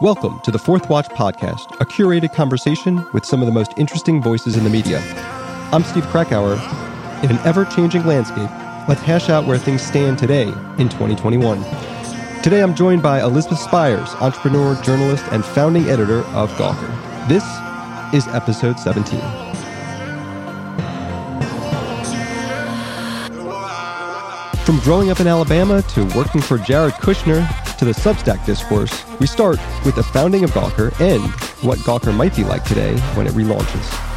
Welcome 0.00 0.40
to 0.40 0.50
the 0.50 0.58
Fourth 0.58 0.90
Watch 0.90 1.08
Podcast, 1.10 1.80
a 1.80 1.84
curated 1.84 2.34
conversation 2.34 3.06
with 3.12 3.24
some 3.24 3.40
of 3.40 3.46
the 3.46 3.52
most 3.52 3.72
interesting 3.76 4.20
voices 4.20 4.56
in 4.56 4.64
the 4.64 4.68
media. 4.68 4.98
I'm 5.72 5.84
Steve 5.84 6.04
Krakauer. 6.08 6.54
In 7.22 7.30
an 7.30 7.38
ever 7.46 7.64
changing 7.64 8.04
landscape, 8.04 8.50
let's 8.88 9.00
hash 9.02 9.30
out 9.30 9.46
where 9.46 9.56
things 9.56 9.82
stand 9.82 10.18
today 10.18 10.48
in 10.78 10.88
2021. 10.88 11.62
Today 12.42 12.60
I'm 12.60 12.74
joined 12.74 13.04
by 13.04 13.22
Elizabeth 13.22 13.60
Spiers, 13.60 14.08
entrepreneur, 14.16 14.74
journalist, 14.82 15.24
and 15.30 15.44
founding 15.44 15.84
editor 15.84 16.22
of 16.30 16.50
Gawker. 16.54 17.28
This 17.28 17.44
is 18.12 18.26
episode 18.34 18.80
17. 18.80 19.20
From 24.64 24.80
growing 24.80 25.10
up 25.10 25.20
in 25.20 25.28
Alabama 25.28 25.82
to 25.82 26.04
working 26.16 26.40
for 26.40 26.58
Jared 26.58 26.94
Kushner 26.94 27.63
to 27.78 27.84
the 27.84 27.92
Substack 27.92 28.44
discourse, 28.46 29.04
we 29.18 29.26
start 29.26 29.58
with 29.84 29.94
the 29.94 30.02
founding 30.02 30.44
of 30.44 30.50
Gawker 30.50 30.92
and 31.00 31.22
what 31.66 31.78
Gawker 31.80 32.14
might 32.14 32.34
be 32.36 32.44
like 32.44 32.64
today 32.64 32.96
when 33.14 33.26
it 33.26 33.32
relaunches. 33.32 34.14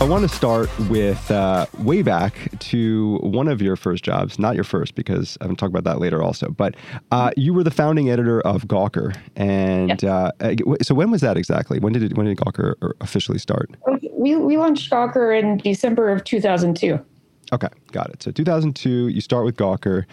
I 0.00 0.04
want 0.04 0.28
to 0.28 0.34
start 0.34 0.70
with 0.88 1.30
uh, 1.30 1.66
way 1.78 2.00
back 2.00 2.34
to 2.58 3.18
one 3.18 3.48
of 3.48 3.60
your 3.60 3.76
first 3.76 4.02
jobs, 4.02 4.38
not 4.38 4.54
your 4.54 4.64
first, 4.64 4.94
because 4.94 5.36
I'm 5.40 5.48
going 5.48 5.56
to 5.56 5.60
talk 5.60 5.68
about 5.68 5.84
that 5.84 6.00
later 6.00 6.22
also. 6.22 6.48
But 6.48 6.74
uh, 7.10 7.32
you 7.36 7.52
were 7.52 7.62
the 7.62 7.70
founding 7.70 8.08
editor 8.08 8.40
of 8.40 8.62
Gawker, 8.62 9.14
and 9.36 10.02
uh, 10.02 10.32
so 10.80 10.94
when 10.94 11.10
was 11.10 11.20
that 11.20 11.36
exactly? 11.36 11.80
When 11.80 11.92
did 11.92 12.02
it, 12.02 12.16
when 12.16 12.24
did 12.24 12.38
Gawker 12.38 12.76
officially 13.02 13.38
start? 13.38 13.70
We 14.12 14.36
we 14.36 14.56
launched 14.56 14.90
Gawker 14.90 15.38
in 15.38 15.58
December 15.58 16.10
of 16.10 16.24
2002. 16.24 16.98
Okay, 17.52 17.68
got 17.92 18.10
it. 18.10 18.22
So 18.22 18.30
2002, 18.30 19.08
you 19.08 19.20
start 19.20 19.44
with 19.44 19.56
Gawker. 19.56 20.04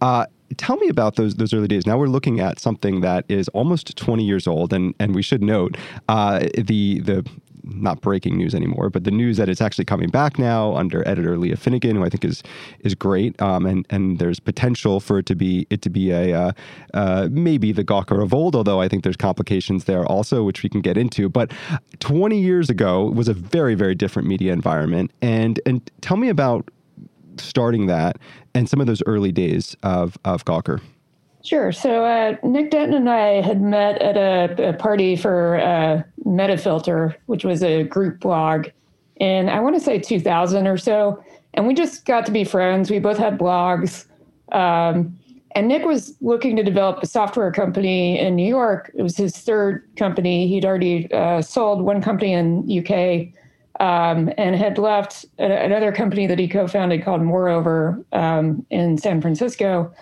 Uh, 0.00 0.26
tell 0.56 0.76
me 0.76 0.88
about 0.88 1.16
those 1.16 1.36
those 1.36 1.52
early 1.52 1.68
days. 1.68 1.86
Now 1.86 1.98
we're 1.98 2.06
looking 2.06 2.40
at 2.40 2.58
something 2.58 3.00
that 3.00 3.24
is 3.28 3.48
almost 3.48 3.96
20 3.96 4.24
years 4.24 4.46
old, 4.46 4.72
and 4.72 4.94
and 4.98 5.14
we 5.14 5.22
should 5.22 5.42
note 5.42 5.76
uh, 6.08 6.46
the 6.56 7.00
the 7.00 7.26
not 7.66 8.00
breaking 8.00 8.36
news 8.36 8.54
anymore, 8.54 8.88
but 8.90 9.04
the 9.04 9.10
news 9.10 9.36
that 9.36 9.48
it's 9.48 9.60
actually 9.60 9.84
coming 9.84 10.08
back 10.08 10.38
now 10.38 10.76
under 10.76 11.06
editor 11.06 11.36
Leah 11.36 11.56
Finnegan, 11.56 11.96
who 11.96 12.04
I 12.04 12.08
think 12.08 12.24
is 12.24 12.42
is 12.80 12.94
great, 12.94 13.40
um, 13.42 13.66
and 13.66 13.86
and 13.90 14.18
there's 14.18 14.40
potential 14.40 15.00
for 15.00 15.18
it 15.18 15.26
to 15.26 15.34
be 15.34 15.66
it 15.68 15.82
to 15.82 15.90
be 15.90 16.10
a 16.10 16.32
uh, 16.32 16.52
uh, 16.94 17.28
maybe 17.30 17.72
the 17.72 17.84
Gawker 17.84 18.22
of 18.22 18.32
old, 18.32 18.54
although 18.54 18.80
I 18.80 18.88
think 18.88 19.02
there's 19.02 19.16
complications 19.16 19.84
there 19.84 20.06
also, 20.06 20.44
which 20.44 20.62
we 20.62 20.68
can 20.68 20.80
get 20.80 20.96
into. 20.96 21.28
But 21.28 21.52
20 21.98 22.38
years 22.40 22.70
ago 22.70 23.10
was 23.10 23.28
a 23.28 23.34
very 23.34 23.74
very 23.74 23.94
different 23.94 24.28
media 24.28 24.52
environment, 24.52 25.10
and 25.20 25.60
and 25.66 25.90
tell 26.00 26.16
me 26.16 26.28
about 26.28 26.70
starting 27.38 27.86
that 27.86 28.16
and 28.56 28.68
some 28.68 28.80
of 28.80 28.86
those 28.86 29.02
early 29.06 29.30
days 29.30 29.76
of, 29.82 30.18
of 30.24 30.44
Gawker? 30.44 30.80
Sure. 31.44 31.70
So 31.70 32.04
uh, 32.04 32.36
Nick 32.42 32.70
Denton 32.70 32.94
and 32.94 33.10
I 33.10 33.40
had 33.40 33.60
met 33.60 34.00
at 34.02 34.16
a, 34.16 34.70
a 34.70 34.72
party 34.72 35.14
for 35.14 35.58
uh, 35.60 36.02
Metafilter, 36.24 37.14
which 37.26 37.44
was 37.44 37.62
a 37.62 37.84
group 37.84 38.20
blog, 38.20 38.68
in 39.16 39.48
I 39.48 39.60
want 39.60 39.76
to 39.76 39.80
say 39.80 39.98
2000 39.98 40.66
or 40.66 40.76
so. 40.76 41.22
And 41.54 41.66
we 41.66 41.74
just 41.74 42.04
got 42.04 42.26
to 42.26 42.32
be 42.32 42.44
friends. 42.44 42.90
We 42.90 42.98
both 42.98 43.16
had 43.16 43.38
blogs. 43.38 44.06
Um, 44.52 45.16
and 45.54 45.68
Nick 45.68 45.84
was 45.84 46.16
looking 46.20 46.56
to 46.56 46.62
develop 46.62 47.02
a 47.02 47.06
software 47.06 47.50
company 47.50 48.18
in 48.18 48.36
New 48.36 48.46
York. 48.46 48.90
It 48.94 49.02
was 49.02 49.16
his 49.16 49.36
third 49.38 49.88
company. 49.96 50.48
He'd 50.48 50.64
already 50.64 51.10
uh, 51.12 51.40
sold 51.42 51.80
one 51.80 52.02
company 52.02 52.32
in 52.32 52.68
UK 52.68 53.32
um, 53.80 54.30
and 54.38 54.56
had 54.56 54.78
left 54.78 55.26
another 55.38 55.92
company 55.92 56.26
that 56.26 56.38
he 56.38 56.48
co-founded 56.48 57.04
called 57.04 57.22
Moreover 57.22 58.04
um, 58.12 58.64
in 58.70 58.98
San 58.98 59.20
Francisco. 59.20 59.92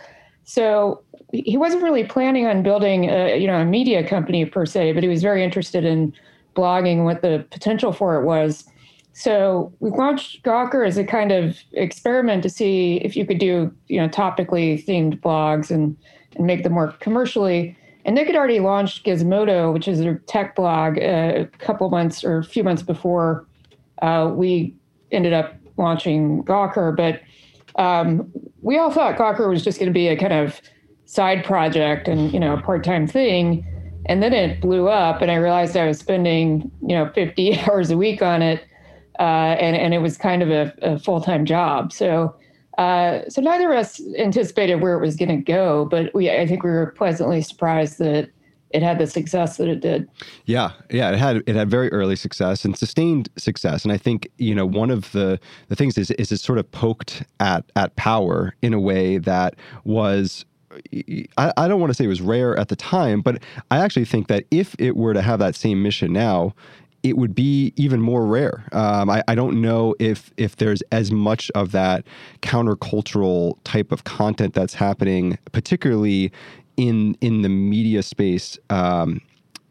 So 0.44 1.02
he 1.32 1.56
wasn't 1.56 1.82
really 1.82 2.04
planning 2.04 2.46
on 2.46 2.62
building 2.62 3.10
a, 3.10 3.38
you 3.38 3.46
know 3.46 3.58
a 3.58 3.64
media 3.64 4.06
company 4.06 4.44
per 4.44 4.66
se, 4.66 4.92
but 4.92 5.02
he 5.02 5.08
was 5.08 5.22
very 5.22 5.42
interested 5.42 5.84
in 5.84 6.12
blogging, 6.54 7.04
what 7.04 7.22
the 7.22 7.44
potential 7.50 7.92
for 7.92 8.20
it 8.20 8.24
was. 8.24 8.64
So 9.12 9.72
we 9.80 9.90
launched 9.90 10.42
Gawker 10.44 10.86
as 10.86 10.96
a 10.96 11.04
kind 11.04 11.32
of 11.32 11.58
experiment 11.72 12.42
to 12.44 12.50
see 12.50 12.96
if 12.96 13.16
you 13.16 13.26
could 13.26 13.38
do 13.38 13.72
you 13.88 14.00
know 14.00 14.08
topically 14.08 14.84
themed 14.84 15.20
blogs 15.20 15.70
and 15.70 15.96
and 16.36 16.46
make 16.46 16.62
them 16.62 16.74
work 16.74 17.00
commercially. 17.00 17.76
And 18.04 18.14
Nick 18.14 18.26
had 18.26 18.36
already 18.36 18.60
launched 18.60 19.06
Gizmodo, 19.06 19.72
which 19.72 19.88
is 19.88 20.00
a 20.00 20.16
tech 20.26 20.54
blog, 20.54 20.98
a 20.98 21.48
couple 21.58 21.88
months 21.88 22.22
or 22.22 22.38
a 22.38 22.44
few 22.44 22.62
months 22.62 22.82
before 22.82 23.46
uh, 24.02 24.30
we 24.32 24.74
ended 25.10 25.32
up 25.32 25.54
launching 25.76 26.42
Gawker, 26.44 26.96
but 26.96 27.20
um, 27.80 28.30
we 28.62 28.78
all 28.78 28.90
thought 28.90 29.16
Gawker 29.16 29.48
was 29.48 29.62
just 29.62 29.78
going 29.78 29.90
to 29.90 29.94
be 29.94 30.08
a 30.08 30.16
kind 30.16 30.32
of 30.32 30.60
side 31.06 31.44
project 31.44 32.08
and 32.08 32.32
you 32.32 32.40
know 32.40 32.54
a 32.54 32.60
part-time 32.60 33.06
thing, 33.06 33.66
and 34.06 34.22
then 34.22 34.32
it 34.32 34.60
blew 34.60 34.88
up, 34.88 35.22
and 35.22 35.30
I 35.30 35.36
realized 35.36 35.76
I 35.76 35.86
was 35.86 35.98
spending 35.98 36.70
you 36.82 36.94
know 36.94 37.10
50 37.14 37.60
hours 37.60 37.90
a 37.90 37.96
week 37.96 38.22
on 38.22 38.42
it, 38.42 38.64
uh, 39.18 39.56
and 39.58 39.76
and 39.76 39.94
it 39.94 39.98
was 39.98 40.16
kind 40.16 40.42
of 40.42 40.50
a, 40.50 40.72
a 40.82 40.98
full-time 40.98 41.44
job. 41.44 41.92
So. 41.92 42.34
Uh, 42.76 43.22
so 43.28 43.40
neither 43.40 43.72
of 43.72 43.78
us 43.78 44.00
anticipated 44.18 44.80
where 44.80 44.94
it 44.94 45.00
was 45.00 45.14
going 45.14 45.28
to 45.28 45.36
go, 45.36 45.84
but 45.84 46.12
we 46.12 46.28
I 46.28 46.44
think 46.44 46.64
we 46.64 46.70
were 46.70 46.92
pleasantly 46.96 47.40
surprised 47.40 47.98
that 47.98 48.30
it 48.74 48.82
had 48.82 48.98
the 48.98 49.06
success 49.06 49.56
that 49.56 49.68
it 49.68 49.80
did. 49.80 50.08
Yeah, 50.46 50.72
yeah, 50.90 51.12
it 51.12 51.18
had 51.18 51.42
it 51.46 51.54
had 51.54 51.70
very 51.70 51.90
early 51.92 52.16
success 52.16 52.64
and 52.64 52.76
sustained 52.76 53.28
success. 53.36 53.84
And 53.84 53.92
I 53.92 53.96
think 53.96 54.28
you 54.36 54.54
know 54.54 54.66
one 54.66 54.90
of 54.90 55.10
the 55.12 55.38
the 55.68 55.76
things 55.76 55.96
is 55.96 56.10
is 56.12 56.32
it 56.32 56.40
sort 56.40 56.58
of 56.58 56.70
poked 56.72 57.22
at 57.38 57.64
at 57.76 57.94
power 57.96 58.54
in 58.60 58.74
a 58.74 58.80
way 58.80 59.18
that 59.18 59.54
was. 59.84 60.44
I, 61.38 61.52
I 61.56 61.68
don't 61.68 61.78
want 61.78 61.90
to 61.90 61.94
say 61.94 62.04
it 62.04 62.08
was 62.08 62.20
rare 62.20 62.58
at 62.58 62.66
the 62.66 62.74
time, 62.74 63.20
but 63.20 63.40
I 63.70 63.78
actually 63.78 64.06
think 64.06 64.26
that 64.26 64.44
if 64.50 64.74
it 64.80 64.96
were 64.96 65.14
to 65.14 65.22
have 65.22 65.38
that 65.38 65.54
same 65.54 65.84
mission 65.84 66.12
now, 66.12 66.52
it 67.04 67.18
would 67.18 67.34
be 67.34 67.72
even 67.76 68.00
more 68.00 68.26
rare. 68.26 68.64
Um, 68.72 69.10
I, 69.10 69.22
I, 69.28 69.34
don't 69.34 69.60
know 69.60 69.94
if 70.00 70.32
if 70.38 70.56
there's 70.56 70.82
as 70.90 71.12
much 71.12 71.50
of 71.54 71.70
that 71.72 72.04
countercultural 72.40 73.58
type 73.62 73.92
of 73.92 74.04
content 74.04 74.54
that's 74.54 74.74
happening, 74.74 75.38
particularly 75.52 76.32
in 76.76 77.16
in 77.20 77.42
the 77.42 77.50
media 77.50 78.02
space 78.02 78.58
um, 78.70 79.20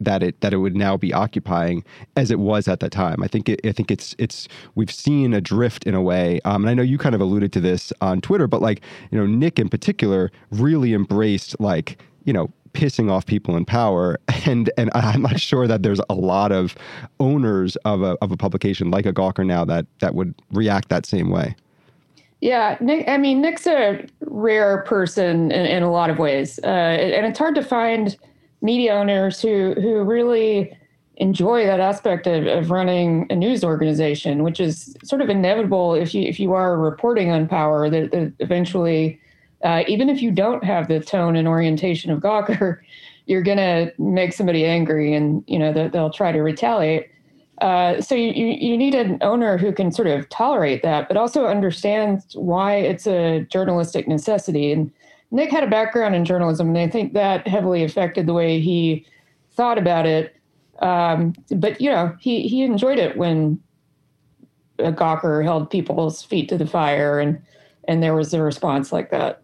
that 0.00 0.22
it 0.22 0.40
that 0.42 0.54
it 0.54 0.58
would 0.58 0.76
now 0.76 0.96
be 0.96 1.12
occupying 1.12 1.84
as 2.16 2.30
it 2.30 2.38
was 2.38 2.68
at 2.68 2.78
that 2.78 2.92
time. 2.92 3.20
I 3.22 3.26
think 3.26 3.48
it, 3.48 3.60
I 3.66 3.72
think 3.72 3.90
it's 3.90 4.14
it's 4.18 4.46
we've 4.76 4.92
seen 4.92 5.34
a 5.34 5.40
drift 5.40 5.84
in 5.88 5.94
a 5.94 6.02
way, 6.02 6.40
um, 6.44 6.62
and 6.62 6.70
I 6.70 6.74
know 6.74 6.82
you 6.82 6.98
kind 6.98 7.16
of 7.16 7.20
alluded 7.20 7.52
to 7.54 7.60
this 7.60 7.92
on 8.00 8.20
Twitter, 8.20 8.46
but 8.46 8.62
like 8.62 8.80
you 9.10 9.18
know 9.18 9.26
Nick 9.26 9.58
in 9.58 9.68
particular 9.68 10.30
really 10.52 10.94
embraced 10.94 11.58
like 11.58 12.00
you 12.22 12.32
know 12.32 12.52
pissing 12.74 13.10
off 13.10 13.24
people 13.24 13.56
in 13.56 13.64
power 13.64 14.18
and 14.46 14.70
and 14.76 14.90
I'm 14.94 15.22
not 15.22 15.40
sure 15.40 15.66
that 15.66 15.82
there's 15.82 16.00
a 16.10 16.14
lot 16.14 16.52
of 16.52 16.74
owners 17.20 17.76
of 17.84 18.02
a 18.02 18.16
of 18.20 18.30
a 18.30 18.36
publication 18.36 18.90
like 18.90 19.06
a 19.06 19.12
Gawker 19.12 19.46
now 19.46 19.64
that 19.64 19.86
that 20.00 20.14
would 20.14 20.34
react 20.52 20.88
that 20.90 21.06
same 21.06 21.30
way. 21.30 21.56
Yeah, 22.40 22.76
Nick. 22.80 23.08
I 23.08 23.16
mean, 23.16 23.40
Nick's 23.40 23.66
a 23.66 24.04
rare 24.20 24.82
person 24.82 25.50
in, 25.50 25.64
in 25.64 25.82
a 25.82 25.90
lot 25.90 26.10
of 26.10 26.18
ways, 26.18 26.60
uh, 26.62 26.66
and 26.66 27.24
it's 27.24 27.38
hard 27.38 27.54
to 27.54 27.62
find 27.62 28.16
media 28.60 28.92
owners 28.92 29.40
who 29.40 29.72
who 29.80 30.02
really 30.02 30.76
enjoy 31.16 31.64
that 31.64 31.80
aspect 31.80 32.26
of, 32.26 32.46
of 32.46 32.70
running 32.70 33.26
a 33.30 33.36
news 33.36 33.62
organization, 33.62 34.42
which 34.42 34.60
is 34.60 34.96
sort 35.04 35.22
of 35.22 35.30
inevitable 35.30 35.94
if 35.94 36.14
you 36.14 36.22
if 36.22 36.38
you 36.38 36.52
are 36.52 36.78
reporting 36.78 37.30
on 37.30 37.48
power. 37.48 37.88
That, 37.88 38.10
that 38.10 38.32
eventually, 38.40 39.18
uh, 39.64 39.82
even 39.88 40.08
if 40.08 40.22
you 40.22 40.30
don't 40.30 40.62
have 40.62 40.88
the 40.88 41.00
tone 41.00 41.36
and 41.36 41.48
orientation 41.48 42.10
of 42.10 42.20
Gawker, 42.20 42.78
you're 43.26 43.42
going 43.42 43.58
to 43.58 43.92
make 43.98 44.34
somebody 44.34 44.66
angry, 44.66 45.14
and 45.14 45.42
you 45.46 45.58
know 45.58 45.72
that 45.72 45.92
they'll 45.92 46.10
try 46.10 46.30
to 46.30 46.40
retaliate. 46.40 47.10
Uh, 47.60 48.00
so 48.00 48.14
you, 48.14 48.30
you 48.32 48.76
need 48.76 48.94
an 48.94 49.16
owner 49.22 49.56
who 49.56 49.72
can 49.72 49.90
sort 49.90 50.08
of 50.08 50.28
tolerate 50.28 50.82
that, 50.82 51.08
but 51.08 51.16
also 51.16 51.46
understands 51.46 52.34
why 52.34 52.74
it's 52.74 53.06
a 53.06 53.46
journalistic 53.48 54.08
necessity. 54.08 54.72
And 54.72 54.90
Nick 55.30 55.50
had 55.50 55.64
a 55.64 55.68
background 55.68 56.14
in 56.14 56.24
journalism, 56.24 56.68
and 56.68 56.78
I 56.78 56.88
think 56.88 57.14
that 57.14 57.46
heavily 57.46 57.82
affected 57.82 58.26
the 58.26 58.34
way 58.34 58.60
he 58.60 59.06
thought 59.52 59.78
about 59.78 60.04
it. 60.04 60.36
Um, 60.80 61.32
but 61.50 61.80
you 61.80 61.88
know, 61.88 62.14
he 62.20 62.48
he 62.48 62.62
enjoyed 62.62 62.98
it 62.98 63.16
when 63.16 63.60
Gawker 64.78 65.42
held 65.42 65.70
people's 65.70 66.22
feet 66.22 66.48
to 66.50 66.58
the 66.58 66.66
fire, 66.66 67.18
and 67.18 67.40
and 67.88 68.02
there 68.02 68.14
was 68.14 68.34
a 68.34 68.42
response 68.42 68.92
like 68.92 69.10
that. 69.10 69.43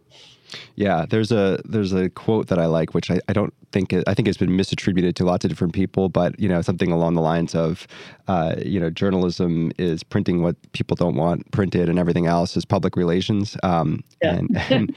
Yeah, 0.76 1.06
there's 1.08 1.32
a 1.32 1.60
there's 1.64 1.92
a 1.92 2.08
quote 2.10 2.48
that 2.48 2.58
I 2.58 2.66
like, 2.66 2.94
which 2.94 3.10
I, 3.10 3.20
I 3.28 3.32
don't 3.32 3.54
think 3.72 3.94
I 4.06 4.14
think 4.14 4.28
it's 4.28 4.38
been 4.38 4.50
misattributed 4.50 5.14
to 5.16 5.24
lots 5.24 5.44
of 5.44 5.50
different 5.50 5.74
people, 5.74 6.08
but 6.08 6.38
you 6.38 6.48
know 6.48 6.62
something 6.62 6.90
along 6.90 7.14
the 7.14 7.20
lines 7.20 7.54
of, 7.54 7.86
uh, 8.28 8.54
you 8.64 8.80
know, 8.80 8.90
journalism 8.90 9.72
is 9.78 10.02
printing 10.02 10.42
what 10.42 10.56
people 10.72 10.94
don't 10.96 11.16
want 11.16 11.50
printed, 11.52 11.88
and 11.88 11.98
everything 11.98 12.26
else 12.26 12.56
is 12.56 12.64
public 12.64 12.96
relations. 12.96 13.56
Um, 13.62 14.02
yeah. 14.22 14.34
and, 14.34 14.56
and 14.70 14.96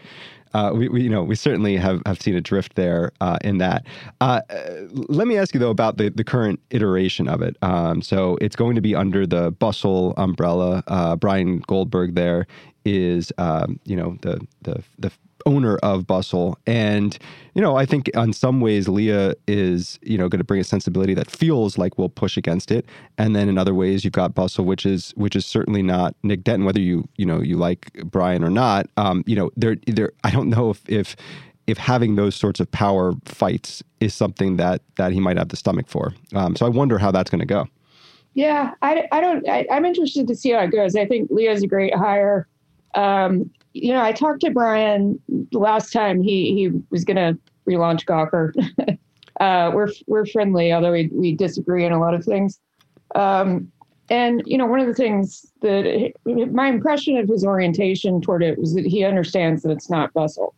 uh, 0.53 0.71
we, 0.73 0.87
we, 0.87 1.01
you 1.01 1.09
know, 1.09 1.23
we 1.23 1.35
certainly 1.35 1.77
have, 1.77 2.01
have 2.05 2.21
seen 2.21 2.35
a 2.35 2.41
drift 2.41 2.75
there 2.75 3.11
uh, 3.21 3.37
in 3.41 3.57
that. 3.57 3.85
Uh, 4.21 4.41
let 4.91 5.27
me 5.27 5.37
ask 5.37 5.53
you 5.53 5.59
though 5.59 5.71
about 5.71 5.97
the, 5.97 6.09
the 6.09 6.23
current 6.23 6.59
iteration 6.69 7.27
of 7.27 7.41
it. 7.41 7.57
Um, 7.61 8.01
so 8.01 8.37
it's 8.39 8.55
going 8.55 8.75
to 8.75 8.81
be 8.81 8.95
under 8.95 9.25
the 9.25 9.51
Bustle 9.51 10.13
umbrella. 10.17 10.83
Uh, 10.87 11.15
Bryan 11.15 11.59
Goldberg 11.59 12.15
there 12.15 12.45
is 12.85 13.31
um, 13.37 13.79
you 13.85 13.95
know 13.95 14.17
the 14.21 14.45
the 14.61 14.83
the 14.99 15.11
owner 15.45 15.77
of 15.77 16.07
Bustle. 16.07 16.57
And, 16.65 17.17
you 17.53 17.61
know, 17.61 17.75
I 17.75 17.85
think 17.85 18.09
on 18.15 18.33
some 18.33 18.61
ways 18.61 18.87
Leah 18.87 19.35
is, 19.47 19.99
you 20.01 20.17
know, 20.17 20.29
going 20.29 20.39
to 20.39 20.45
bring 20.45 20.61
a 20.61 20.63
sensibility 20.63 21.13
that 21.13 21.29
feels 21.29 21.77
like 21.77 21.97
we'll 21.97 22.09
push 22.09 22.37
against 22.37 22.71
it. 22.71 22.85
And 23.17 23.35
then 23.35 23.49
in 23.49 23.57
other 23.57 23.73
ways 23.73 24.03
you've 24.03 24.13
got 24.13 24.35
Bustle, 24.35 24.65
which 24.65 24.85
is 24.85 25.11
which 25.15 25.35
is 25.35 25.45
certainly 25.45 25.81
not 25.81 26.15
Nick 26.23 26.43
Denton, 26.43 26.65
whether 26.65 26.81
you, 26.81 27.07
you 27.17 27.25
know, 27.25 27.41
you 27.41 27.57
like 27.57 27.91
Bryan 28.05 28.43
or 28.43 28.49
not. 28.49 28.87
Um, 28.97 29.23
you 29.27 29.35
know, 29.35 29.51
there 29.55 29.77
there 29.87 30.11
I 30.23 30.31
don't 30.31 30.49
know 30.49 30.69
if 30.69 30.87
if 30.89 31.15
if 31.67 31.77
having 31.77 32.15
those 32.15 32.35
sorts 32.35 32.59
of 32.59 32.69
power 32.71 33.13
fights 33.25 33.83
is 33.99 34.13
something 34.13 34.57
that 34.57 34.81
that 34.95 35.11
he 35.11 35.19
might 35.19 35.37
have 35.37 35.49
the 35.49 35.55
stomach 35.55 35.87
for. 35.87 36.13
Um, 36.33 36.55
so 36.55 36.65
I 36.65 36.69
wonder 36.69 36.97
how 36.97 37.11
that's 37.11 37.29
going 37.29 37.39
to 37.39 37.45
go. 37.45 37.67
Yeah, 38.33 38.71
I, 38.81 39.07
I 39.11 39.21
don't. 39.21 39.47
I, 39.47 39.67
am 39.69 39.85
interested 39.85 40.27
to 40.27 40.35
see 40.35 40.51
how 40.51 40.59
it 40.59 40.71
goes. 40.71 40.95
I 40.95 41.05
think 41.05 41.29
Leah's 41.29 41.63
a 41.63 41.67
great 41.67 41.95
hire. 41.95 42.47
Um, 42.95 43.51
you 43.73 43.91
know, 43.91 44.01
I 44.01 44.11
talked 44.11 44.41
to 44.41 44.51
Bryan 44.51 45.19
last 45.51 45.91
time 45.91 46.21
he 46.21 46.53
he 46.53 46.71
was 46.89 47.03
going 47.03 47.17
to 47.17 47.37
relaunch 47.67 48.05
Gawker. 48.05 48.53
uh, 49.39 49.71
we're 49.73 49.89
we're 50.07 50.25
friendly, 50.25 50.71
although 50.71 50.91
we 50.91 51.09
we 51.11 51.35
disagree 51.35 51.85
on 51.85 51.91
a 51.91 51.99
lot 51.99 52.13
of 52.13 52.23
things. 52.23 52.59
Um, 53.15 53.71
and 54.09 54.43
you 54.45 54.57
know, 54.57 54.65
one 54.65 54.79
of 54.79 54.87
the 54.87 54.93
things 54.93 55.45
that 55.61 56.13
my 56.25 56.67
impression 56.67 57.17
of 57.17 57.27
his 57.27 57.43
orientation 57.43 58.21
toward 58.21 58.43
it 58.43 58.59
was 58.59 58.75
that 58.75 58.85
he 58.85 59.03
understands 59.03 59.63
that 59.63 59.71
it's 59.71 59.89
not 59.89 60.13
Bustle. 60.13 60.53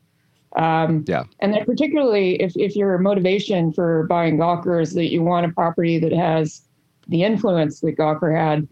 Um, 0.57 1.03
yeah. 1.07 1.23
And 1.39 1.53
that 1.53 1.65
particularly 1.65 2.41
if 2.41 2.53
if 2.55 2.75
your 2.75 2.97
motivation 2.97 3.71
for 3.71 4.07
buying 4.07 4.37
Gawker 4.37 4.81
is 4.81 4.93
that 4.93 5.11
you 5.11 5.21
want 5.21 5.45
a 5.45 5.49
property 5.49 5.99
that 5.99 6.13
has 6.13 6.61
the 7.07 7.23
influence 7.23 7.81
that 7.81 7.97
Gawker 7.97 8.35
had, 8.35 8.67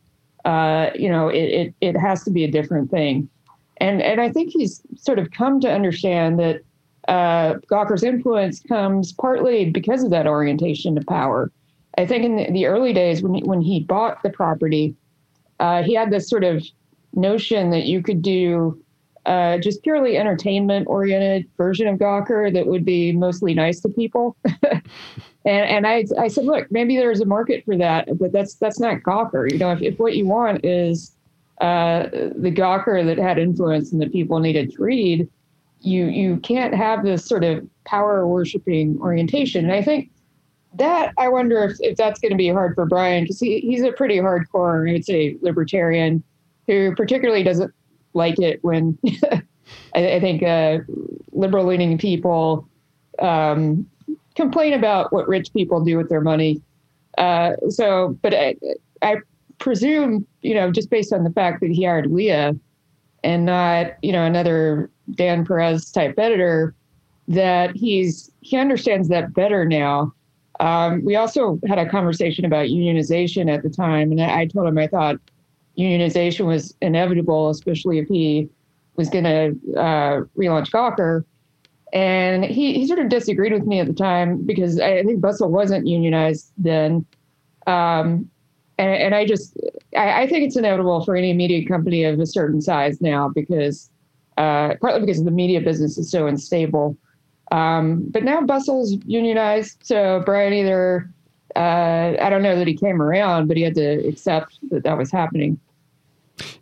uh, 0.46 0.92
you 0.96 1.10
know, 1.10 1.30
it, 1.30 1.44
it 1.44 1.74
it 1.82 1.98
has 1.98 2.24
to 2.24 2.32
be 2.32 2.44
a 2.44 2.52
different 2.52 2.90
thing 2.90 3.30
and 3.78 4.02
and 4.02 4.22
I 4.22 4.32
think 4.32 4.52
he's 4.52 4.82
sort 4.96 5.20
of 5.20 5.32
come 5.32 5.60
to 5.62 5.72
understand 5.72 6.40
that 6.40 6.62
uh, 7.08 7.56
Gawker's 7.72 8.04
influence 8.04 8.62
comes 8.62 9.12
partly 9.14 9.70
because 9.70 10.04
of 10.04 10.12
that 10.12 10.28
orientation 10.28 10.96
to 10.96 11.06
power. 11.06 11.52
I 11.98 12.06
think 12.06 12.24
in 12.24 12.36
the, 12.38 12.52
the 12.52 12.66
early 12.66 12.94
days 12.94 13.22
when 13.22 13.34
he, 13.36 13.44
when 13.44 13.62
he 13.62 13.82
bought 13.82 14.24
the 14.24 14.30
property, 14.30 14.96
uh, 15.60 15.84
he 15.84 15.94
had 15.94 16.12
this 16.12 16.30
sort 16.30 16.44
of 16.44 16.64
notion 17.14 17.70
that 17.72 17.84
you 17.84 18.02
could 18.02 18.22
do 18.22 18.82
uh, 19.26 19.58
just 19.58 19.84
purely 19.84 20.18
entertainment 20.18 20.88
oriented 20.88 21.50
version 21.58 21.88
of 21.88 21.98
Gawker 22.00 22.52
that 22.54 22.68
would 22.68 22.84
be 22.84 23.12
mostly 23.12 23.54
nice 23.54 23.80
to 23.82 23.90
people. 23.90 24.36
and 24.64 24.84
and 25.46 25.88
I 25.88 26.06
I 26.18 26.28
said, 26.28 26.46
look, 26.46 26.72
maybe 26.72 26.98
there's 26.98 27.22
a 27.22 27.26
market 27.26 27.64
for 27.66 27.78
that, 27.78 28.18
but 28.18 28.32
that's 28.32 28.56
that's 28.56 28.80
not 28.80 29.02
Gawker. 29.02 29.50
You 29.52 29.58
know, 29.58 29.72
if, 29.72 29.82
if 29.82 30.00
what 30.00 30.16
you 30.16 30.26
want 30.26 30.66
is 30.66 31.16
uh, 31.64 32.10
the 32.12 32.52
Gawker 32.52 33.06
that 33.06 33.18
had 33.18 33.40
influence 33.40 33.94
and 33.94 34.02
that 34.02 34.12
people 34.12 34.40
needed 34.40 34.74
to 34.74 34.84
read, 34.84 35.30
you 35.80 36.08
you 36.08 36.38
can't 36.38 36.74
have 36.74 37.06
this 37.06 37.24
sort 37.26 37.46
of 37.46 37.66
power 37.86 38.28
worshiping 38.28 38.98
orientation. 39.00 39.64
And 39.64 39.74
I 39.74 39.82
think 39.82 40.12
that 40.74 41.14
I 41.18 41.30
wonder 41.30 41.64
if, 41.64 41.78
if 41.80 41.96
that's 41.96 42.20
going 42.20 42.32
to 42.32 42.38
be 42.38 42.50
hard 42.50 42.76
for 42.76 42.86
Bryan 42.86 43.24
because 43.24 43.40
he, 43.40 43.62
he's 43.62 43.82
a 43.82 43.94
pretty 43.94 44.18
hardcore, 44.18 44.90
I 44.90 44.92
would 44.92 45.06
say, 45.06 45.38
libertarian 45.40 46.22
who 46.68 46.94
particularly 46.96 47.44
doesn't 47.44 47.74
like 48.14 48.40
it 48.40 48.62
when 48.62 48.98
I, 49.96 50.16
I, 50.16 50.20
think 50.20 50.44
uh, 50.44 50.80
liberal 51.32 51.66
leaning 51.66 51.98
people 51.98 52.68
um, 53.20 53.90
complain 54.36 54.74
about 54.74 55.14
what 55.14 55.30
rich 55.30 55.54
people 55.54 55.82
do 55.82 55.96
with 55.96 56.10
their 56.10 56.22
money. 56.22 56.62
Uh, 57.18 57.54
so, 57.70 58.18
but 58.22 58.34
I, 58.34 58.56
I 59.02 59.18
presume, 59.64 60.28
you 60.42 60.54
know, 60.54 60.70
just 60.70 60.90
based 60.90 61.14
on 61.14 61.24
the 61.24 61.30
fact 61.30 61.62
that 61.62 61.72
he 61.72 61.86
hired 61.86 62.12
Leah 62.12 62.54
and 63.24 63.46
not, 63.46 63.94
you 64.02 64.12
know, 64.12 64.26
another 64.26 64.92
Dan 65.16 65.46
Peres 65.46 65.90
type 65.90 66.20
editor, 66.20 66.76
that 67.30 67.74
he's 67.74 68.30
he 68.42 68.58
understands 68.58 69.08
that 69.08 69.34
better 69.34 69.66
now. 69.66 70.14
Um, 70.60 71.04
we 71.06 71.16
also 71.16 71.60
had 71.66 71.80
a 71.80 71.90
conversation 71.90 72.44
about 72.44 72.68
unionization 72.68 73.50
at 73.50 73.64
the 73.64 73.70
time, 73.70 74.12
and 74.12 74.22
I 74.22 74.48
told 74.48 74.68
him 74.68 74.78
I 74.78 74.88
thought 74.88 75.16
unionization 75.78 76.46
was 76.46 76.76
inevitable, 76.82 77.50
especially 77.50 78.00
if 78.00 78.08
he 78.10 78.50
was 78.98 79.10
going 79.10 79.24
to 79.24 79.80
uh, 79.80 80.22
relaunch 80.38 80.72
Gawker. 80.72 81.24
And 81.94 82.44
he, 82.44 82.74
he 82.74 82.86
sort 82.86 83.00
of 83.00 83.08
disagreed 83.08 83.54
with 83.54 83.66
me 83.66 83.80
at 83.80 83.88
the 83.88 83.94
time 83.94 84.46
because 84.46 84.80
I 84.80 85.04
think 85.04 85.22
Bustle 85.22 85.50
wasn't 85.50 85.88
unionized 85.88 86.52
then. 86.58 87.06
Um, 87.66 88.30
and, 88.78 88.94
and 88.94 89.16
I 89.16 89.26
just 89.26 89.58
I, 89.96 90.24
I, 90.24 90.28
think 90.28 90.46
it's 90.46 90.56
inevitable 90.56 91.04
for 91.06 91.16
any 91.16 91.34
media 91.34 91.68
company 91.68 92.04
of 92.04 92.20
a 92.20 92.26
certain 92.26 92.62
size 92.62 93.02
now 93.02 93.30
because 93.30 93.90
uh, 94.38 94.76
partly 94.82 95.02
because 95.02 95.24
the 95.24 95.32
media 95.32 95.62
business 95.62 95.98
is 95.98 96.10
so 96.10 96.28
unstable. 96.28 96.98
Um, 97.52 98.06
but 98.10 98.24
now 98.24 98.42
Bustle's 98.42 98.94
unionized, 99.06 99.78
so 99.84 100.22
Bryan 100.26 100.54
either 100.54 101.10
uh, 101.56 102.16
I 102.20 102.30
don't 102.30 102.42
know 102.42 102.58
that 102.58 102.68
he 102.68 102.76
came 102.76 103.02
around, 103.02 103.48
but 103.48 103.58
he 103.58 103.64
had 103.64 103.76
to 103.76 104.08
accept 104.08 104.58
that 104.72 104.84
that 104.84 104.98
was 104.98 105.12
happening. 105.12 105.60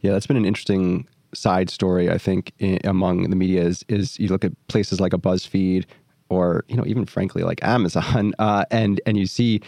Yeah, 0.02 0.12
that's 0.12 0.28
been 0.28 0.38
an 0.38 0.46
interesting 0.46 1.08
side 1.34 1.70
story 1.70 2.10
I 2.10 2.18
think 2.18 2.52
in, 2.60 2.80
among 2.84 3.30
the 3.30 3.38
media 3.38 3.64
is 3.64 3.86
is 3.88 4.20
you 4.20 4.28
look 4.28 4.44
at 4.44 4.52
places 4.68 5.00
like 5.00 5.14
a 5.14 5.18
BuzzFeed 5.18 5.86
or 6.28 6.66
you 6.68 6.76
know 6.76 6.86
even 6.86 7.06
frankly 7.06 7.44
like 7.44 7.64
Amazon 7.64 8.34
uh, 8.40 8.66
and 8.70 9.00
and 9.06 9.18
you 9.18 9.26
see 9.26 9.62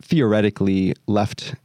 theoretically 0.00 0.94
left 1.08 1.56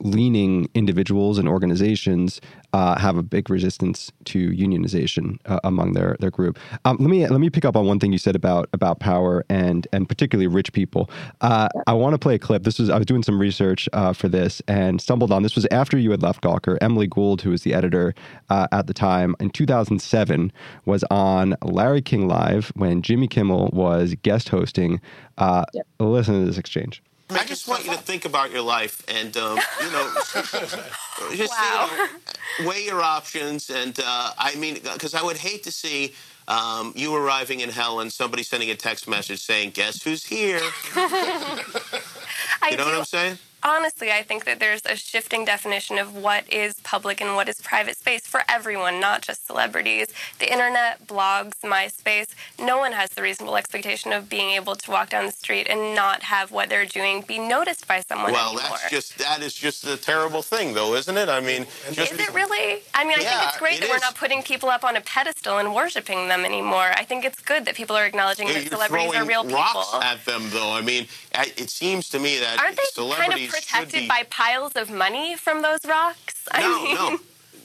leaning 0.00 0.68
individuals 0.74 1.38
and 1.38 1.48
organizations 1.48 2.40
uh, 2.72 2.98
have 2.98 3.16
a 3.16 3.22
big 3.22 3.50
resistance 3.50 4.10
to 4.24 4.50
unionization 4.50 5.38
uh, 5.46 5.60
among 5.64 5.92
their 5.92 6.16
their 6.20 6.30
group. 6.30 6.58
Um, 6.84 6.96
let 6.98 7.10
me 7.10 7.26
let 7.26 7.40
me 7.40 7.50
pick 7.50 7.64
up 7.64 7.76
on 7.76 7.86
one 7.86 7.98
thing 7.98 8.12
you 8.12 8.18
said 8.18 8.36
about 8.36 8.68
about 8.72 9.00
power 9.00 9.44
and 9.48 9.86
and 9.92 10.08
particularly 10.08 10.46
rich 10.46 10.72
people. 10.72 11.10
Uh, 11.40 11.68
I 11.86 11.92
want 11.92 12.14
to 12.14 12.18
play 12.18 12.36
a 12.36 12.38
clip. 12.38 12.64
This 12.64 12.78
was 12.78 12.88
I 12.90 12.96
was 12.96 13.06
doing 13.06 13.22
some 13.22 13.38
research 13.38 13.88
uh, 13.92 14.12
for 14.12 14.28
this 14.28 14.62
and 14.66 15.00
stumbled 15.00 15.32
on 15.32 15.42
this 15.42 15.54
was 15.54 15.66
after 15.70 15.98
you 15.98 16.10
had 16.10 16.22
left 16.22 16.42
Gawker. 16.42 16.78
Emily 16.80 17.06
Gould, 17.06 17.42
who 17.42 17.50
was 17.50 17.62
the 17.62 17.74
editor 17.74 18.14
uh, 18.48 18.66
at 18.72 18.86
the 18.86 18.94
time 18.94 19.36
in 19.40 19.50
2007, 19.50 20.52
was 20.86 21.04
on 21.10 21.54
Larry 21.62 22.02
King 22.02 22.28
Live 22.28 22.72
when 22.76 23.02
Jimmy 23.02 23.28
Kimmel 23.28 23.70
was 23.72 24.14
guest 24.22 24.48
hosting. 24.48 25.00
Uh, 25.38 25.64
yep. 25.74 25.86
Listen 25.98 26.40
to 26.40 26.46
this 26.46 26.58
exchange. 26.58 27.02
I 27.30 27.44
just 27.44 27.68
want 27.68 27.84
you 27.84 27.92
to 27.92 27.98
think 27.98 28.24
about 28.24 28.50
your 28.50 28.62
life 28.62 29.02
and, 29.08 29.36
um, 29.36 29.58
you 29.82 29.90
know, 29.90 30.12
just 31.34 31.52
wow. 31.52 31.88
you 31.90 32.64
know, 32.64 32.70
weigh 32.70 32.84
your 32.84 33.02
options. 33.02 33.70
And 33.70 33.98
uh, 34.04 34.32
I 34.38 34.54
mean, 34.56 34.74
because 34.74 35.14
I 35.14 35.22
would 35.22 35.36
hate 35.36 35.62
to 35.64 35.72
see 35.72 36.14
um, 36.48 36.92
you 36.96 37.14
arriving 37.14 37.60
in 37.60 37.68
hell 37.68 38.00
and 38.00 38.12
somebody 38.12 38.42
sending 38.42 38.70
a 38.70 38.74
text 38.74 39.08
message 39.08 39.40
saying, 39.40 39.70
"Guess 39.70 40.02
who's 40.02 40.24
here?" 40.24 40.58
you 40.96 41.06
know 41.06 42.76
do. 42.76 42.84
what 42.84 42.94
I'm 42.94 43.04
saying? 43.04 43.38
Honestly, 43.62 44.10
I 44.10 44.22
think 44.22 44.44
that 44.44 44.60
there's 44.60 44.82
a 44.84 44.96
shifting 44.96 45.44
definition 45.44 45.98
of 45.98 46.14
what 46.14 46.50
is 46.52 46.74
public 46.82 47.20
and 47.20 47.34
what 47.34 47.48
is 47.48 47.60
private 47.60 47.96
space 47.96 48.26
for 48.26 48.42
everyone, 48.48 49.00
not 49.00 49.22
just 49.22 49.46
celebrities. 49.46 50.08
The 50.38 50.50
internet, 50.50 51.06
blogs, 51.06 51.60
MySpace, 51.62 52.28
no 52.58 52.78
one 52.78 52.92
has 52.92 53.10
the 53.10 53.22
reasonable 53.22 53.56
expectation 53.56 54.12
of 54.12 54.28
being 54.28 54.50
able 54.50 54.76
to 54.76 54.90
walk 54.90 55.10
down 55.10 55.26
the 55.26 55.32
street 55.32 55.66
and 55.68 55.94
not 55.94 56.22
have 56.24 56.50
what 56.50 56.68
they're 56.68 56.86
doing 56.86 57.22
be 57.22 57.38
noticed 57.38 57.86
by 57.86 58.00
someone 58.00 58.32
well, 58.32 58.52
anymore. 58.52 58.78
that's 58.80 58.90
just 58.90 59.18
that 59.18 59.42
is 59.42 59.54
just 59.54 59.86
a 59.86 59.96
terrible 59.96 60.42
thing, 60.42 60.74
though, 60.74 60.94
isn't 60.94 61.16
it? 61.16 61.28
I 61.28 61.40
mean, 61.40 61.66
is 61.88 61.98
it 61.98 62.34
really? 62.34 62.82
I 62.94 63.04
mean, 63.04 63.18
I 63.18 63.22
yeah, 63.22 63.38
think 63.38 63.48
it's 63.50 63.58
great 63.58 63.74
it 63.74 63.80
that 63.80 63.86
is. 63.86 63.90
we're 63.90 63.98
not 63.98 64.14
putting 64.14 64.42
people 64.42 64.68
up 64.68 64.84
on 64.84 64.96
a 64.96 65.00
pedestal 65.00 65.58
and 65.58 65.74
worshiping 65.74 66.28
them 66.28 66.44
anymore. 66.44 66.90
I 66.94 67.04
think 67.04 67.24
it's 67.24 67.40
good 67.40 67.64
that 67.66 67.74
people 67.74 67.96
are 67.96 68.06
acknowledging 68.06 68.48
You're 68.48 68.60
that 68.60 68.70
celebrities 68.70 69.14
are 69.14 69.24
real 69.24 69.44
rocks 69.44 69.90
people. 69.90 70.02
at 70.02 70.24
them, 70.24 70.42
though. 70.50 70.72
I 70.72 70.80
mean, 70.80 71.06
it 71.34 71.70
seems 71.70 72.08
to 72.10 72.18
me 72.18 72.38
that 72.38 72.58
aren't 72.58 72.76
they 72.76 72.82
celebrities 72.92 73.28
kind 73.28 73.44
of 73.44 73.49
protected 73.50 74.00
be... 74.00 74.08
by 74.08 74.24
piles 74.30 74.72
of 74.74 74.90
money 74.90 75.36
from 75.36 75.62
those 75.62 75.80
rocks? 75.86 76.48
I 76.50 76.60
no, 76.60 76.84
mean... 76.84 76.94
no. 76.94 77.18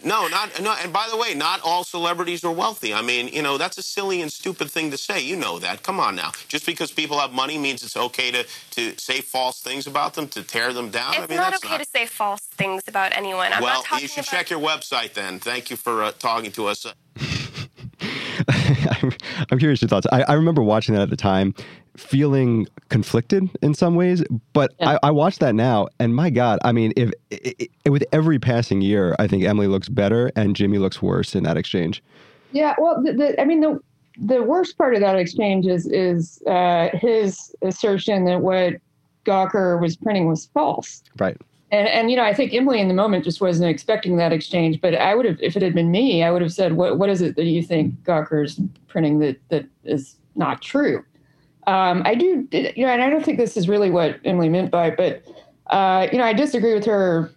No, 0.06 0.28
not 0.28 0.62
no. 0.62 0.76
And 0.84 0.94
by 0.94 1.08
the 1.10 1.18
way, 1.18 1.34
not 1.34 1.62
all 1.64 1.84
celebrities 1.84 2.44
are 2.46 2.52
wealthy. 2.52 2.94
I 2.94 3.02
mean, 3.02 3.28
you 3.30 3.42
know, 3.42 3.58
that's 3.58 3.80
a 3.80 3.82
silly 3.82 4.22
and 4.22 4.32
stupid 4.32 4.70
thing 4.70 4.92
to 4.92 4.98
say. 4.98 5.20
You 5.20 5.36
know 5.36 5.58
that. 5.58 5.82
Come 5.82 6.00
on 6.00 6.16
now. 6.16 6.32
Just 6.48 6.68
because 6.68 6.92
people 6.92 7.18
have 7.18 7.34
money 7.34 7.58
means 7.58 7.82
it's 7.84 7.98
okay 7.98 8.30
to 8.30 8.46
to 8.72 9.00
say 9.00 9.22
false 9.22 9.62
things 9.62 9.88
about 9.88 10.14
them, 10.14 10.28
to 10.30 10.44
tear 10.44 10.74
them 10.74 10.92
down. 10.92 11.16
It's 11.16 11.24
I 11.24 11.28
mean, 11.28 11.38
not 11.38 11.54
that's 11.54 11.66
okay 11.66 11.74
not... 11.74 11.84
to 11.84 11.90
say 11.90 12.06
false 12.06 12.42
things 12.42 12.84
about 12.88 13.18
anyone. 13.18 13.52
I'm 13.52 13.64
well, 13.64 13.84
you 13.94 14.08
should 14.08 14.20
about... 14.20 14.26
check 14.26 14.50
your 14.52 14.60
website 14.60 15.14
then. 15.14 15.40
Thank 15.40 15.72
you 15.72 15.76
for 15.76 16.04
uh, 16.04 16.12
talking 16.12 16.52
to 16.52 16.68
us. 16.68 16.86
I'm 19.52 19.60
curious 19.60 19.82
your 19.82 19.90
thoughts. 19.90 20.08
I, 20.12 20.24
I, 20.24 20.34
remember 20.34 20.62
watching 20.62 20.96
that 20.96 21.02
at 21.02 21.10
the 21.10 21.16
time, 21.16 21.54
feeling 21.96 22.68
conflicted 22.90 23.50
in 23.62 23.74
some 23.74 23.96
ways, 23.96 24.24
but 24.54 24.74
yeah. 24.80 24.98
I, 25.04 25.08
I, 25.08 25.12
watch 25.12 25.40
that 25.40 25.56
now, 25.56 25.88
and 26.00 26.16
my 26.16 26.30
God, 26.30 26.60
I 26.64 26.72
mean, 26.72 26.94
if 26.96 27.12
it, 27.30 27.72
it, 27.84 27.90
with 27.90 28.04
every 28.12 28.40
passing 28.40 28.82
year, 28.82 29.16
I 29.20 29.28
think 29.28 29.44
Emily 29.44 29.68
looks 29.68 29.90
better 29.90 30.32
and 30.36 30.56
Jimmy 30.56 30.78
looks 30.78 31.02
worse 31.02 31.36
in 31.36 31.44
that 31.44 31.58
exchange. 31.58 32.04
Yeah, 32.52 32.76
well, 32.78 33.02
the, 33.04 33.14
the, 33.14 33.42
I 33.42 33.46
mean, 33.46 33.62
the 33.62 33.80
the 34.18 34.42
worst 34.44 34.78
part 34.78 34.96
of 34.96 35.02
that 35.02 35.18
exchange 35.18 35.68
is 35.68 35.88
is 35.88 36.42
uh, 36.48 36.90
his 36.94 37.54
assertion 37.62 38.26
that 38.26 38.42
what 38.42 38.76
Gawker 39.26 39.80
was 39.82 39.98
printing 39.98 40.28
was 40.28 40.46
false. 40.54 41.04
Right. 41.18 41.38
And 41.76 41.88
and 41.88 42.12
you 42.12 42.18
know, 42.18 42.24
I 42.24 42.34
think 42.34 42.54
Emily 42.54 42.80
in 42.80 42.88
the 42.88 42.94
moment 42.94 43.24
just 43.24 43.42
wasn't 43.42 43.70
expecting 43.70 44.18
that 44.18 44.32
exchange. 44.32 44.80
But 44.82 44.96
I 44.96 45.16
would 45.16 45.26
have, 45.26 45.40
if 45.42 45.56
it 45.56 45.62
had 45.62 45.74
been 45.74 45.92
me, 45.92 46.24
I 46.24 46.32
would 46.32 46.42
have 46.42 46.54
said, 46.54 46.74
"What 46.74 46.98
what 46.98 47.10
is 47.10 47.22
it 47.22 47.36
that 47.36 47.46
you 47.46 47.62
think 47.62 47.96
Gawker's 48.04 48.60
printing 48.88 49.20
that 49.20 49.38
that 49.50 49.66
is 49.84 50.16
not 50.36 50.62
true?" 50.62 51.04
Um, 51.68 52.04
I 52.06 52.16
do, 52.16 52.48
you 52.52 52.86
know, 52.86 52.92
and 52.92 53.02
I 53.02 53.10
don't 53.10 53.26
think 53.26 53.38
this 53.38 53.58
is 53.58 53.68
really 53.68 53.90
what 53.90 54.20
Emily 54.24 54.50
meant 54.50 54.72
by 54.72 54.88
it, 54.88 54.98
but 54.98 55.24
uh, 55.76 56.08
you 56.12 56.18
know, 56.18 56.24
I 56.24 56.34
disagree 56.34 56.74
with 56.74 56.86
her 56.86 57.32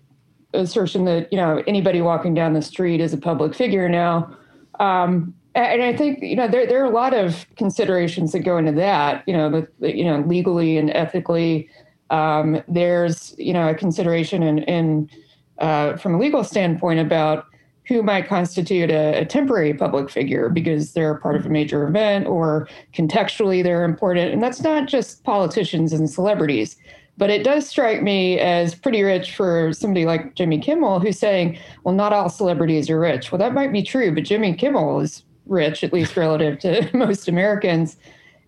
assertion 0.54 1.04
that 1.04 1.32
you 1.32 1.38
know 1.38 1.62
anybody 1.66 2.00
walking 2.00 2.34
down 2.34 2.52
the 2.52 2.62
street 2.62 3.00
is 3.00 3.12
a 3.12 3.18
public 3.18 3.54
figure 3.54 3.88
now. 3.88 4.36
Um, 4.80 5.34
and 5.54 5.82
I 5.82 5.96
think 5.96 6.22
you 6.22 6.36
know 6.36 6.46
there 6.46 6.66
there 6.66 6.80
are 6.82 6.86
a 6.86 6.94
lot 6.94 7.14
of 7.14 7.46
considerations 7.56 8.32
that 8.32 8.40
go 8.40 8.58
into 8.58 8.72
that. 8.72 9.24
You 9.26 9.36
know, 9.36 9.66
the, 9.80 9.96
you 9.96 10.04
know, 10.04 10.20
legally 10.20 10.76
and 10.76 10.90
ethically, 10.90 11.68
um, 12.10 12.62
there's 12.68 13.34
you 13.38 13.52
know 13.52 13.68
a 13.68 13.74
consideration 13.74 14.42
in, 14.42 14.58
in 14.60 15.10
uh, 15.58 15.96
from 15.96 16.14
a 16.14 16.18
legal 16.18 16.44
standpoint 16.44 17.00
about 17.00 17.46
who 17.88 18.02
might 18.02 18.28
constitute 18.28 18.90
a, 18.90 19.22
a, 19.22 19.24
temporary 19.24 19.72
public 19.72 20.10
figure 20.10 20.50
because 20.50 20.92
they're 20.92 21.14
part 21.14 21.34
of 21.34 21.46
a 21.46 21.48
major 21.48 21.88
event 21.88 22.26
or 22.26 22.68
contextually 22.92 23.62
they're 23.62 23.84
important. 23.84 24.30
And 24.30 24.42
that's 24.42 24.60
not 24.60 24.88
just 24.88 25.24
politicians 25.24 25.94
and 25.94 26.08
celebrities. 26.08 26.76
But 27.16 27.30
it 27.30 27.42
does 27.42 27.66
strike 27.66 28.02
me 28.02 28.38
as 28.38 28.74
pretty 28.74 29.02
rich 29.02 29.34
for 29.34 29.72
somebody 29.72 30.04
like 30.04 30.34
Jimmy 30.34 30.60
Kimmel 30.60 31.00
who's 31.00 31.18
saying, 31.18 31.58
well, 31.82 31.94
not 31.94 32.12
all 32.12 32.28
celebrities 32.28 32.90
are 32.90 33.00
rich. 33.00 33.32
Well, 33.32 33.38
that 33.38 33.54
might 33.54 33.72
be 33.72 33.82
true, 33.82 34.14
but 34.14 34.22
Jimmy 34.22 34.54
Kimmel 34.54 35.00
is 35.00 35.24
rich, 35.46 35.82
at 35.82 35.92
least 35.92 36.16
relative 36.16 36.58
to 36.60 36.88
most 36.96 37.26
Americans. 37.26 37.96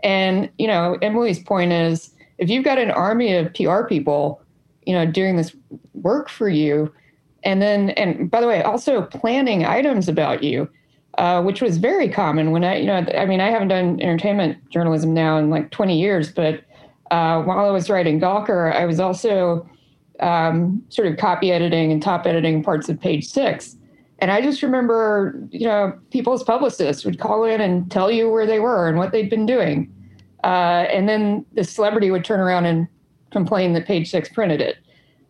And, 0.05 0.51
you 0.59 0.69
know, 0.69 0.99
Emily's 1.03 1.43
point 1.43 1.73
is 1.73 2.13
if 2.41 2.51
you've 2.51 2.65
got 2.65 2.79
an 2.79 2.91
army 2.91 3.37
of 3.37 3.55
PR 3.55 3.85
people, 3.85 4.43
you 4.85 4.93
know, 4.93 5.07
doing 5.07 5.37
this 5.37 5.55
work 5.95 6.29
for 6.29 6.49
you, 6.49 6.93
and 7.43 7.63
then 7.63 7.91
and 7.91 8.31
by 8.31 8.41
the 8.41 8.47
way 8.47 8.63
also 8.63 9.03
planning 9.03 9.65
items 9.65 10.09
about 10.09 10.43
you 10.43 10.69
uh, 11.19 11.43
which 11.43 11.61
was 11.61 11.79
very 11.79 12.09
common 12.09 12.51
when 12.51 12.65
i 12.65 12.77
you 12.77 12.87
know 12.87 13.05
i 13.17 13.25
mean 13.25 13.41
i 13.41 13.51
haven't 13.51 13.69
done 13.69 14.01
entertainment 14.01 14.57
journalism 14.71 15.15
now 15.15 15.39
in 15.39 15.51
like 15.51 15.71
20 15.71 15.99
years 15.99 16.31
but 16.33 16.63
uh, 17.11 17.43
while 17.43 17.67
i 17.67 17.71
was 17.71 17.91
writing 17.91 18.21
gawker 18.21 18.75
i 18.75 18.85
was 18.85 19.01
also 19.01 19.69
um, 20.21 20.85
sort 20.91 21.09
of 21.09 21.17
copy 21.17 21.51
editing 21.51 21.91
and 21.91 22.03
top 22.03 22.27
editing 22.27 22.63
parts 22.63 22.91
of 22.91 23.01
page 23.01 23.27
six. 23.27 23.79
And 24.19 24.31
i 24.31 24.43
just 24.43 24.63
remember 24.63 25.35
you 25.51 25.67
know 25.67 25.99
people's 26.11 26.45
publicists 26.45 27.07
would 27.07 27.19
call 27.19 27.45
in 27.45 27.61
and 27.63 27.91
tell 27.91 28.11
you 28.11 28.31
where 28.31 28.45
they 28.45 28.61
were 28.61 28.87
and 28.87 28.99
what 28.99 29.13
they'd 29.13 29.31
been 29.31 29.47
doing 29.47 29.91
uh, 30.45 30.87
and 30.91 31.09
then 31.09 31.45
the 31.55 31.65
celebrity 31.65 32.11
would 32.11 32.25
turn 32.25 32.41
around 32.41 32.67
and 32.67 32.89
complain 33.31 33.73
that 33.73 33.87
page 33.87 34.11
six 34.11 34.29
printed 34.29 34.61
it 34.61 34.77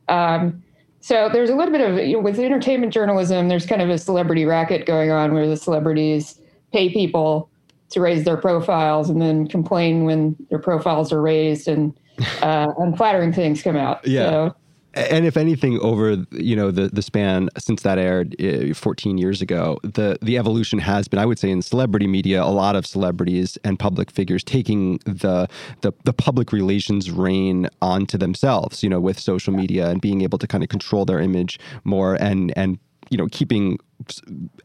um, 0.08 0.62
so 1.00 1.30
there's 1.32 1.50
a 1.50 1.54
little 1.54 1.72
bit 1.72 1.80
of 1.80 1.98
you 1.98 2.16
know, 2.16 2.22
with 2.22 2.38
entertainment 2.38 2.92
journalism. 2.92 3.48
There's 3.48 3.64
kind 3.64 3.80
of 3.80 3.88
a 3.88 3.96
celebrity 3.96 4.44
racket 4.44 4.86
going 4.86 5.10
on 5.10 5.32
where 5.32 5.48
the 5.48 5.56
celebrities 5.56 6.38
pay 6.72 6.92
people 6.92 7.48
to 7.90 8.00
raise 8.00 8.24
their 8.24 8.36
profiles 8.36 9.08
and 9.08 9.20
then 9.20 9.48
complain 9.48 10.04
when 10.04 10.36
their 10.50 10.58
profiles 10.58 11.12
are 11.12 11.20
raised 11.20 11.66
and 11.66 11.98
uh, 12.42 12.72
unflattering 12.78 13.32
things 13.32 13.62
come 13.62 13.76
out. 13.76 14.06
Yeah. 14.06 14.28
So, 14.28 14.56
and 14.94 15.24
if 15.24 15.36
anything, 15.36 15.78
over 15.80 16.24
you 16.30 16.56
know 16.56 16.70
the 16.70 16.88
the 16.88 17.02
span 17.02 17.48
since 17.58 17.82
that 17.82 17.98
aired 17.98 18.34
uh, 18.42 18.74
14 18.74 19.18
years 19.18 19.40
ago, 19.40 19.78
the 19.82 20.18
the 20.20 20.36
evolution 20.36 20.78
has 20.80 21.06
been, 21.06 21.18
I 21.18 21.26
would 21.26 21.38
say, 21.38 21.50
in 21.50 21.62
celebrity 21.62 22.06
media, 22.06 22.42
a 22.42 22.50
lot 22.50 22.74
of 22.74 22.86
celebrities 22.86 23.56
and 23.62 23.78
public 23.78 24.10
figures 24.10 24.42
taking 24.42 24.98
the 25.04 25.48
the, 25.82 25.92
the 26.04 26.12
public 26.12 26.52
relations 26.52 27.10
reign 27.10 27.68
onto 27.80 28.18
themselves. 28.18 28.82
You 28.82 28.88
know, 28.88 29.00
with 29.00 29.18
social 29.18 29.52
media 29.52 29.88
and 29.88 30.00
being 30.00 30.22
able 30.22 30.38
to 30.38 30.46
kind 30.46 30.64
of 30.64 30.70
control 30.70 31.04
their 31.04 31.20
image 31.20 31.60
more 31.84 32.14
and 32.16 32.52
and 32.56 32.78
you 33.10 33.16
know 33.16 33.28
keeping 33.30 33.78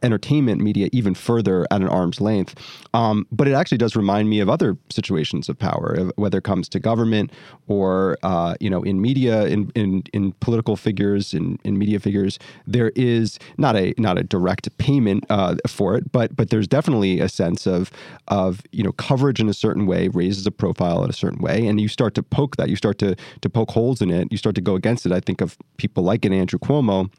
entertainment 0.01 0.61
media 0.61 0.89
even 0.91 1.13
further 1.13 1.65
at 1.71 1.81
an 1.81 1.87
arm's 1.87 2.21
length. 2.21 2.55
Um, 2.93 3.27
but 3.31 3.47
it 3.47 3.53
actually 3.53 3.77
does 3.77 3.95
remind 3.95 4.29
me 4.29 4.39
of 4.39 4.49
other 4.49 4.77
situations 4.89 5.49
of 5.49 5.57
power, 5.57 6.11
whether 6.15 6.37
it 6.37 6.43
comes 6.43 6.69
to 6.69 6.79
government 6.79 7.31
or 7.67 8.17
uh, 8.23 8.55
you 8.59 8.69
know 8.69 8.83
in 8.83 9.01
media, 9.01 9.45
in 9.45 9.71
in, 9.75 10.03
in 10.13 10.31
political 10.33 10.75
figures, 10.75 11.33
in, 11.33 11.59
in 11.63 11.77
media 11.77 11.99
figures. 11.99 12.39
There 12.67 12.91
is 12.95 13.39
not 13.57 13.75
a 13.75 13.93
not 13.97 14.17
a 14.17 14.23
direct 14.23 14.75
payment 14.77 15.25
uh, 15.29 15.55
for 15.67 15.95
it, 15.95 16.11
but 16.11 16.35
but 16.35 16.49
there's 16.49 16.67
definitely 16.67 17.19
a 17.19 17.29
sense 17.29 17.65
of 17.65 17.91
of 18.27 18.61
you 18.71 18.83
know 18.83 18.91
coverage 18.93 19.39
in 19.39 19.49
a 19.49 19.53
certain 19.53 19.85
way 19.85 20.07
raises 20.09 20.45
a 20.47 20.51
profile 20.51 21.03
in 21.03 21.09
a 21.09 21.13
certain 21.13 21.41
way, 21.41 21.67
and 21.67 21.81
you 21.81 21.87
start 21.87 22.13
to 22.15 22.23
poke 22.23 22.55
that, 22.57 22.69
you 22.69 22.75
start 22.75 22.97
to 22.99 23.15
to 23.41 23.49
poke 23.49 23.71
holes 23.71 24.01
in 24.01 24.09
it, 24.09 24.31
you 24.31 24.37
start 24.37 24.55
to 24.55 24.61
go 24.61 24.75
against 24.75 25.05
it. 25.05 25.11
I 25.11 25.19
think 25.19 25.41
of 25.41 25.57
people 25.77 26.03
like 26.03 26.25
an 26.25 26.33
Andrew 26.33 26.59
Cuomo 26.59 27.09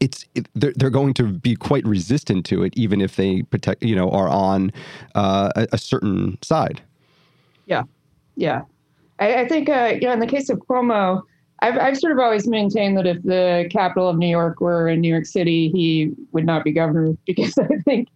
it's 0.00 0.24
it, 0.34 0.48
they're, 0.54 0.72
they're 0.76 0.90
going 0.90 1.14
to 1.14 1.24
be 1.24 1.54
quite 1.54 1.86
resistant 1.86 2.44
to 2.46 2.62
it, 2.62 2.72
even 2.76 3.00
if 3.00 3.16
they 3.16 3.42
protect, 3.42 3.82
you 3.82 3.94
know, 3.94 4.10
are 4.10 4.28
on 4.28 4.72
uh, 5.14 5.50
a, 5.54 5.68
a, 5.72 5.78
certain 5.78 6.38
side. 6.42 6.82
Yeah, 7.66 7.82
yeah. 8.36 8.62
I, 9.18 9.42
I 9.42 9.48
think, 9.48 9.68
uh, 9.68 9.92
you 10.00 10.06
know, 10.06 10.12
in 10.12 10.20
the 10.20 10.26
case 10.26 10.48
of 10.48 10.58
Cuomo, 10.60 11.22
I've, 11.60 11.76
I've 11.78 11.98
sort 11.98 12.12
of 12.12 12.18
always 12.18 12.48
maintained 12.48 12.96
that 12.96 13.06
if 13.06 13.22
the 13.22 13.68
capital 13.70 14.08
of 14.08 14.16
New 14.16 14.28
York 14.28 14.60
were 14.60 14.88
in 14.88 15.00
New 15.00 15.12
York 15.12 15.26
City, 15.26 15.68
he 15.68 16.12
would 16.32 16.46
not 16.46 16.64
be 16.64 16.72
governor 16.72 17.14
because 17.26 17.56
I 17.58 17.76
think 17.84 18.08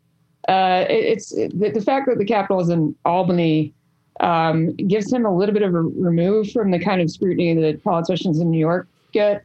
uh, 0.48 0.86
it, 0.88 1.04
it's 1.04 1.30
the, 1.30 1.70
the, 1.74 1.80
fact 1.80 2.06
that 2.08 2.18
the 2.18 2.24
capital 2.24 2.60
is 2.60 2.68
in 2.70 2.94
Albany 3.04 3.74
um, 4.20 4.74
gives 4.76 5.12
him 5.12 5.26
a 5.26 5.34
little 5.34 5.52
bit 5.52 5.62
of 5.62 5.74
a 5.74 5.80
remove 5.80 6.50
from 6.50 6.70
the 6.70 6.78
kind 6.78 7.00
of 7.00 7.10
scrutiny 7.10 7.54
that 7.54 7.82
politicians 7.82 8.40
in 8.40 8.50
New 8.50 8.58
York 8.58 8.88
get 9.12 9.44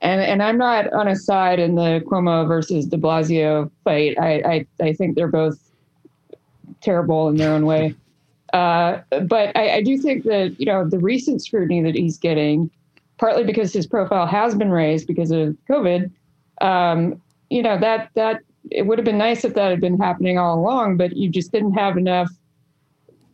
and 0.00 0.20
and 0.20 0.42
I'm 0.42 0.58
not 0.58 0.92
on 0.92 1.08
a 1.08 1.16
side 1.16 1.58
in 1.58 1.74
the 1.74 2.02
Cuomo 2.06 2.46
versus 2.46 2.86
De 2.86 2.96
Blasio 2.96 3.70
fight. 3.84 4.18
I 4.18 4.66
I, 4.80 4.84
I 4.84 4.92
think 4.92 5.16
they're 5.16 5.28
both 5.28 5.58
terrible 6.80 7.28
in 7.28 7.36
their 7.36 7.52
own 7.52 7.66
way. 7.66 7.94
Uh, 8.54 9.02
but 9.24 9.54
I, 9.54 9.74
I, 9.76 9.82
do 9.82 9.98
think 9.98 10.24
that 10.24 10.58
you 10.58 10.64
know 10.64 10.88
the 10.88 10.98
recent 10.98 11.44
scrutiny 11.44 11.82
that 11.82 11.94
he's 11.94 12.16
getting, 12.16 12.70
partly 13.18 13.44
because 13.44 13.74
his 13.74 13.86
profile 13.86 14.26
has 14.26 14.54
been 14.54 14.70
raised 14.70 15.06
because 15.06 15.30
of 15.30 15.54
COVID. 15.68 16.10
Um, 16.62 17.20
you 17.50 17.62
know 17.62 17.78
that 17.78 18.08
that 18.14 18.40
it 18.70 18.86
would 18.86 18.96
have 18.96 19.04
been 19.04 19.18
nice 19.18 19.44
if 19.44 19.52
that 19.52 19.68
had 19.70 19.82
been 19.82 19.98
happening 19.98 20.38
all 20.38 20.58
along, 20.58 20.96
but 20.96 21.14
you 21.14 21.28
just 21.28 21.52
didn't 21.52 21.74
have 21.74 21.98
enough 21.98 22.30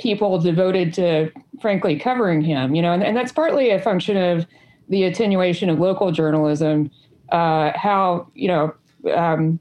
people 0.00 0.40
devoted 0.40 0.92
to, 0.94 1.30
frankly, 1.60 1.96
covering 1.96 2.42
him. 2.42 2.74
You 2.74 2.82
know, 2.82 2.92
and, 2.92 3.04
and 3.04 3.16
that's 3.16 3.30
partly 3.30 3.70
a 3.70 3.80
function 3.80 4.16
of 4.16 4.46
the 4.88 5.04
attenuation 5.04 5.70
of 5.70 5.78
local 5.78 6.12
journalism, 6.12 6.90
uh, 7.30 7.72
how 7.74 8.28
you 8.34 8.48
know 8.48 8.74
um, 9.14 9.58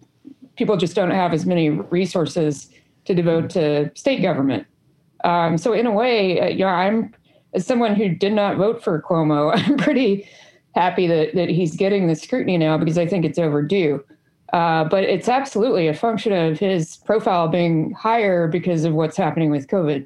people 0.58 0.78
just 0.78 0.96
don't 0.96 1.12
have 1.12 1.34
as 1.34 1.46
many 1.46 1.70
resources 1.70 2.70
to 3.06 3.14
devote 3.14 3.50
to 3.52 3.92
state 3.96 4.22
government. 4.22 4.66
Um, 5.24 5.58
so 5.58 5.74
in 5.74 5.86
a 5.86 5.92
way, 5.92 6.40
uh, 6.40 6.48
you 6.48 6.60
know, 6.60 6.68
I'm 6.68 7.14
as 7.54 7.66
someone 7.66 7.96
who 7.96 8.10
did 8.10 8.34
not 8.34 8.58
vote 8.58 8.84
for 8.84 9.02
Cuomo, 9.02 9.52
I'm 9.56 9.78
pretty 9.78 10.28
happy 10.76 11.08
that 11.08 11.36
that 11.36 11.50
he's 11.50 11.76
getting 11.76 12.08
the 12.08 12.16
scrutiny 12.16 12.58
now 12.58 12.78
because 12.78 12.98
I 12.98 13.08
think 13.08 13.26
it's 13.26 13.40
overdue. 13.40 14.04
Uh, 14.52 14.84
but 14.84 15.04
it's 15.04 15.28
absolutely 15.28 15.88
a 15.88 15.96
function 15.96 16.32
of 16.32 16.60
his 16.60 16.98
profile 16.98 17.48
being 17.48 17.92
higher 17.94 18.48
because 18.48 18.84
of 18.86 18.94
what's 18.94 19.18
happening 19.18 19.50
with 19.50 19.68
COVID. 19.68 20.06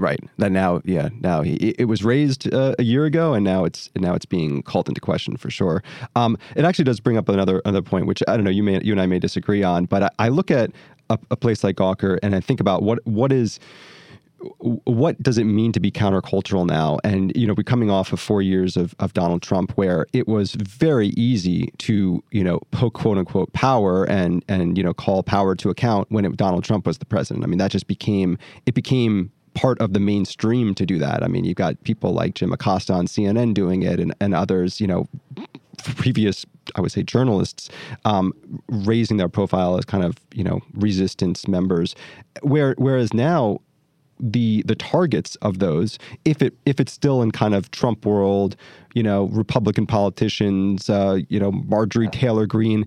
Right. 0.00 0.18
That 0.38 0.50
now, 0.50 0.80
yeah, 0.86 1.10
now 1.20 1.42
he, 1.42 1.74
it 1.78 1.84
was 1.84 2.02
raised 2.02 2.50
uh, 2.54 2.74
a 2.78 2.82
year 2.82 3.04
ago, 3.04 3.34
and 3.34 3.44
now 3.44 3.66
it's 3.66 3.90
now 3.96 4.14
it's 4.14 4.24
being 4.24 4.62
called 4.62 4.88
into 4.88 4.98
question 4.98 5.36
for 5.36 5.50
sure. 5.50 5.82
Um, 6.16 6.38
it 6.56 6.64
actually 6.64 6.86
does 6.86 7.00
bring 7.00 7.18
up 7.18 7.28
another 7.28 7.60
another 7.66 7.82
point, 7.82 8.06
which 8.06 8.22
I 8.26 8.34
don't 8.34 8.44
know. 8.44 8.50
You 8.50 8.62
may 8.62 8.80
you 8.82 8.92
and 8.92 9.00
I 9.00 9.04
may 9.04 9.18
disagree 9.18 9.62
on, 9.62 9.84
but 9.84 10.04
I, 10.04 10.10
I 10.18 10.28
look 10.30 10.50
at 10.50 10.70
a, 11.10 11.18
a, 11.30 11.36
place 11.36 11.62
like 11.62 11.76
Gawker, 11.76 12.18
and 12.22 12.34
I 12.34 12.40
think 12.40 12.60
about 12.60 12.82
what 12.82 13.06
what 13.06 13.30
is 13.30 13.60
what 14.84 15.22
does 15.22 15.36
it 15.36 15.44
mean 15.44 15.70
to 15.72 15.80
be 15.80 15.90
countercultural 15.90 16.66
now? 16.66 16.98
And 17.04 17.30
you 17.36 17.46
know, 17.46 17.52
we're 17.54 17.62
coming 17.62 17.90
off 17.90 18.10
of 18.14 18.20
four 18.20 18.40
years 18.40 18.78
of, 18.78 18.94
of 19.00 19.12
Donald 19.12 19.42
Trump, 19.42 19.72
where 19.72 20.06
it 20.14 20.26
was 20.26 20.54
very 20.54 21.08
easy 21.08 21.74
to 21.76 22.24
you 22.30 22.42
know 22.42 22.60
poke 22.70 22.94
quote 22.94 23.18
unquote 23.18 23.52
power 23.52 24.04
and 24.04 24.42
and 24.48 24.78
you 24.78 24.82
know 24.82 24.94
call 24.94 25.22
power 25.22 25.54
to 25.56 25.68
account 25.68 26.10
when 26.10 26.24
it, 26.24 26.38
Donald 26.38 26.64
Trump 26.64 26.86
was 26.86 26.96
the 26.96 27.04
president. 27.04 27.44
I 27.44 27.48
mean, 27.48 27.58
that 27.58 27.70
just 27.70 27.86
became 27.86 28.38
it 28.64 28.72
became 28.72 29.30
part 29.60 29.78
of 29.78 29.92
the 29.92 30.00
mainstream 30.00 30.74
to 30.74 30.86
do 30.86 30.98
that. 30.98 31.22
I 31.22 31.28
mean, 31.28 31.44
you've 31.44 31.56
got 31.56 31.82
people 31.84 32.14
like 32.14 32.32
Jim 32.32 32.50
Acosta 32.50 32.94
on 32.94 33.06
CNN 33.06 33.52
doing 33.52 33.82
it, 33.82 34.00
and, 34.00 34.14
and 34.18 34.34
others, 34.34 34.80
you 34.80 34.86
know, 34.86 35.06
previous, 35.96 36.46
I 36.76 36.80
would 36.80 36.92
say, 36.92 37.02
journalists 37.02 37.68
um, 38.06 38.32
raising 38.68 39.18
their 39.18 39.28
profile 39.28 39.76
as 39.76 39.84
kind 39.84 40.02
of, 40.02 40.16
you 40.32 40.42
know, 40.42 40.62
resistance 40.72 41.46
members. 41.46 41.94
Where, 42.40 42.74
whereas 42.78 43.12
now, 43.12 43.60
the 44.18 44.62
the 44.62 44.74
targets 44.74 45.36
of 45.36 45.58
those, 45.58 45.98
if 46.24 46.40
it 46.40 46.54
if 46.64 46.80
it's 46.80 46.92
still 46.92 47.20
in 47.20 47.30
kind 47.30 47.54
of 47.54 47.70
Trump 47.70 48.06
world, 48.06 48.56
you 48.94 49.02
know, 49.02 49.24
Republican 49.24 49.86
politicians, 49.86 50.88
uh, 50.88 51.18
you 51.28 51.38
know, 51.38 51.52
Marjorie 51.52 52.08
Taylor 52.08 52.46
Greene, 52.46 52.86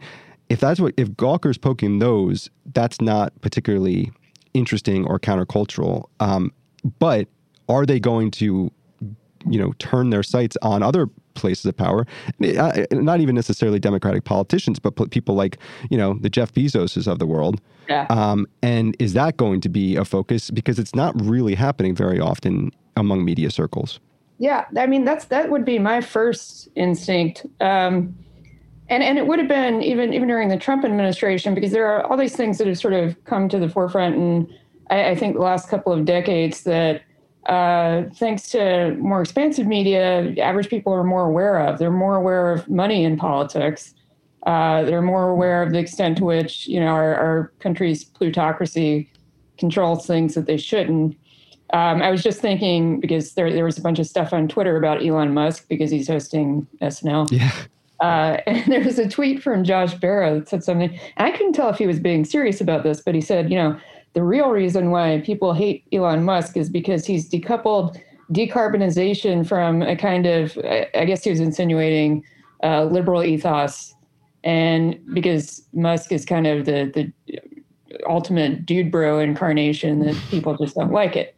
if 0.50 0.60
that's 0.60 0.80
what 0.80 0.96
if 0.98 1.10
Gawker's 1.10 1.60
poking 1.60 2.00
those, 2.00 2.50
that's 2.74 3.00
not 3.00 3.40
particularly 3.42 4.12
interesting 4.56 5.06
or 5.06 5.20
countercultural. 5.20 6.06
Um, 6.20 6.52
but 7.00 7.28
are 7.70 7.86
they 7.86 8.00
going 8.00 8.32
to, 8.32 8.72
you 9.50 9.60
know, 9.60 9.74
turn 9.80 10.10
their 10.10 10.24
sights 10.24 10.58
on 10.62 10.84
other 10.84 11.10
places 11.34 11.66
of 11.66 11.76
power. 11.76 12.06
Uh, 12.42 12.86
not 12.92 13.20
even 13.20 13.36
necessarily 13.36 13.80
Democratic 13.80 14.24
politicians, 14.24 14.80
but 14.80 14.92
people 15.12 15.36
like 15.36 15.58
you 15.90 15.98
know 15.98 16.18
the 16.22 16.30
Jeff 16.30 16.54
Bezoses 16.54 17.08
of 17.08 17.20
the 17.20 17.26
world. 17.26 17.62
Yeah. 17.90 18.08
Um, 18.10 18.48
and 18.62 18.96
is 19.00 19.14
that 19.14 19.38
going 19.38 19.62
to 19.62 19.70
be 19.70 19.96
a 19.96 20.06
focus 20.06 20.50
because 20.50 20.80
it's 20.80 20.96
not 20.96 21.20
really 21.20 21.56
happening 21.56 21.96
very 21.96 22.20
often 22.20 22.72
among 22.96 23.26
media 23.26 23.52
circles? 23.52 24.00
Yeah, 24.40 24.66
I 24.78 24.88
mean 24.88 25.06
that's 25.06 25.26
that 25.26 25.50
would 25.50 25.66
be 25.66 25.80
my 25.80 26.02
first 26.02 26.70
instinct. 26.76 27.46
Um, 27.62 28.16
and 28.90 29.02
and 29.02 29.18
it 29.18 29.28
would 29.28 29.40
have 29.40 29.48
been 29.48 29.82
even 29.82 30.14
even 30.14 30.28
during 30.28 30.50
the 30.50 30.58
Trump 30.58 30.86
administration 30.86 31.54
because 31.56 31.72
there 31.72 31.88
are 31.88 32.04
all 32.06 32.18
these 32.18 32.36
things 32.36 32.58
that 32.58 32.68
have 32.68 32.78
sort 32.78 32.94
of 32.94 33.22
come 33.26 33.50
to 33.50 33.60
the 33.60 33.70
forefront, 33.70 34.16
and 34.16 34.48
I, 34.94 35.10
I 35.12 35.16
think 35.16 35.36
the 35.36 35.42
last 35.42 35.70
couple 35.70 35.92
of 35.92 36.06
decades 36.06 36.64
that 36.64 37.02
uh, 37.48 38.04
thanks 38.16 38.50
to 38.52 38.96
more 38.96 39.22
expansive 39.22 39.68
media, 39.68 40.34
average 40.40 40.70
people 40.70 40.94
are 40.94 41.04
more 41.04 41.26
aware 41.26 41.60
of. 41.68 41.80
They're 41.80 41.92
more 41.92 42.16
aware 42.16 42.52
of 42.52 42.70
money 42.70 43.04
in 43.04 43.18
politics. 43.18 43.94
Uh, 44.46 44.84
they're 44.84 45.02
more 45.02 45.30
aware 45.30 45.64
of 45.64 45.72
the 45.72 45.80
extent 45.80 46.18
to 46.18 46.26
which 46.26 46.68
you 46.68 46.80
know 46.80 46.88
our, 46.88 47.16
our 47.16 47.54
country's 47.60 48.04
plutocracy 48.04 49.10
controls 49.58 50.06
things 50.06 50.36
that 50.36 50.46
they 50.46 50.58
shouldn't. 50.58 51.18
Um, 51.74 52.02
I 52.02 52.12
was 52.12 52.22
just 52.22 52.40
thinking 52.40 53.00
because 53.00 53.34
there 53.34 53.52
there 53.52 53.66
was 53.66 53.78
a 53.78 53.82
bunch 53.82 54.00
of 54.00 54.06
stuff 54.06 54.32
on 54.32 54.48
Twitter 54.48 54.78
about 54.78 55.04
Elon 55.04 55.34
Musk 55.34 55.68
because 55.70 55.90
he's 55.90 56.08
hosting 56.08 56.68
SNL. 56.82 57.32
Yeah. 57.32 57.52
Uh, 58.00 58.38
and 58.48 58.72
there 58.72 58.84
was 58.84 59.00
a 59.00 59.10
tweet 59.10 59.42
from 59.42 59.64
Josh 59.64 59.96
Barro 59.96 60.40
that 60.40 60.50
said 60.50 60.64
something, 60.64 61.00
I 61.18 61.32
couldn't 61.32 61.54
tell 61.54 61.70
if 61.70 61.78
he 61.78 61.88
was 61.88 62.00
being 62.00 62.26
serious 62.26 62.60
about 62.60 62.84
this, 62.84 63.02
but 63.02 63.16
he 63.16 63.22
said, 63.22 63.50
you 63.50 63.58
know, 63.58 63.80
the 64.14 64.24
real 64.24 64.50
reason 64.50 64.92
why 64.92 65.22
people 65.26 65.54
hate 65.54 65.86
Elon 65.92 66.24
Musk 66.24 66.56
is 66.56 66.70
because 66.70 67.06
he's 67.06 67.30
decoupled 67.30 68.00
decarbonization 68.32 69.48
from 69.48 69.82
a 69.82 69.96
kind 69.96 70.26
of, 70.26 70.58
I 70.94 71.06
guess 71.06 71.24
he 71.24 71.30
was 71.30 71.40
insinuating, 71.40 72.24
uh, 72.64 72.86
liberal 72.86 73.24
ethos. 73.24 73.94
And 74.44 75.00
because 75.14 75.66
Musk 75.74 76.12
is 76.12 76.26
kind 76.26 76.48
of 76.48 76.66
the, 76.66 76.92
the 77.28 77.40
ultimate 78.08 78.66
dude 78.66 78.92
bro 78.92 79.20
incarnation, 79.20 80.00
that 80.00 80.16
people 80.30 80.56
just 80.58 80.76
don't 80.76 80.92
like 80.92 81.16
it. 81.16 81.36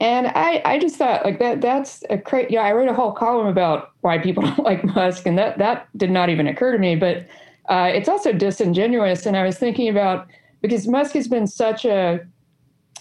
And 0.00 0.28
I, 0.28 0.62
I 0.64 0.78
just 0.78 0.96
thought 0.96 1.24
like 1.24 1.40
that 1.40 1.60
that's 1.60 2.04
a 2.08 2.16
great 2.16 2.52
yeah, 2.52 2.60
I 2.60 2.72
wrote 2.72 2.88
a 2.88 2.94
whole 2.94 3.12
column 3.12 3.48
about 3.48 3.90
why 4.02 4.18
people 4.18 4.42
don't 4.46 4.60
like 4.60 4.84
Musk 4.84 5.26
and 5.26 5.36
that 5.38 5.58
that 5.58 5.88
did 5.96 6.10
not 6.10 6.28
even 6.28 6.46
occur 6.46 6.72
to 6.72 6.78
me. 6.78 6.94
But 6.94 7.26
uh, 7.68 7.90
it's 7.92 8.08
also 8.08 8.32
disingenuous. 8.32 9.26
And 9.26 9.36
I 9.36 9.44
was 9.44 9.58
thinking 9.58 9.88
about 9.88 10.28
because 10.60 10.86
Musk 10.86 11.14
has 11.14 11.28
been 11.28 11.46
such 11.46 11.84
a 11.84 12.20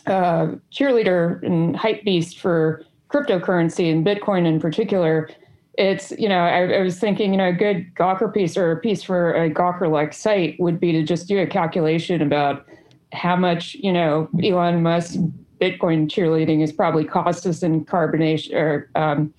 cheerleader 0.07 1.43
and 1.43 1.75
hype 1.75 2.03
beast 2.03 2.39
for 2.39 2.83
cryptocurrency 3.09 3.91
and 3.91 4.05
Bitcoin 4.05 4.45
in 4.45 4.59
particular. 4.59 5.29
It's, 5.77 6.11
you 6.11 6.27
know, 6.27 6.39
I, 6.39 6.79
I, 6.79 6.81
was 6.81 6.99
thinking, 6.99 7.31
you 7.31 7.37
know, 7.37 7.49
a 7.49 7.53
good 7.53 7.93
Gawker 7.93 8.33
piece 8.33 8.57
or 8.57 8.71
a 8.71 8.77
piece 8.77 9.03
for 9.03 9.33
a 9.33 9.49
Gawker 9.49 9.91
like 9.91 10.13
site 10.13 10.59
would 10.59 10.79
be 10.79 10.91
to 10.91 11.03
just 11.03 11.27
do 11.27 11.37
a 11.39 11.45
calculation 11.45 12.21
about 12.21 12.65
how 13.13 13.35
much, 13.35 13.75
you 13.75 13.93
know, 13.93 14.27
Elon 14.43 14.81
Musk 14.81 15.19
Bitcoin 15.61 16.07
cheerleading 16.07 16.61
has 16.61 16.71
probably 16.71 17.05
cost 17.05 17.45
us 17.45 17.61
in 17.61 17.85
carbonation 17.85 18.53
or, 18.55 18.89
um, 18.95 19.33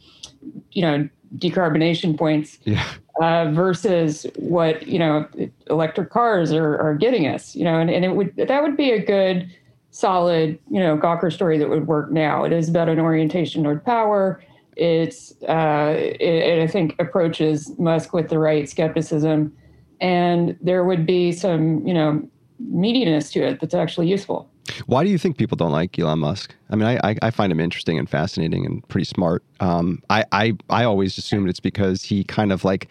you 0.70 0.82
know, 0.82 1.08
decarbonation 1.38 2.16
points. 2.16 2.58
Yeah 2.64 2.84
uh, 3.20 3.50
versus 3.52 4.26
what 4.36 4.86
you 4.86 4.98
know 4.98 5.26
electric 5.68 6.10
cars 6.10 6.52
are, 6.52 6.78
are 6.78 6.94
getting 6.94 7.26
us. 7.26 7.54
You 7.54 7.64
know, 7.64 7.78
and, 7.78 7.90
and 7.90 8.04
it 8.04 8.14
would 8.14 8.34
that 8.36 8.62
would 8.62 8.76
be 8.76 8.90
a 8.90 9.04
good, 9.04 9.50
solid 9.90 10.58
you 10.70 10.80
know 10.80 10.96
Gawker 10.96 11.32
story 11.32 11.58
that 11.58 11.68
would 11.68 11.86
work 11.86 12.10
now. 12.10 12.44
It 12.44 12.52
is 12.52 12.68
about 12.68 12.88
an 12.88 12.98
orientation 12.98 13.62
toward 13.64 13.84
power. 13.84 14.42
It's 14.76 15.32
uh, 15.48 15.94
it, 15.96 16.20
it 16.20 16.62
I 16.62 16.66
think 16.66 16.94
approaches 16.98 17.76
Musk 17.78 18.12
with 18.12 18.28
the 18.28 18.38
right 18.38 18.68
skepticism, 18.68 19.52
and 20.00 20.56
there 20.60 20.84
would 20.84 21.04
be 21.04 21.32
some 21.32 21.86
you 21.86 21.94
know 21.94 22.22
meatiness 22.62 23.32
to 23.32 23.40
it 23.40 23.60
that's 23.60 23.74
actually 23.74 24.08
useful. 24.08 24.48
Why 24.86 25.04
do 25.04 25.10
you 25.10 25.18
think 25.18 25.38
people 25.38 25.56
don't 25.56 25.72
like 25.72 25.98
Elon 25.98 26.18
Musk? 26.18 26.54
I 26.70 26.76
mean, 26.76 26.86
I, 26.86 27.16
I, 27.22 27.30
find 27.30 27.52
him 27.52 27.60
interesting 27.60 27.98
and 27.98 28.08
fascinating 28.08 28.66
and 28.66 28.86
pretty 28.88 29.04
smart. 29.04 29.42
Um, 29.60 30.02
I, 30.10 30.24
I, 30.32 30.52
I 30.70 30.84
always 30.84 31.18
assumed 31.18 31.48
it's 31.48 31.60
because 31.60 32.02
he 32.02 32.24
kind 32.24 32.52
of 32.52 32.64
like 32.64 32.88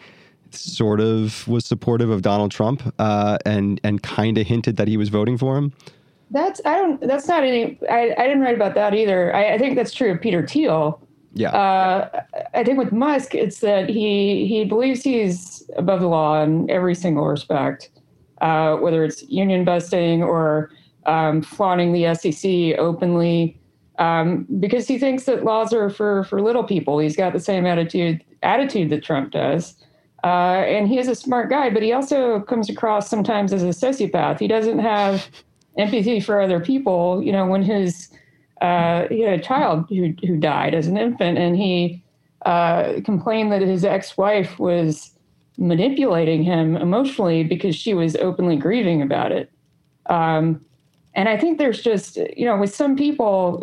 sort 0.50 1.00
of 1.00 1.46
was 1.46 1.64
supportive 1.64 2.10
of 2.10 2.22
Donald 2.22 2.50
Trump 2.50 2.82
uh, 2.98 3.38
and 3.44 3.80
and 3.84 4.02
kind 4.02 4.38
of 4.38 4.46
hinted 4.46 4.76
that 4.76 4.88
he 4.88 4.96
was 4.96 5.08
voting 5.08 5.38
for 5.38 5.56
him. 5.56 5.72
That's 6.30 6.60
I 6.64 6.76
don't. 6.76 7.00
That's 7.00 7.26
not 7.26 7.42
any. 7.42 7.78
I, 7.90 8.14
I 8.18 8.26
didn't 8.26 8.40
write 8.40 8.54
about 8.54 8.74
that 8.74 8.94
either. 8.94 9.34
I, 9.34 9.54
I 9.54 9.58
think 9.58 9.76
that's 9.76 9.92
true 9.92 10.12
of 10.12 10.20
Peter 10.20 10.46
Thiel. 10.46 11.00
Yeah. 11.34 11.50
Uh, 11.50 12.22
I 12.54 12.64
think 12.64 12.78
with 12.78 12.92
Musk, 12.92 13.34
it's 13.34 13.60
that 13.60 13.88
he 13.88 14.46
he 14.46 14.64
believes 14.64 15.02
he's 15.02 15.68
above 15.76 16.00
the 16.00 16.08
law 16.08 16.42
in 16.42 16.70
every 16.70 16.94
single 16.94 17.26
respect, 17.26 17.90
uh, 18.40 18.76
whether 18.76 19.04
it's 19.04 19.22
union 19.24 19.64
busting 19.64 20.22
or 20.22 20.70
um, 21.08 21.42
flaunting 21.42 21.92
the 21.92 22.14
SEC 22.14 22.78
openly, 22.78 23.58
um, 23.98 24.46
because 24.60 24.86
he 24.86 24.98
thinks 24.98 25.24
that 25.24 25.42
laws 25.42 25.72
are 25.72 25.90
for 25.90 26.24
for 26.24 26.40
little 26.40 26.62
people. 26.62 26.98
He's 26.98 27.16
got 27.16 27.32
the 27.32 27.40
same 27.40 27.66
attitude 27.66 28.22
attitude 28.42 28.90
that 28.90 29.02
Trump 29.02 29.32
does. 29.32 29.74
Uh, 30.24 30.64
and 30.66 30.88
he 30.88 30.98
is 30.98 31.08
a 31.08 31.14
smart 31.14 31.48
guy, 31.48 31.70
but 31.70 31.82
he 31.82 31.92
also 31.92 32.40
comes 32.40 32.68
across 32.68 33.08
sometimes 33.08 33.52
as 33.52 33.62
a 33.62 33.68
sociopath. 33.68 34.38
He 34.38 34.48
doesn't 34.48 34.80
have 34.80 35.28
empathy 35.78 36.20
for 36.20 36.40
other 36.40 36.60
people. 36.60 37.22
You 37.22 37.32
know, 37.32 37.46
when 37.46 37.62
his 37.62 38.10
uh, 38.60 39.06
he 39.08 39.20
had 39.20 39.38
a 39.38 39.42
child 39.42 39.86
who 39.88 40.12
who 40.26 40.36
died 40.36 40.74
as 40.74 40.86
an 40.86 40.98
infant, 40.98 41.38
and 41.38 41.56
he 41.56 42.04
uh, 42.44 43.00
complained 43.04 43.52
that 43.52 43.62
his 43.62 43.84
ex-wife 43.84 44.58
was 44.58 45.12
manipulating 45.56 46.44
him 46.44 46.76
emotionally 46.76 47.42
because 47.42 47.74
she 47.74 47.94
was 47.94 48.14
openly 48.16 48.56
grieving 48.56 49.02
about 49.02 49.32
it. 49.32 49.50
Um, 50.06 50.64
and 51.18 51.28
I 51.28 51.36
think 51.36 51.58
there's 51.58 51.82
just 51.82 52.16
you 52.36 52.44
know 52.44 52.56
with 52.56 52.72
some 52.72 52.96
people, 52.96 53.62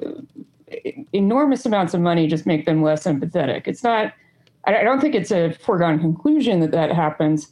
enormous 1.13 1.65
amounts 1.65 1.93
of 1.93 2.01
money 2.01 2.27
just 2.27 2.45
make 2.45 2.65
them 2.65 2.83
less 2.83 3.05
empathetic. 3.05 3.65
It's 3.65 3.81
not 3.81 4.13
I 4.65 4.83
don't 4.83 4.99
think 4.99 5.15
it's 5.15 5.31
a 5.31 5.53
foregone 5.53 5.99
conclusion 5.99 6.59
that 6.59 6.71
that 6.71 6.91
happens, 6.91 7.51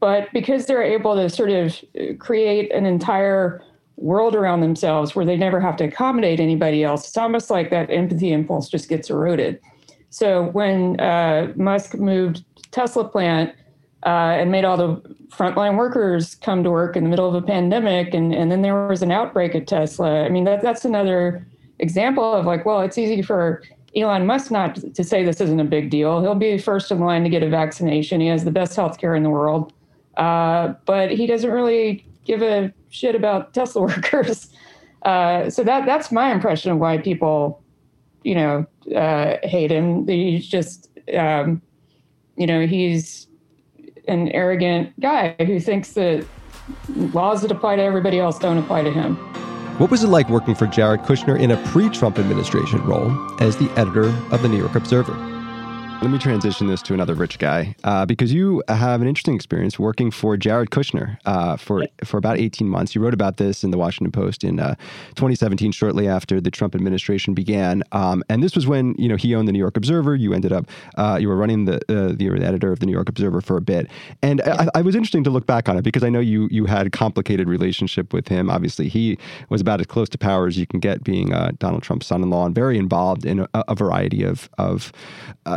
but 0.00 0.32
because 0.32 0.66
they're 0.66 0.82
able 0.82 1.14
to 1.14 1.30
sort 1.30 1.50
of 1.50 1.78
create 2.18 2.72
an 2.72 2.84
entire 2.84 3.62
world 3.96 4.34
around 4.34 4.60
themselves 4.60 5.14
where 5.14 5.24
they 5.24 5.36
never 5.36 5.60
have 5.60 5.76
to 5.76 5.84
accommodate 5.84 6.40
anybody 6.40 6.82
else, 6.82 7.06
it's 7.06 7.16
almost 7.16 7.48
like 7.48 7.70
that 7.70 7.90
empathy 7.90 8.32
impulse 8.32 8.68
just 8.68 8.88
gets 8.88 9.08
eroded. 9.08 9.60
So 10.10 10.44
when 10.46 10.98
uh, 10.98 11.52
Musk 11.54 11.94
moved 11.94 12.44
Tesla 12.72 13.06
plant 13.06 13.54
uh, 14.04 14.36
and 14.38 14.50
made 14.50 14.64
all 14.64 14.76
the 14.76 14.96
frontline 15.28 15.76
workers 15.76 16.34
come 16.36 16.62
to 16.62 16.70
work 16.70 16.96
in 16.96 17.04
the 17.04 17.10
middle 17.10 17.28
of 17.28 17.34
a 17.34 17.46
pandemic, 17.46 18.12
and, 18.14 18.34
and 18.34 18.52
then 18.52 18.62
there 18.62 18.86
was 18.86 19.02
an 19.02 19.10
outbreak 19.10 19.54
at 19.54 19.66
Tesla. 19.66 20.24
I 20.24 20.28
mean, 20.28 20.44
that, 20.44 20.62
that's 20.62 20.84
another 20.84 21.46
example 21.78 22.34
of 22.34 22.44
like, 22.44 22.64
well, 22.64 22.80
it's 22.80 22.98
easy 22.98 23.22
for 23.22 23.62
Elon 23.96 24.26
Musk 24.26 24.50
not 24.50 24.76
to 24.94 25.04
say 25.04 25.24
this 25.24 25.40
isn't 25.40 25.60
a 25.60 25.64
big 25.64 25.90
deal. 25.90 26.20
He'll 26.20 26.34
be 26.34 26.58
first 26.58 26.90
in 26.90 27.00
line 27.00 27.22
to 27.24 27.30
get 27.30 27.42
a 27.42 27.48
vaccination. 27.48 28.20
He 28.20 28.26
has 28.26 28.44
the 28.44 28.50
best 28.50 28.76
healthcare 28.76 29.16
in 29.16 29.22
the 29.22 29.30
world, 29.30 29.72
uh, 30.16 30.74
but 30.84 31.10
he 31.10 31.26
doesn't 31.26 31.50
really 31.50 32.04
give 32.24 32.42
a 32.42 32.72
shit 32.90 33.14
about 33.14 33.54
Tesla 33.54 33.82
workers. 33.86 34.48
Uh, 35.02 35.50
so 35.50 35.62
that 35.64 35.86
that's 35.86 36.10
my 36.10 36.32
impression 36.32 36.72
of 36.72 36.78
why 36.78 36.98
people, 36.98 37.62
you 38.22 38.34
know, 38.34 38.66
uh, 38.96 39.36
hate 39.42 39.70
him. 39.70 40.06
He's 40.08 40.46
just, 40.46 40.88
um, 41.16 41.60
you 42.36 42.46
know, 42.46 42.66
he's 42.66 43.28
an 44.08 44.28
arrogant 44.28 44.98
guy 45.00 45.34
who 45.38 45.60
thinks 45.60 45.92
that 45.92 46.26
laws 47.12 47.42
that 47.42 47.50
apply 47.50 47.76
to 47.76 47.82
everybody 47.82 48.18
else 48.18 48.38
don't 48.38 48.58
apply 48.58 48.82
to 48.82 48.90
him. 48.90 49.16
What 49.78 49.90
was 49.90 50.04
it 50.04 50.08
like 50.08 50.28
working 50.28 50.54
for 50.54 50.66
Jared 50.66 51.00
Kushner 51.00 51.38
in 51.38 51.50
a 51.50 51.56
pre 51.68 51.88
Trump 51.88 52.18
administration 52.18 52.84
role 52.84 53.10
as 53.42 53.56
the 53.56 53.68
editor 53.72 54.06
of 54.30 54.42
the 54.42 54.48
New 54.48 54.58
York 54.58 54.74
Observer? 54.76 55.33
Let 56.04 56.10
me 56.10 56.18
transition 56.18 56.66
this 56.66 56.82
to 56.82 56.92
another 56.92 57.14
rich 57.14 57.38
guy 57.38 57.74
uh, 57.82 58.04
because 58.04 58.30
you 58.30 58.62
have 58.68 59.00
an 59.00 59.08
interesting 59.08 59.34
experience 59.34 59.78
working 59.78 60.10
for 60.10 60.36
Jared 60.36 60.68
Kushner 60.68 61.16
uh, 61.24 61.56
for 61.56 61.86
for 62.04 62.18
about 62.18 62.36
18 62.36 62.68
months. 62.68 62.94
You 62.94 63.00
wrote 63.00 63.14
about 63.14 63.38
this 63.38 63.64
in 63.64 63.70
the 63.70 63.78
Washington 63.78 64.12
Post 64.12 64.44
in 64.44 64.60
uh, 64.60 64.74
2017, 65.14 65.72
shortly 65.72 66.06
after 66.06 66.42
the 66.42 66.50
Trump 66.50 66.74
administration 66.74 67.32
began. 67.32 67.82
Um, 67.92 68.22
and 68.28 68.42
this 68.42 68.54
was 68.54 68.66
when 68.66 68.94
you 68.98 69.08
know 69.08 69.16
he 69.16 69.34
owned 69.34 69.48
the 69.48 69.52
New 69.52 69.58
York 69.58 69.78
Observer. 69.78 70.14
You 70.14 70.34
ended 70.34 70.52
up 70.52 70.66
uh, 70.98 71.16
you 71.18 71.26
were 71.26 71.36
running 71.36 71.64
the 71.64 71.80
uh, 71.88 72.14
you 72.18 72.30
were 72.30 72.38
the 72.38 72.44
editor 72.44 72.70
of 72.70 72.80
the 72.80 72.86
New 72.86 72.92
York 72.92 73.08
Observer 73.08 73.40
for 73.40 73.56
a 73.56 73.62
bit. 73.62 73.90
And 74.20 74.42
I, 74.42 74.68
I, 74.74 74.82
was 74.82 74.94
interesting 74.94 75.24
to 75.24 75.30
look 75.30 75.46
back 75.46 75.70
on 75.70 75.78
it 75.78 75.84
because 75.84 76.04
I 76.04 76.10
know 76.10 76.20
you 76.20 76.48
you 76.50 76.66
had 76.66 76.86
a 76.86 76.90
complicated 76.90 77.48
relationship 77.48 78.12
with 78.12 78.28
him. 78.28 78.50
Obviously, 78.50 78.90
he 78.90 79.16
was 79.48 79.62
about 79.62 79.80
as 79.80 79.86
close 79.86 80.10
to 80.10 80.18
power 80.18 80.48
as 80.48 80.58
you 80.58 80.66
can 80.66 80.80
get, 80.80 81.02
being 81.02 81.32
uh, 81.32 81.52
Donald 81.58 81.82
Trump's 81.82 82.06
son-in-law, 82.08 82.44
and 82.44 82.54
very 82.54 82.76
involved 82.76 83.24
in 83.24 83.40
a, 83.40 83.48
a 83.54 83.74
variety 83.74 84.22
of 84.22 84.50
of 84.58 84.92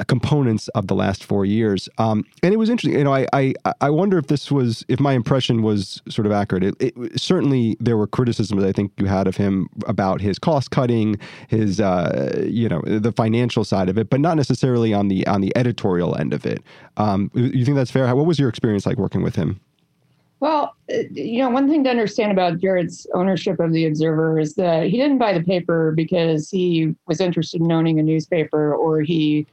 components 0.08 0.37
components 0.38 0.68
of 0.70 0.88
the 0.88 0.96
last 0.96 1.24
four 1.24 1.46
years. 1.46 1.90
Um, 1.98 2.24
and 2.44 2.54
it 2.54 2.58
was 2.58 2.70
interesting. 2.70 2.98
You 2.98 3.04
know, 3.04 3.14
I, 3.14 3.26
I 3.34 3.54
I 3.82 3.90
wonder 3.90 4.18
if 4.18 4.28
this 4.28 4.52
was 4.52 4.86
if 4.88 5.00
my 5.00 5.14
impression 5.14 5.64
was 5.64 6.02
sort 6.10 6.26
of 6.26 6.32
accurate. 6.32 6.64
It, 6.64 6.76
it, 6.80 7.20
certainly 7.20 7.76
there 7.80 7.98
were 7.98 8.08
criticisms 8.08 8.64
I 8.64 8.72
think 8.72 8.92
you 8.98 9.08
had 9.08 9.28
of 9.28 9.36
him 9.36 9.68
about 9.88 10.22
his 10.22 10.38
cost 10.38 10.72
cutting, 10.72 11.20
his 11.48 11.80
uh, 11.80 12.46
you 12.48 12.70
know 12.70 12.82
the 12.86 13.12
financial 13.12 13.64
side 13.64 13.90
of 13.90 13.98
it, 13.98 14.10
but 14.10 14.20
not 14.20 14.38
necessarily 14.38 14.94
on 14.94 15.08
the 15.08 15.26
on 15.28 15.42
the 15.42 15.56
editorial 15.58 16.16
end 16.18 16.34
of 16.34 16.46
it. 16.46 16.64
Um, 16.98 17.32
you 17.34 17.66
think 17.66 17.76
that's 17.76 17.92
fair? 17.92 18.16
What 18.16 18.26
was 18.26 18.40
your 18.40 18.50
experience 18.50 18.86
like 18.86 18.98
working 18.98 19.24
with 19.24 19.36
him? 19.36 19.60
Well, 20.40 20.76
uh, 20.94 20.98
you 21.12 21.40
know, 21.40 21.50
one 21.50 21.68
thing 21.68 21.84
to 21.84 21.90
understand 21.90 22.32
about 22.32 22.60
Jared's 22.60 23.08
ownership 23.16 23.60
of 23.60 23.74
the 23.74 23.88
Observer 23.88 24.40
is 24.40 24.54
that 24.54 24.84
he 24.84 24.98
didn't 24.98 25.18
buy 25.18 25.34
the 25.34 25.44
paper 25.44 25.94
because 25.96 26.52
he 26.52 26.96
was 27.08 27.20
interested 27.20 27.60
in 27.60 27.72
owning 27.72 28.00
a 28.00 28.04
newspaper 28.04 28.76
or 28.76 29.02
he 29.02 29.48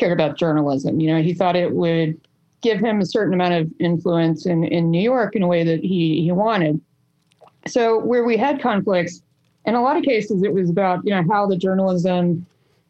cared 0.00 0.12
about 0.12 0.36
journalism. 0.36 1.00
You 1.00 1.14
know, 1.14 1.22
he 1.22 1.34
thought 1.34 1.54
it 1.54 1.72
would 1.72 2.20
give 2.62 2.80
him 2.80 3.00
a 3.00 3.06
certain 3.06 3.34
amount 3.34 3.54
of 3.54 3.70
influence 3.78 4.46
in, 4.46 4.64
in 4.64 4.90
New 4.90 5.00
York 5.00 5.36
in 5.36 5.42
a 5.42 5.46
way 5.46 5.62
that 5.62 5.80
he, 5.80 6.22
he 6.22 6.32
wanted. 6.32 6.80
So 7.66 7.98
where 7.98 8.24
we 8.24 8.36
had 8.36 8.60
conflicts, 8.60 9.22
in 9.66 9.74
a 9.74 9.82
lot 9.82 9.96
of 9.96 10.02
cases, 10.02 10.42
it 10.42 10.52
was 10.52 10.70
about, 10.70 11.04
you 11.04 11.10
know, 11.10 11.22
how 11.30 11.46
the 11.46 11.56
journalism 11.56 12.46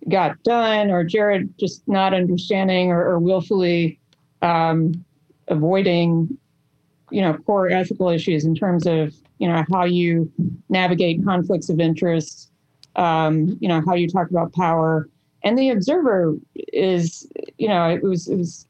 got 0.08 0.42
done 0.44 0.90
or 0.90 1.04
Jared 1.04 1.52
just 1.58 1.86
not 1.86 2.14
understanding 2.14 2.90
or, 2.90 3.04
or 3.04 3.18
willfully 3.18 3.98
um, 4.40 5.04
avoiding 5.48 6.38
you 7.10 7.20
know 7.20 7.34
core 7.34 7.68
ethical 7.68 8.08
issues 8.08 8.44
in 8.44 8.54
terms 8.54 8.86
of 8.86 9.14
you 9.38 9.48
know 9.48 9.64
how 9.70 9.84
you 9.84 10.30
navigate 10.68 11.24
conflicts 11.24 11.68
of 11.68 11.80
interest 11.80 12.50
um, 12.96 13.58
you 13.60 13.68
know 13.68 13.82
how 13.84 13.94
you 13.94 14.08
talk 14.08 14.30
about 14.30 14.52
power 14.52 15.08
and 15.42 15.58
the 15.58 15.70
observer 15.70 16.36
is 16.54 17.26
you 17.58 17.68
know 17.68 17.88
it 17.88 18.02
was 18.02 18.28
it 18.28 18.36
was 18.36 18.66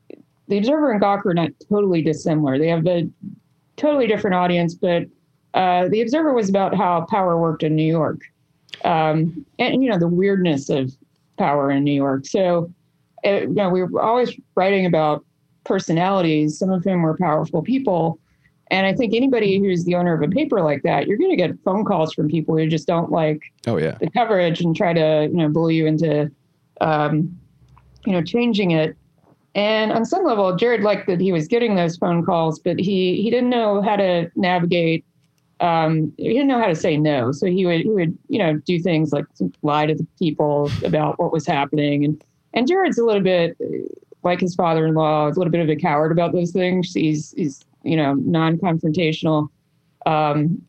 the 0.49 0.59
observer 0.59 0.91
and 0.91 1.01
gawker 1.01 1.27
are 1.27 1.35
not 1.35 1.51
totally 1.69 2.03
dissimilar. 2.03 2.59
They 2.59 2.69
have 2.69 2.87
a 2.87 3.09
totally 3.77 4.07
different 4.07 4.35
audience 4.35 4.75
but 4.75 5.05
uh, 5.55 5.89
the 5.89 6.01
observer 6.01 6.33
was 6.33 6.49
about 6.49 6.77
how 6.77 7.07
power 7.11 7.39
worked 7.41 7.63
in 7.63 7.75
new 7.75 7.91
york. 7.91 8.21
Um, 8.85 9.45
and 9.59 9.83
you 9.83 9.91
know 9.91 9.99
the 9.99 10.09
weirdness 10.09 10.69
of 10.71 10.97
power 11.39 11.71
in 11.71 11.85
new 11.85 11.93
york. 11.93 12.27
So 12.27 12.73
it, 13.25 13.43
you 13.43 13.55
know 13.55 13.69
we 13.69 13.83
were 13.83 14.01
always 14.01 14.33
writing 14.55 14.87
about 14.87 15.25
personalities. 15.65 16.59
Some 16.59 16.71
of 16.71 16.85
whom 16.85 17.03
were 17.03 17.17
powerful 17.17 17.63
people. 17.63 18.19
And 18.71 18.87
I 18.87 18.95
think 18.95 19.15
anybody 19.15 19.59
who's 19.59 19.85
the 19.85 19.97
owner 19.97 20.15
of 20.15 20.23
a 20.23 20.29
paper 20.33 20.63
like 20.63 20.83
that, 20.85 21.09
you're 21.09 21.19
going 21.19 21.31
to 21.31 21.37
get 21.37 21.59
phone 21.65 21.85
calls 21.85 22.15
from 22.15 22.29
people 22.29 22.57
who 22.57 22.69
just 22.69 22.87
don't 22.87 23.11
like 23.11 23.43
oh 23.67 23.77
yeah. 23.77 23.97
the 24.01 24.09
coverage 24.11 24.61
and 24.61 24.77
try 24.77 24.93
to 24.93 25.29
you 25.31 25.37
know 25.37 25.49
bully 25.49 25.75
you 25.75 25.87
into 25.87 26.31
um, 26.81 27.39
you 28.07 28.13
know 28.13 28.23
changing 28.23 28.73
it. 28.73 28.97
And 29.55 29.91
on 29.91 30.05
some 30.05 30.25
level, 30.25 30.55
Jared 30.55 30.83
liked 30.83 31.09
that 31.09 31.21
he 31.21 31.33
was 31.33 31.49
getting 31.49 31.75
those 31.75 31.97
phone 31.97 32.25
calls, 32.25 32.59
but 32.59 32.79
he 32.79 33.21
he 33.23 33.31
didn't 33.31 33.51
know 33.51 33.83
how 33.83 33.97
to 33.97 34.31
navigate. 34.37 35.05
Um, 35.59 36.13
he 36.17 36.29
didn't 36.29 36.49
know 36.49 36.61
how 36.61 36.69
to 36.69 36.77
say 36.77 36.97
no, 36.97 37.33
so 37.33 37.47
he 37.47 37.67
would 37.67 37.81
he 37.81 37.91
would 37.91 38.17
you 38.29 38.39
know 38.39 38.55
do 38.65 38.79
things 38.79 39.13
like 39.13 39.27
lie 39.63 39.87
to 39.87 39.95
the 39.95 40.07
people 40.19 40.71
about 40.85 41.19
what 41.19 41.33
was 41.33 41.47
happening. 41.47 42.05
And 42.05 42.25
and 42.55 42.67
Jared's 42.67 42.99
a 42.99 43.05
little 43.05 43.23
bit 43.23 43.57
like 44.23 44.41
his 44.41 44.55
father-in-law, 44.55 45.29
a 45.29 45.31
little 45.31 45.51
bit 45.51 45.61
of 45.61 45.69
a 45.69 45.77
coward 45.77 46.13
about 46.13 46.33
those 46.33 46.53
things. 46.53 46.93
He's 46.93 47.33
he's 47.33 47.65
you 47.83 47.97
know, 47.97 48.15
non-confrontational 48.15 49.49
um, 50.07 50.61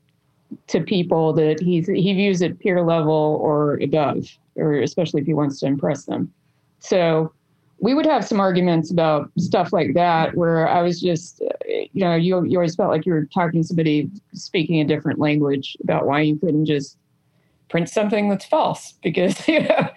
to 0.67 0.81
people 0.81 1.33
that 1.33 1.59
he's 1.59 1.87
he 1.87 2.13
views 2.13 2.41
at 2.41 2.59
peer 2.59 2.83
level 2.83 3.39
or 3.41 3.79
above, 3.81 4.27
or 4.55 4.75
especially 4.81 5.21
if 5.21 5.27
he 5.27 5.33
wants 5.33 5.59
to 5.59 5.65
impress 5.65 6.05
them. 6.05 6.31
So 6.79 7.33
we 7.81 7.95
would 7.95 8.05
have 8.05 8.23
some 8.23 8.39
arguments 8.39 8.91
about 8.91 9.31
stuff 9.39 9.73
like 9.73 9.95
that 9.95 10.35
where 10.35 10.67
I 10.67 10.83
was 10.83 11.01
just, 11.01 11.41
you 11.67 12.05
know, 12.05 12.15
you, 12.15 12.43
you 12.45 12.57
always 12.57 12.75
felt 12.75 12.91
like 12.91 13.07
you 13.07 13.13
were 13.13 13.25
talking 13.25 13.63
to 13.63 13.67
somebody 13.67 14.09
speaking 14.33 14.79
a 14.79 14.85
different 14.85 15.19
language 15.19 15.75
about 15.83 16.05
why 16.05 16.21
you 16.21 16.37
couldn't 16.37 16.67
just 16.67 16.97
print 17.69 17.89
something 17.89 18.29
that's 18.29 18.45
false 18.45 18.93
because, 19.03 19.47
you 19.47 19.61
know, 19.61 19.89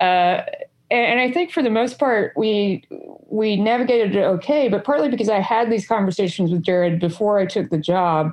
uh, 0.00 0.42
and, 0.90 1.20
I 1.20 1.30
think 1.30 1.52
for 1.52 1.62
the 1.62 1.70
most 1.70 1.98
part 1.98 2.32
we 2.34 2.82
we 3.28 3.56
navigated 3.56 4.16
it 4.16 4.24
okay, 4.24 4.68
but 4.68 4.84
partly 4.84 5.08
because 5.08 5.28
I 5.28 5.40
had 5.40 5.70
these 5.70 5.86
conversations 5.86 6.50
with 6.50 6.62
Jared 6.62 6.98
before 6.98 7.38
I 7.38 7.46
took 7.46 7.70
the 7.70 7.78
job. 7.78 8.32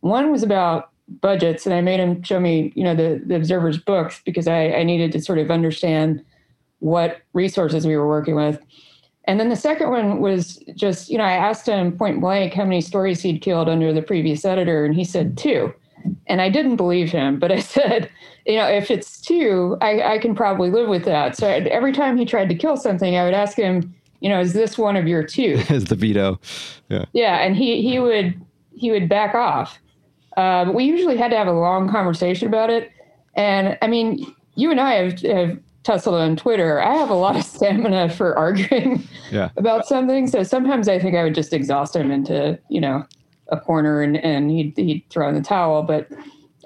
One 0.00 0.30
was 0.30 0.42
about 0.42 0.90
budgets, 1.08 1.66
and 1.66 1.74
I 1.74 1.80
made 1.80 2.00
him 2.00 2.22
show 2.22 2.40
me, 2.40 2.72
you 2.74 2.84
know, 2.84 2.94
the, 2.94 3.22
the 3.24 3.36
observer's 3.36 3.78
books 3.78 4.20
because 4.24 4.48
I, 4.48 4.70
I 4.72 4.82
needed 4.82 5.12
to 5.12 5.20
sort 5.20 5.38
of 5.38 5.50
understand 5.50 6.24
what 6.80 7.20
resources 7.32 7.86
we 7.86 7.96
were 7.96 8.08
working 8.08 8.34
with. 8.34 8.60
And 9.24 9.40
then 9.40 9.48
the 9.48 9.56
second 9.56 9.90
one 9.90 10.20
was 10.20 10.56
just, 10.74 11.08
you 11.08 11.18
know, 11.18 11.24
I 11.24 11.32
asked 11.32 11.66
him 11.66 11.96
point 11.96 12.20
blank 12.20 12.54
how 12.54 12.64
many 12.64 12.80
stories 12.80 13.20
he'd 13.20 13.42
killed 13.42 13.68
under 13.68 13.92
the 13.92 14.02
previous 14.02 14.44
editor, 14.44 14.84
and 14.84 14.94
he 14.94 15.04
said 15.04 15.36
two. 15.36 15.72
And 16.28 16.40
I 16.40 16.48
didn't 16.48 16.76
believe 16.76 17.10
him, 17.10 17.38
but 17.38 17.50
I 17.50 17.60
said, 17.74 18.10
you 18.44 18.56
know, 18.56 18.66
if 18.68 18.90
it's 18.90 19.20
two, 19.20 19.76
I, 19.80 20.14
I 20.14 20.18
can 20.18 20.34
probably 20.34 20.70
live 20.70 20.88
with 20.88 21.04
that. 21.04 21.36
So 21.36 21.48
every 21.48 21.92
time 21.92 22.16
he 22.16 22.24
tried 22.24 22.48
to 22.48 22.54
kill 22.54 22.76
something, 22.76 23.16
I 23.16 23.24
would 23.24 23.34
ask 23.34 23.56
him, 23.56 23.94
you 24.20 24.28
know, 24.28 24.40
is 24.40 24.52
this 24.52 24.78
one 24.78 24.96
of 24.96 25.06
your 25.06 25.22
two? 25.22 25.62
Is 25.68 25.86
the 25.86 25.94
veto? 25.94 26.40
Yeah. 26.88 27.04
Yeah, 27.12 27.36
and 27.36 27.54
he 27.54 27.82
he 27.82 27.98
would 27.98 28.40
he 28.74 28.90
would 28.90 29.08
back 29.08 29.34
off. 29.34 29.78
But 30.36 30.74
we 30.74 30.84
usually 30.84 31.16
had 31.16 31.30
to 31.30 31.36
have 31.36 31.48
a 31.48 31.52
long 31.52 31.90
conversation 31.90 32.46
about 32.46 32.70
it. 32.70 32.92
And 33.34 33.76
I 33.82 33.86
mean, 33.86 34.34
you 34.54 34.70
and 34.70 34.80
I 34.80 34.94
have, 34.94 35.20
have 35.22 35.58
tussled 35.82 36.20
on 36.20 36.36
Twitter. 36.36 36.82
I 36.82 36.94
have 36.94 37.10
a 37.10 37.14
lot 37.14 37.36
of 37.36 37.44
stamina 37.54 38.10
for 38.10 38.36
arguing 38.36 39.06
yeah. 39.30 39.50
about 39.56 39.86
something. 39.86 40.26
So 40.26 40.42
sometimes 40.42 40.88
I 40.88 40.98
think 40.98 41.16
I 41.16 41.22
would 41.22 41.34
just 41.34 41.52
exhaust 41.52 41.94
him 41.94 42.10
into, 42.10 42.58
you 42.68 42.80
know, 42.80 43.06
a 43.48 43.60
corner 43.60 44.02
and, 44.02 44.16
and 44.16 44.50
he'd, 44.50 44.76
he'd 44.76 45.04
throw 45.08 45.28
in 45.28 45.34
the 45.34 45.40
towel. 45.40 45.84
But, 45.84 46.10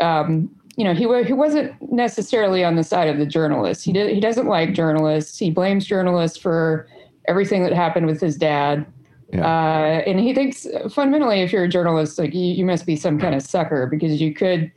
um, 0.00 0.50
you 0.76 0.84
know, 0.84 0.94
he, 0.94 1.24
he 1.24 1.34
wasn't 1.34 1.74
necessarily 1.92 2.64
on 2.64 2.76
the 2.76 2.84
side 2.84 3.08
of 3.08 3.18
the 3.18 3.26
journalists. 3.26 3.84
He, 3.84 3.92
did, 3.92 4.14
he 4.14 4.20
doesn't 4.20 4.46
like 4.46 4.72
journalists. 4.72 5.38
He 5.38 5.50
blames 5.50 5.84
journalists 5.84 6.38
for 6.38 6.88
everything 7.28 7.62
that 7.64 7.74
happened 7.74 8.06
with 8.06 8.20
his 8.20 8.36
dad. 8.36 8.86
Yeah. 9.32 9.46
Uh, 9.46 10.02
and 10.06 10.18
he 10.18 10.34
thinks 10.34 10.66
fundamentally, 10.92 11.40
if 11.40 11.52
you're 11.52 11.64
a 11.64 11.68
journalist, 11.68 12.18
like 12.18 12.34
you, 12.34 12.46
you 12.54 12.64
must 12.64 12.84
be 12.84 12.96
some 12.96 13.18
kind 13.18 13.34
of 13.34 13.42
sucker 13.42 13.86
because 13.86 14.20
you 14.20 14.34
could 14.34 14.72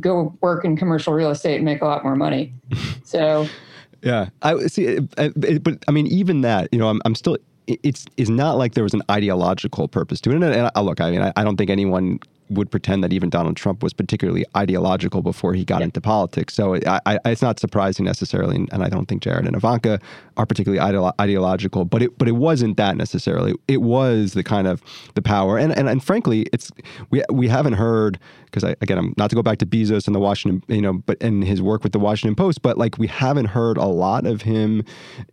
go 0.00 0.36
work 0.40 0.64
in 0.64 0.76
commercial 0.76 1.12
real 1.12 1.30
estate 1.30 1.56
and 1.56 1.64
make 1.64 1.82
a 1.82 1.84
lot 1.84 2.02
more 2.04 2.16
money. 2.16 2.52
So, 3.04 3.46
yeah, 4.02 4.30
I 4.40 4.68
see. 4.68 5.00
But 5.00 5.84
I 5.86 5.90
mean, 5.90 6.06
even 6.06 6.40
that, 6.40 6.70
you 6.72 6.78
know, 6.78 6.88
I'm, 6.88 7.02
I'm 7.04 7.14
still 7.14 7.36
it's 7.66 8.06
it's 8.16 8.30
not 8.30 8.56
like 8.56 8.72
there 8.72 8.84
was 8.84 8.94
an 8.94 9.02
ideological 9.10 9.86
purpose 9.86 10.20
to 10.22 10.30
it. 10.30 10.36
And, 10.36 10.44
and, 10.44 10.70
and 10.74 10.86
look, 10.86 11.00
I 11.00 11.10
mean, 11.10 11.20
I, 11.20 11.32
I, 11.36 11.44
don't 11.44 11.58
think 11.58 11.68
anyone 11.68 12.18
would 12.52 12.70
pretend 12.70 13.02
that 13.04 13.12
even 13.12 13.30
Donald 13.30 13.56
Trump 13.56 13.82
was 13.82 13.92
particularly 13.92 14.44
ideological 14.56 15.22
before 15.22 15.54
he 15.54 15.64
got 15.64 15.80
yeah. 15.80 15.86
into 15.86 16.00
politics. 16.00 16.54
So 16.54 16.76
I, 16.76 17.00
I, 17.06 17.18
it's 17.26 17.42
not 17.42 17.58
surprising 17.58 18.04
necessarily, 18.04 18.56
and 18.70 18.82
I 18.82 18.88
don't 18.88 19.06
think 19.06 19.22
Jared 19.22 19.46
and 19.46 19.56
Ivanka 19.56 19.98
are 20.36 20.46
particularly 20.46 20.82
ideolo- 20.82 21.14
ideological. 21.20 21.84
But 21.84 22.02
it 22.02 22.18
but 22.18 22.28
it 22.28 22.32
wasn't 22.32 22.76
that 22.76 22.96
necessarily. 22.96 23.54
It 23.68 23.82
was 23.82 24.32
the 24.32 24.42
kind 24.42 24.66
of 24.66 24.82
the 25.14 25.22
power, 25.22 25.58
and 25.58 25.76
and, 25.76 25.88
and 25.88 26.02
frankly, 26.02 26.46
it's 26.52 26.70
we 27.10 27.22
we 27.30 27.48
haven't 27.48 27.74
heard 27.74 28.18
because 28.52 28.62
again, 28.80 28.98
I'm 28.98 29.14
not 29.16 29.30
to 29.30 29.36
go 29.36 29.42
back 29.42 29.58
to 29.58 29.66
Bezos 29.66 30.06
and 30.06 30.14
the 30.14 30.20
Washington, 30.20 30.62
you 30.74 30.82
know, 30.82 30.94
but 30.94 31.22
and 31.22 31.42
his 31.42 31.62
work 31.62 31.82
with 31.82 31.92
the 31.92 31.98
Washington 31.98 32.34
Post, 32.34 32.62
but 32.62 32.76
like 32.76 32.98
we 32.98 33.06
haven't 33.06 33.46
heard 33.46 33.78
a 33.78 33.86
lot 33.86 34.26
of 34.26 34.42
him, 34.42 34.84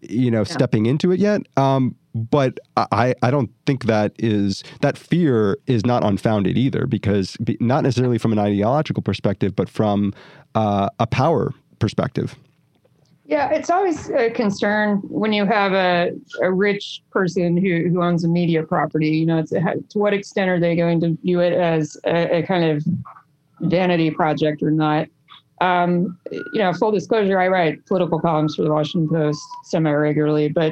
you 0.01 0.31
know, 0.31 0.39
yeah. 0.39 0.43
stepping 0.43 0.85
into 0.85 1.11
it 1.11 1.19
yet. 1.19 1.41
Um, 1.57 1.95
but 2.19 2.59
I, 2.75 3.13
I 3.23 3.31
don't 3.31 3.49
think 3.65 3.85
that 3.85 4.13
is 4.19 4.63
that 4.81 4.97
fear 4.97 5.57
is 5.67 5.85
not 5.85 6.03
unfounded 6.03 6.57
either 6.57 6.85
because 6.85 7.37
not 7.59 7.83
necessarily 7.83 8.17
from 8.17 8.33
an 8.33 8.39
ideological 8.39 9.01
perspective 9.01 9.55
but 9.55 9.69
from 9.69 10.13
uh, 10.55 10.89
a 10.99 11.07
power 11.07 11.53
perspective. 11.79 12.35
Yeah 13.25 13.49
it's 13.51 13.69
always 13.69 14.09
a 14.09 14.29
concern 14.31 14.97
when 15.03 15.33
you 15.33 15.45
have 15.45 15.73
a, 15.73 16.11
a 16.41 16.51
rich 16.51 17.01
person 17.11 17.55
who, 17.57 17.87
who 17.89 18.03
owns 18.03 18.23
a 18.23 18.27
media 18.27 18.63
property 18.63 19.09
you 19.09 19.25
know 19.25 19.43
to 19.43 19.81
what 19.93 20.13
extent 20.13 20.49
are 20.49 20.59
they 20.59 20.75
going 20.75 20.99
to 21.01 21.17
view 21.23 21.39
it 21.39 21.53
as 21.53 21.97
a, 22.05 22.39
a 22.39 22.43
kind 22.43 22.65
of 22.65 22.83
vanity 23.61 24.09
project 24.09 24.63
or 24.63 24.71
not? 24.71 25.07
Um, 25.61 26.17
you 26.31 26.59
know 26.59 26.71
full 26.71 26.91
disclosure 26.91 27.37
i 27.37 27.49
write 27.49 27.85
political 27.85 28.17
columns 28.17 28.55
for 28.55 28.63
the 28.63 28.71
washington 28.71 29.09
post 29.09 29.41
semi 29.65 29.91
regularly 29.91 30.47
but 30.47 30.71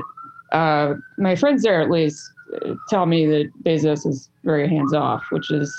uh, 0.51 0.95
my 1.17 1.35
friends 1.35 1.63
there 1.63 1.81
at 1.81 1.89
least 1.89 2.21
uh, 2.65 2.75
tell 2.89 3.05
me 3.05 3.25
that 3.25 3.51
Bezos 3.63 4.05
is 4.05 4.29
very 4.43 4.67
hands 4.67 4.93
off, 4.93 5.25
which 5.31 5.51
is 5.51 5.75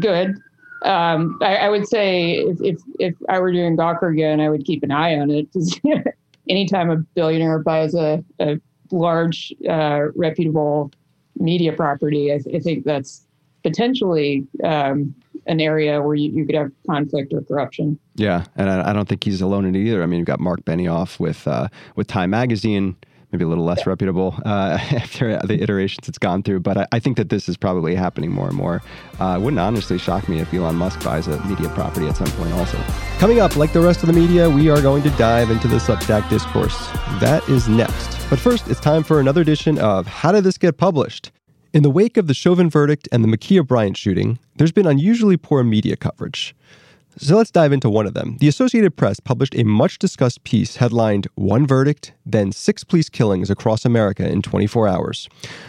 good. 0.00 0.36
Um, 0.82 1.38
I, 1.40 1.56
I, 1.56 1.68
would 1.68 1.88
say 1.88 2.34
if, 2.34 2.60
if, 2.60 2.80
if 3.00 3.14
I 3.28 3.38
were 3.38 3.50
doing 3.50 3.76
Gawker 3.76 4.12
again, 4.12 4.40
I 4.40 4.50
would 4.50 4.64
keep 4.64 4.82
an 4.82 4.90
eye 4.90 5.18
on 5.18 5.30
it 5.30 5.50
because 5.50 5.80
anytime 6.48 6.90
a 6.90 6.96
billionaire 6.96 7.58
buys 7.60 7.94
a, 7.94 8.22
a 8.38 8.60
large, 8.90 9.54
uh, 9.68 10.08
reputable 10.14 10.92
media 11.38 11.72
property, 11.72 12.32
I, 12.32 12.38
th- 12.38 12.54
I, 12.54 12.60
think 12.60 12.84
that's 12.84 13.26
potentially 13.62 14.46
um, 14.62 15.14
an 15.46 15.60
area 15.60 16.00
where 16.02 16.14
you, 16.14 16.30
you, 16.30 16.44
could 16.44 16.54
have 16.54 16.70
conflict 16.86 17.32
or 17.32 17.40
corruption. 17.42 17.98
Yeah, 18.14 18.44
and 18.56 18.68
I, 18.68 18.90
I, 18.90 18.92
don't 18.92 19.08
think 19.08 19.24
he's 19.24 19.40
alone 19.40 19.64
in 19.64 19.74
it 19.74 19.80
either. 19.80 20.02
I 20.02 20.06
mean, 20.06 20.18
you've 20.18 20.26
got 20.26 20.40
Mark 20.40 20.64
Benioff 20.64 21.18
with 21.18 21.48
uh, 21.48 21.68
with 21.96 22.06
Time 22.06 22.30
Magazine 22.30 22.96
maybe 23.36 23.44
a 23.44 23.48
little 23.48 23.64
less 23.64 23.80
yeah. 23.80 23.90
reputable 23.90 24.34
uh, 24.46 24.78
after 24.92 25.38
the 25.44 25.62
iterations 25.62 26.08
it's 26.08 26.18
gone 26.18 26.42
through. 26.42 26.60
But 26.60 26.78
I, 26.78 26.86
I, 26.92 26.98
think 26.98 27.18
that 27.18 27.28
this 27.28 27.48
is 27.48 27.56
probably 27.56 27.94
happening 27.94 28.30
more 28.30 28.48
and 28.48 28.56
more. 28.56 28.82
Uh, 29.20 29.38
wouldn't 29.40 29.60
honestly 29.60 29.98
shock 29.98 30.28
me 30.28 30.40
if 30.40 30.52
Elon 30.54 30.76
Musk 30.76 31.04
buys 31.04 31.26
a 31.28 31.44
media 31.44 31.68
property 31.70 32.08
at 32.08 32.16
some 32.16 32.30
point 32.32 32.52
also. 32.54 32.78
Coming 33.18 33.40
up, 33.40 33.56
like 33.56 33.72
the 33.72 33.80
rest 33.80 34.02
of 34.02 34.06
the 34.06 34.14
media, 34.14 34.48
we 34.48 34.70
are 34.70 34.80
going 34.80 35.02
to 35.02 35.10
dive 35.10 35.50
into 35.50 35.68
the 35.68 35.76
Substack 35.76 36.28
discourse. 36.30 36.76
That 37.20 37.46
is 37.48 37.68
next. 37.68 38.18
But 38.30 38.38
first, 38.38 38.68
it's 38.68 38.80
time 38.80 39.02
for 39.02 39.20
another 39.20 39.42
edition 39.42 39.78
of 39.78 40.06
How 40.06 40.32
Did 40.32 40.44
This 40.44 40.56
Get 40.56 40.78
Published? 40.78 41.30
In 41.74 41.82
the 41.82 41.90
wake 41.90 42.16
of 42.16 42.26
the 42.26 42.34
Chauvin 42.34 42.70
verdict 42.70 43.06
and 43.12 43.22
the 43.22 43.28
Ma'Khia 43.28 43.66
Bryant 43.66 43.98
shooting, 43.98 44.38
there's 44.56 44.72
been 44.72 44.86
unusually 44.86 45.36
poor 45.36 45.62
media 45.62 45.94
coverage. 45.96 46.54
So 47.18 47.38
let's 47.38 47.50
dive 47.50 47.72
into 47.72 47.88
one 47.88 48.06
of 48.06 48.12
them. 48.12 48.36
The 48.40 48.48
Associated 48.48 48.94
Press 48.94 49.20
published 49.20 49.54
a 49.54 49.64
much 49.64 49.98
discussed 49.98 50.44
piece 50.44 50.76
headlined 50.76 51.26
One 51.34 51.66
Verdict, 51.66 52.12
then 52.26 52.52
Six 52.52 52.84
Police 52.84 53.08
Killings 53.08 53.48
Across 53.48 53.86
America 53.86 54.28
in 54.28 54.42
24 54.42 54.86
Hours. 54.86 55.26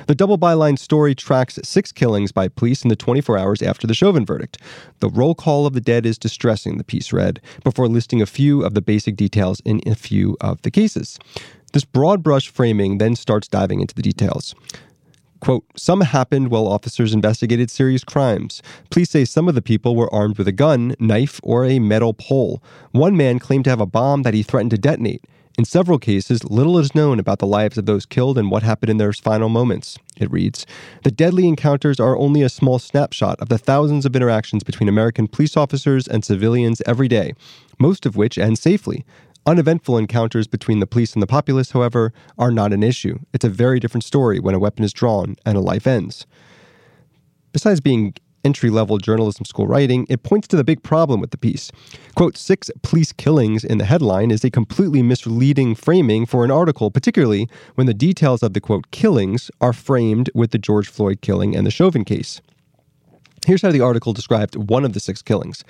The 0.08 0.16
double 0.16 0.38
byline 0.38 0.78
story 0.78 1.16
tracks 1.16 1.58
six 1.64 1.94
killings 1.94 2.34
by 2.34 2.50
police 2.50 2.84
in 2.84 2.90
the 2.90 2.98
24 2.98 3.38
hours 3.38 3.62
after 3.62 3.88
the 3.88 3.94
Chauvin 3.94 4.26
verdict. 4.26 4.58
The 5.00 5.10
roll 5.10 5.36
call 5.36 5.66
of 5.66 5.74
the 5.74 5.80
dead 5.80 6.06
is 6.06 6.18
distressing, 6.18 6.78
the 6.78 6.84
piece 6.84 7.14
read, 7.14 7.40
before 7.64 7.88
listing 7.88 8.22
a 8.22 8.26
few 8.26 8.62
of 8.66 8.74
the 8.74 8.82
basic 8.82 9.16
details 9.16 9.62
in 9.64 9.80
a 9.86 9.96
few 9.96 10.36
of 10.42 10.62
the 10.64 10.72
cases. 10.72 11.18
This 11.72 11.86
broad 11.86 12.24
brush 12.24 12.50
framing 12.50 12.98
then 12.98 13.16
starts 13.16 13.48
diving 13.48 13.80
into 13.80 13.96
the 13.96 14.02
details. 14.02 14.54
Quote, 15.40 15.66
some 15.76 16.02
happened 16.02 16.50
while 16.50 16.68
officers 16.68 17.14
investigated 17.14 17.70
serious 17.70 18.04
crimes. 18.04 18.62
Police 18.90 19.12
say 19.12 19.26
some 19.26 19.48
of 19.48 19.56
the 19.56 19.62
people 19.62 19.96
were 19.96 20.14
armed 20.14 20.38
with 20.38 20.48
a 20.48 20.52
gun, 20.52 20.96
knife, 21.00 21.40
or 21.44 21.66
a 21.66 21.80
metal 21.80 22.14
pole. 22.14 22.62
One 22.92 23.16
man 23.16 23.40
claimed 23.40 23.66
to 23.66 23.70
have 23.70 23.82
a 23.82 23.86
bomb 23.86 24.24
that 24.24 24.34
he 24.34 24.44
threatened 24.44 24.72
to 24.72 24.78
detonate. 24.78 25.24
In 25.58 25.66
several 25.66 25.98
cases, 25.98 26.44
little 26.44 26.78
is 26.78 26.94
known 26.94 27.20
about 27.20 27.40
the 27.40 27.48
lives 27.48 27.80
of 27.80 27.88
those 27.88 28.06
killed 28.06 28.38
and 28.38 28.52
what 28.52 28.62
happened 28.62 28.92
in 28.92 28.98
their 28.98 29.12
final 29.12 29.50
moments. 29.50 29.98
It 30.16 30.32
reads 30.32 30.68
The 31.04 31.10
deadly 31.10 31.48
encounters 31.48 32.00
are 32.00 32.16
only 32.16 32.44
a 32.44 32.50
small 32.50 32.78
snapshot 32.78 33.40
of 33.40 33.50
the 33.50 33.58
thousands 33.58 34.06
of 34.06 34.16
interactions 34.16 34.64
between 34.64 34.88
American 34.88 35.28
police 35.28 35.58
officers 35.58 36.08
and 36.08 36.24
civilians 36.24 36.84
every 36.86 37.08
day, 37.08 37.34
most 37.80 38.06
of 38.06 38.16
which 38.16 38.38
end 38.38 38.60
safely. 38.60 39.04
Uneventful 39.48 39.98
encounters 39.98 40.46
between 40.46 40.80
the 40.80 40.86
police 40.86 41.14
and 41.14 41.24
the 41.24 41.28
populace, 41.28 41.72
however, 41.72 42.12
are 42.38 42.52
not 42.52 42.74
an 42.74 42.84
issue. 42.84 43.18
It's 43.32 43.46
a 43.46 43.50
very 43.50 43.80
different 43.80 44.04
story 44.04 44.42
when 44.42 44.54
a 44.54 44.60
weapon 44.60 44.84
is 44.84 44.92
drawn 44.92 45.38
and 45.46 45.56
a 45.56 45.62
life 45.62 45.88
ends. 45.88 46.28
Besides 47.54 47.80
being 47.80 48.14
entry 48.44 48.70
level 48.70 48.98
journalism 48.98 49.46
school 49.46 49.66
writing, 49.66 50.06
it 50.10 50.24
points 50.24 50.50
to 50.50 50.58
the 50.58 50.66
big 50.66 50.84
problem 50.84 51.22
with 51.22 51.32
the 51.32 51.38
piece. 51.38 51.72
Quote, 52.16 52.36
six 52.36 52.70
police 52.82 53.14
killings 53.14 53.64
in 53.64 53.78
the 53.78 53.86
headline 53.86 54.32
is 54.32 54.44
a 54.44 54.52
completely 54.52 55.02
misleading 55.02 55.76
framing 55.76 56.26
for 56.26 56.44
an 56.44 56.52
article, 56.52 56.92
particularly 56.92 57.48
when 57.76 57.88
the 57.88 57.94
details 57.94 58.44
of 58.44 58.54
the 58.54 58.60
quote 58.60 58.92
killings 58.92 59.50
are 59.62 59.74
framed 59.74 60.30
with 60.36 60.52
the 60.52 60.58
George 60.58 60.90
Floyd 60.90 61.22
killing 61.22 61.56
and 61.56 61.66
the 61.66 61.72
Chauvin 61.72 62.04
case. 62.04 62.42
Here's 63.46 63.62
how 63.62 63.72
the 63.72 63.80
article 63.80 64.12
described 64.12 64.58
one 64.58 64.84
of 64.84 64.92
the 64.92 65.00
six 65.00 65.22
killings. 65.22 65.64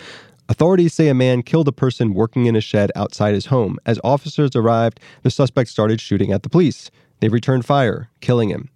Authorities 0.49 0.93
say 0.93 1.09
a 1.09 1.13
man 1.13 1.43
killed 1.43 1.67
a 1.67 1.73
person 1.73 2.13
working 2.13 2.45
in 2.45 2.55
a 2.55 2.61
shed 2.61 2.91
outside 2.95 3.33
his 3.33 3.47
home. 3.47 3.77
As 3.85 3.99
officers 4.03 4.55
arrived, 4.55 4.99
the 5.23 5.31
suspect 5.31 5.69
started 5.69 5.99
shooting 5.99 6.31
at 6.31 6.43
the 6.43 6.49
police. 6.49 6.89
They 7.19 7.27
returned 7.27 7.65
fire, 7.65 8.09
killing 8.21 8.49
him. 8.49 8.69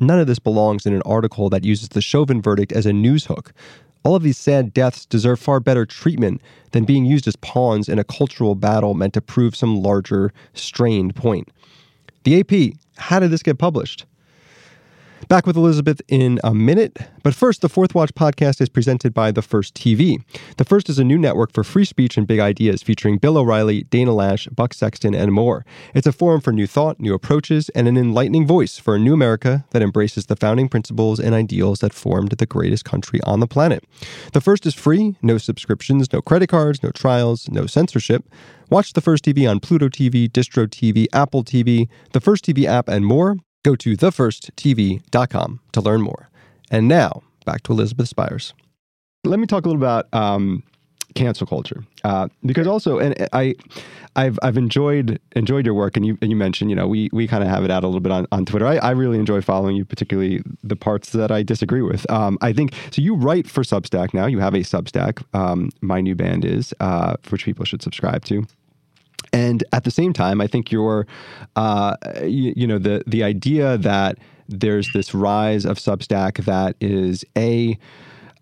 None 0.00 0.18
of 0.18 0.26
this 0.26 0.38
belongs 0.38 0.84
in 0.84 0.92
an 0.92 1.02
article 1.02 1.48
that 1.50 1.64
uses 1.64 1.90
the 1.90 2.02
Chauvin 2.02 2.42
verdict 2.42 2.72
as 2.72 2.84
a 2.84 2.92
news 2.92 3.26
hook. 3.26 3.52
All 4.02 4.14
of 4.14 4.22
these 4.22 4.36
sad 4.36 4.74
deaths 4.74 5.06
deserve 5.06 5.40
far 5.40 5.60
better 5.60 5.86
treatment 5.86 6.42
than 6.72 6.84
being 6.84 7.06
used 7.06 7.26
as 7.26 7.36
pawns 7.36 7.88
in 7.88 7.98
a 7.98 8.04
cultural 8.04 8.54
battle 8.54 8.92
meant 8.92 9.14
to 9.14 9.22
prove 9.22 9.56
some 9.56 9.82
larger, 9.82 10.32
strained 10.52 11.16
point. 11.16 11.48
The 12.24 12.40
AP, 12.40 12.76
how 12.96 13.20
did 13.20 13.30
this 13.30 13.42
get 13.42 13.58
published? 13.58 14.04
Back 15.28 15.46
with 15.46 15.56
Elizabeth 15.56 16.02
in 16.08 16.38
a 16.44 16.54
minute. 16.54 16.98
But 17.22 17.34
first, 17.34 17.62
the 17.62 17.68
Fourth 17.68 17.94
Watch 17.94 18.12
podcast 18.14 18.60
is 18.60 18.68
presented 18.68 19.14
by 19.14 19.30
The 19.30 19.40
First 19.40 19.74
TV. 19.74 20.18
The 20.58 20.64
First 20.64 20.90
is 20.90 20.98
a 20.98 21.04
new 21.04 21.16
network 21.16 21.52
for 21.52 21.64
free 21.64 21.86
speech 21.86 22.18
and 22.18 22.26
big 22.26 22.40
ideas 22.40 22.82
featuring 22.82 23.16
Bill 23.16 23.38
O'Reilly, 23.38 23.84
Dana 23.84 24.10
Loesch, 24.10 24.54
Buck 24.54 24.74
Sexton, 24.74 25.14
and 25.14 25.32
more. 25.32 25.64
It's 25.94 26.06
a 26.06 26.12
forum 26.12 26.42
for 26.42 26.52
new 26.52 26.66
thought, 26.66 27.00
new 27.00 27.14
approaches, 27.14 27.70
and 27.70 27.88
an 27.88 27.96
enlightening 27.96 28.46
voice 28.46 28.78
for 28.78 28.96
a 28.96 28.98
new 28.98 29.14
America 29.14 29.64
that 29.70 29.82
embraces 29.82 30.26
the 30.26 30.36
founding 30.36 30.68
principles 30.68 31.18
and 31.18 31.34
ideals 31.34 31.78
that 31.78 31.94
formed 31.94 32.32
the 32.32 32.46
greatest 32.46 32.84
country 32.84 33.20
on 33.24 33.40
the 33.40 33.46
planet. 33.46 33.82
The 34.34 34.42
First 34.42 34.66
is 34.66 34.74
free, 34.74 35.16
no 35.22 35.38
subscriptions, 35.38 36.12
no 36.12 36.20
credit 36.20 36.48
cards, 36.48 36.82
no 36.82 36.90
trials, 36.90 37.48
no 37.48 37.66
censorship. 37.66 38.28
Watch 38.68 38.92
The 38.92 39.00
First 39.00 39.24
TV 39.24 39.48
on 39.48 39.60
Pluto 39.60 39.88
TV, 39.88 40.28
Distro 40.28 40.66
TV, 40.66 41.06
Apple 41.14 41.44
TV, 41.44 41.88
the 42.12 42.20
First 42.20 42.44
TV 42.44 42.66
app, 42.66 42.88
and 42.88 43.06
more. 43.06 43.36
Go 43.64 43.74
to 43.76 43.96
thefirsttv.com 43.96 45.60
to 45.72 45.80
learn 45.80 46.02
more. 46.02 46.28
And 46.70 46.86
now, 46.86 47.22
back 47.44 47.62
to 47.64 47.72
Elizabeth 47.72 48.08
Spiers. 48.08 48.54
Let 49.24 49.38
me 49.38 49.46
talk 49.46 49.64
a 49.64 49.68
little 49.68 49.82
about 49.82 50.12
um, 50.12 50.62
cancel 51.14 51.46
culture, 51.46 51.84
uh, 52.02 52.28
because 52.44 52.66
also, 52.66 52.98
and 52.98 53.28
I, 53.32 53.54
I've 54.16 54.38
I've 54.42 54.58
enjoyed 54.58 55.18
enjoyed 55.34 55.64
your 55.64 55.74
work, 55.74 55.96
and 55.96 56.04
you 56.04 56.18
and 56.20 56.30
you 56.30 56.36
mentioned, 56.36 56.70
you 56.70 56.76
know, 56.76 56.86
we 56.86 57.08
we 57.12 57.26
kind 57.26 57.42
of 57.42 57.48
have 57.48 57.64
it 57.64 57.70
out 57.70 57.84
a 57.84 57.86
little 57.86 58.00
bit 58.00 58.12
on, 58.12 58.26
on 58.32 58.44
Twitter. 58.44 58.66
I, 58.66 58.76
I 58.76 58.90
really 58.90 59.18
enjoy 59.18 59.40
following 59.40 59.76
you, 59.76 59.84
particularly 59.86 60.42
the 60.62 60.76
parts 60.76 61.10
that 61.10 61.30
I 61.30 61.42
disagree 61.42 61.82
with. 61.82 62.08
Um, 62.10 62.36
I 62.42 62.52
think 62.52 62.74
so. 62.90 63.00
You 63.00 63.14
write 63.14 63.48
for 63.48 63.62
Substack 63.62 64.12
now. 64.12 64.26
You 64.26 64.40
have 64.40 64.54
a 64.54 64.58
Substack. 64.58 65.24
Um, 65.32 65.70
my 65.80 66.02
new 66.02 66.14
band 66.14 66.44
is, 66.44 66.74
uh, 66.80 67.16
which 67.30 67.44
people 67.44 67.64
should 67.64 67.82
subscribe 67.82 68.24
to. 68.26 68.46
And 69.34 69.64
at 69.72 69.82
the 69.82 69.90
same 69.90 70.12
time, 70.12 70.40
I 70.40 70.46
think 70.46 70.70
you're, 70.70 71.08
uh, 71.56 71.96
you, 72.22 72.54
you, 72.56 72.66
know, 72.68 72.78
the 72.78 73.02
the 73.04 73.24
idea 73.24 73.76
that 73.78 74.18
there's 74.48 74.88
this 74.92 75.12
rise 75.12 75.64
of 75.64 75.76
Substack 75.76 76.44
that 76.44 76.76
is 76.80 77.24
a 77.36 77.76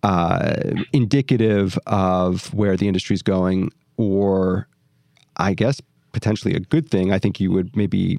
uh, 0.03 0.55
indicative 0.93 1.79
of 1.87 2.53
where 2.53 2.77
the 2.77 2.89
industry 2.89 3.15
is 3.15 3.23
going, 3.23 3.71
or 3.97 4.69
I 5.39 5.55
guess 5.55 5.81
potentially 6.13 6.55
a 6.55 6.61
good 6.61 6.91
thing. 6.91 7.11
I 7.11 7.19
think 7.19 7.41
you 7.41 7.51
would 7.53 7.75
maybe 7.75 8.19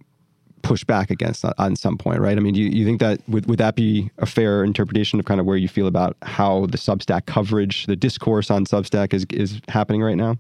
push 0.63 0.83
back 0.83 1.11
against 1.11 1.45
on 1.59 1.75
some 1.75 1.97
point, 1.97 2.21
right? 2.21 2.37
I 2.37 2.39
mean, 2.39 2.55
do 2.55 2.61
you, 2.61 2.69
you 2.69 2.85
think 2.85 3.01
that 3.01 3.19
would, 3.27 3.45
would 3.47 3.59
that 3.59 3.75
be 3.75 4.09
a 4.17 4.25
fair 4.25 4.63
interpretation 4.63 5.19
of 5.19 5.25
kind 5.25 5.39
of 5.39 5.45
where 5.45 5.57
you 5.57 5.67
feel 5.67 5.85
about 5.85 6.17
how 6.23 6.65
the 6.67 6.77
Substack 6.79 7.27
coverage, 7.27 7.85
the 7.85 7.95
discourse 7.95 8.49
on 8.49 8.65
Substack 8.65 9.13
is 9.13 9.27
is 9.29 9.61
happening 9.67 10.01
right 10.01 10.17
now? 10.17 10.37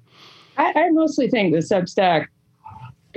I, 0.57 0.73
I 0.75 0.89
mostly 0.89 1.29
think 1.29 1.53
the 1.53 1.59
Substack 1.59 2.27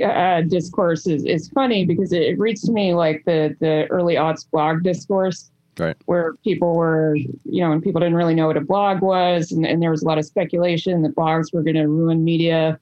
uh, 0.03 0.41
discourse 0.41 1.07
is, 1.07 1.23
is 1.25 1.49
funny 1.49 1.85
because 1.85 2.11
it, 2.11 2.21
it, 2.21 2.39
reads 2.39 2.61
to 2.61 2.71
me 2.71 2.93
like 2.93 3.23
the 3.25 3.55
the 3.59 3.87
early 3.87 4.15
aughts 4.15 4.49
blog 4.49 4.83
discourse, 4.83 5.49
right? 5.77 5.95
Where 6.05 6.35
people 6.43 6.75
were, 6.75 7.15
you 7.15 7.61
know, 7.61 7.71
and 7.71 7.81
people 7.81 7.99
didn't 7.99 8.15
really 8.15 8.35
know 8.35 8.47
what 8.47 8.57
a 8.57 8.61
blog 8.61 9.01
was, 9.01 9.51
and, 9.51 9.65
and 9.65 9.81
there 9.81 9.91
was 9.91 10.03
a 10.03 10.05
lot 10.05 10.17
of 10.17 10.25
speculation 10.25 11.01
that 11.03 11.15
blogs 11.15 11.53
were 11.53 11.63
going 11.63 11.75
to 11.75 11.87
ruin 11.87 12.23
media. 12.23 12.79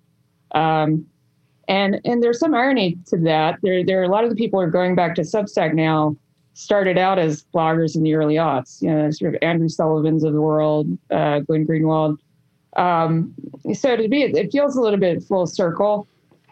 Um, 0.54 1.06
and 1.68 2.00
and 2.06 2.22
there's 2.22 2.40
some 2.40 2.54
irony 2.54 2.98
to 3.08 3.18
that. 3.20 3.60
There 3.62 3.84
there 3.84 4.00
are 4.02 4.04
a 4.04 4.10
lot 4.10 4.24
of 4.24 4.30
the 4.30 4.36
people 4.36 4.60
who 4.60 4.66
are 4.66 4.72
going 4.72 4.96
back 4.96 5.16
to 5.16 5.22
Substack 5.22 5.74
now 5.74 6.16
started 6.54 6.98
out 6.98 7.20
as 7.20 7.46
bloggers 7.54 7.96
in 7.96 8.04
the 8.04 8.14
early 8.14 8.36
aughts. 8.36 8.82
You 8.82 8.90
know, 8.90 9.12
sort 9.12 9.36
of 9.36 9.40
Andrew 9.42 9.70
Sullivan's 9.70 10.24
of 10.24 10.34
the 10.34 10.42
world, 10.42 10.88
uh, 11.12 11.40
Glenn 11.40 11.66
Greenwald. 11.66 12.18
Um, 12.76 13.34
so 13.74 13.96
to 13.96 14.08
be, 14.08 14.24
it 14.24 14.52
feels 14.52 14.76
a 14.76 14.82
little 14.82 15.00
bit 15.00 15.24
full 15.24 15.48
circle. 15.48 16.08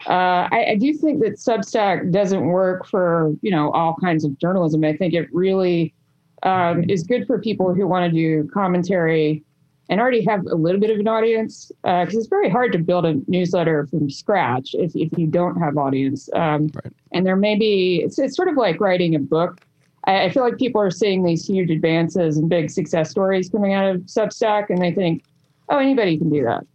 Uh, 0.06 0.48
I, 0.50 0.66
I, 0.70 0.76
do 0.76 0.92
think 0.92 1.22
that 1.22 1.34
Substack 1.34 2.10
doesn't 2.10 2.46
work 2.46 2.86
for 2.86 3.32
you 3.42 3.50
know 3.50 3.70
all 3.70 3.96
kinds 4.00 4.24
of 4.24 4.36
journalism. 4.38 4.84
I 4.84 4.96
think 4.96 5.14
it 5.14 5.28
really 5.32 5.94
um, 6.42 6.84
is 6.88 7.04
good 7.04 7.26
for 7.26 7.38
people 7.38 7.74
who 7.74 7.86
want 7.86 8.10
to 8.10 8.16
do 8.16 8.48
commentary 8.52 9.44
and 9.88 10.00
already 10.00 10.24
have 10.24 10.46
a 10.46 10.54
little 10.54 10.80
bit 10.80 10.90
of 10.90 10.98
an 10.98 11.08
audience 11.08 11.70
because 11.82 12.14
uh, 12.14 12.18
it's 12.18 12.26
very 12.26 12.48
hard 12.48 12.72
to 12.72 12.78
build 12.78 13.04
a 13.04 13.20
newsletter 13.28 13.86
from 13.86 14.08
scratch 14.08 14.74
if, 14.74 14.94
if 14.94 15.16
you 15.18 15.26
don't 15.26 15.60
have 15.60 15.76
audience. 15.76 16.28
Um, 16.34 16.70
right. 16.74 16.92
And 17.12 17.26
there 17.26 17.36
may 17.36 17.56
be 17.56 18.02
it's, 18.04 18.18
it's 18.18 18.36
sort 18.36 18.48
of 18.48 18.56
like 18.56 18.80
writing 18.80 19.14
a 19.14 19.18
book. 19.18 19.60
I, 20.06 20.24
I 20.24 20.30
feel 20.30 20.42
like 20.42 20.56
people 20.56 20.80
are 20.80 20.90
seeing 20.90 21.22
these 21.22 21.46
huge 21.46 21.70
advances 21.70 22.36
and 22.36 22.48
big 22.48 22.70
success 22.70 23.10
stories 23.10 23.50
coming 23.50 23.74
out 23.74 23.94
of 23.94 24.00
Substack, 24.02 24.70
and 24.70 24.80
they 24.80 24.92
think, 24.92 25.24
oh, 25.68 25.78
anybody 25.78 26.18
can 26.18 26.30
do 26.30 26.42
that. 26.44 26.66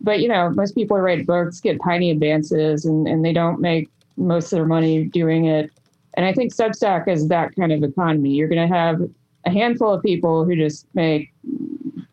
But 0.00 0.20
you 0.20 0.28
know, 0.28 0.50
most 0.50 0.74
people 0.74 0.98
write 0.98 1.26
books 1.26 1.60
get 1.60 1.78
tiny 1.82 2.10
advances, 2.10 2.84
and 2.84 3.06
and 3.08 3.24
they 3.24 3.32
don't 3.32 3.60
make 3.60 3.88
most 4.16 4.46
of 4.46 4.58
their 4.58 4.66
money 4.66 5.04
doing 5.04 5.46
it. 5.46 5.70
And 6.14 6.26
I 6.26 6.32
think 6.32 6.54
Substack 6.54 7.08
is 7.08 7.28
that 7.28 7.54
kind 7.56 7.72
of 7.72 7.82
economy. 7.82 8.30
You're 8.30 8.48
going 8.48 8.68
to 8.68 8.74
have 8.74 9.00
a 9.46 9.50
handful 9.50 9.92
of 9.94 10.02
people 10.02 10.44
who 10.44 10.56
just 10.56 10.86
make 10.94 11.32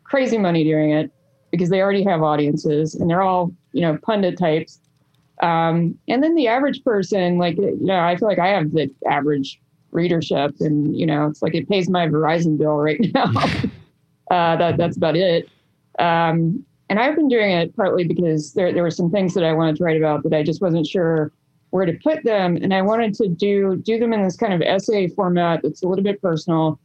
crazy 0.04 0.38
money 0.38 0.62
doing 0.62 0.92
it 0.92 1.10
because 1.50 1.70
they 1.70 1.80
already 1.80 2.04
have 2.04 2.22
audiences, 2.22 2.94
and 2.94 3.08
they're 3.08 3.22
all 3.22 3.52
you 3.72 3.82
know 3.82 3.98
pundit 4.02 4.38
types. 4.38 4.80
Um, 5.42 5.98
and 6.08 6.22
then 6.22 6.34
the 6.34 6.48
average 6.48 6.82
person, 6.82 7.38
like 7.38 7.56
you 7.56 7.76
know, 7.80 8.00
I 8.00 8.16
feel 8.16 8.28
like 8.28 8.38
I 8.38 8.48
have 8.48 8.72
the 8.72 8.90
average 9.08 9.60
readership, 9.92 10.54
and 10.60 10.96
you 10.96 11.06
know, 11.06 11.26
it's 11.26 11.42
like 11.42 11.54
it 11.54 11.68
pays 11.68 11.88
my 11.88 12.06
Verizon 12.08 12.58
bill 12.58 12.76
right 12.76 13.00
now. 13.14 13.32
uh, 14.30 14.56
that 14.56 14.76
that's 14.76 14.96
about 14.96 15.16
it. 15.16 15.48
Um, 15.98 16.64
and 16.88 17.00
I've 17.00 17.16
been 17.16 17.28
doing 17.28 17.50
it 17.50 17.74
partly 17.74 18.04
because 18.04 18.52
there, 18.52 18.72
there 18.72 18.82
were 18.82 18.90
some 18.90 19.10
things 19.10 19.34
that 19.34 19.44
I 19.44 19.52
wanted 19.52 19.76
to 19.76 19.84
write 19.84 19.96
about 19.96 20.22
that 20.22 20.32
I 20.32 20.42
just 20.42 20.62
wasn't 20.62 20.86
sure 20.86 21.32
where 21.70 21.84
to 21.84 21.98
put 22.02 22.22
them, 22.24 22.56
and 22.56 22.72
I 22.72 22.82
wanted 22.82 23.12
to 23.14 23.28
do 23.28 23.76
do 23.76 23.98
them 23.98 24.12
in 24.12 24.22
this 24.22 24.36
kind 24.36 24.52
of 24.52 24.62
essay 24.62 25.08
format 25.08 25.62
that's 25.62 25.82
a 25.82 25.88
little 25.88 26.04
bit 26.04 26.22
personal. 26.22 26.78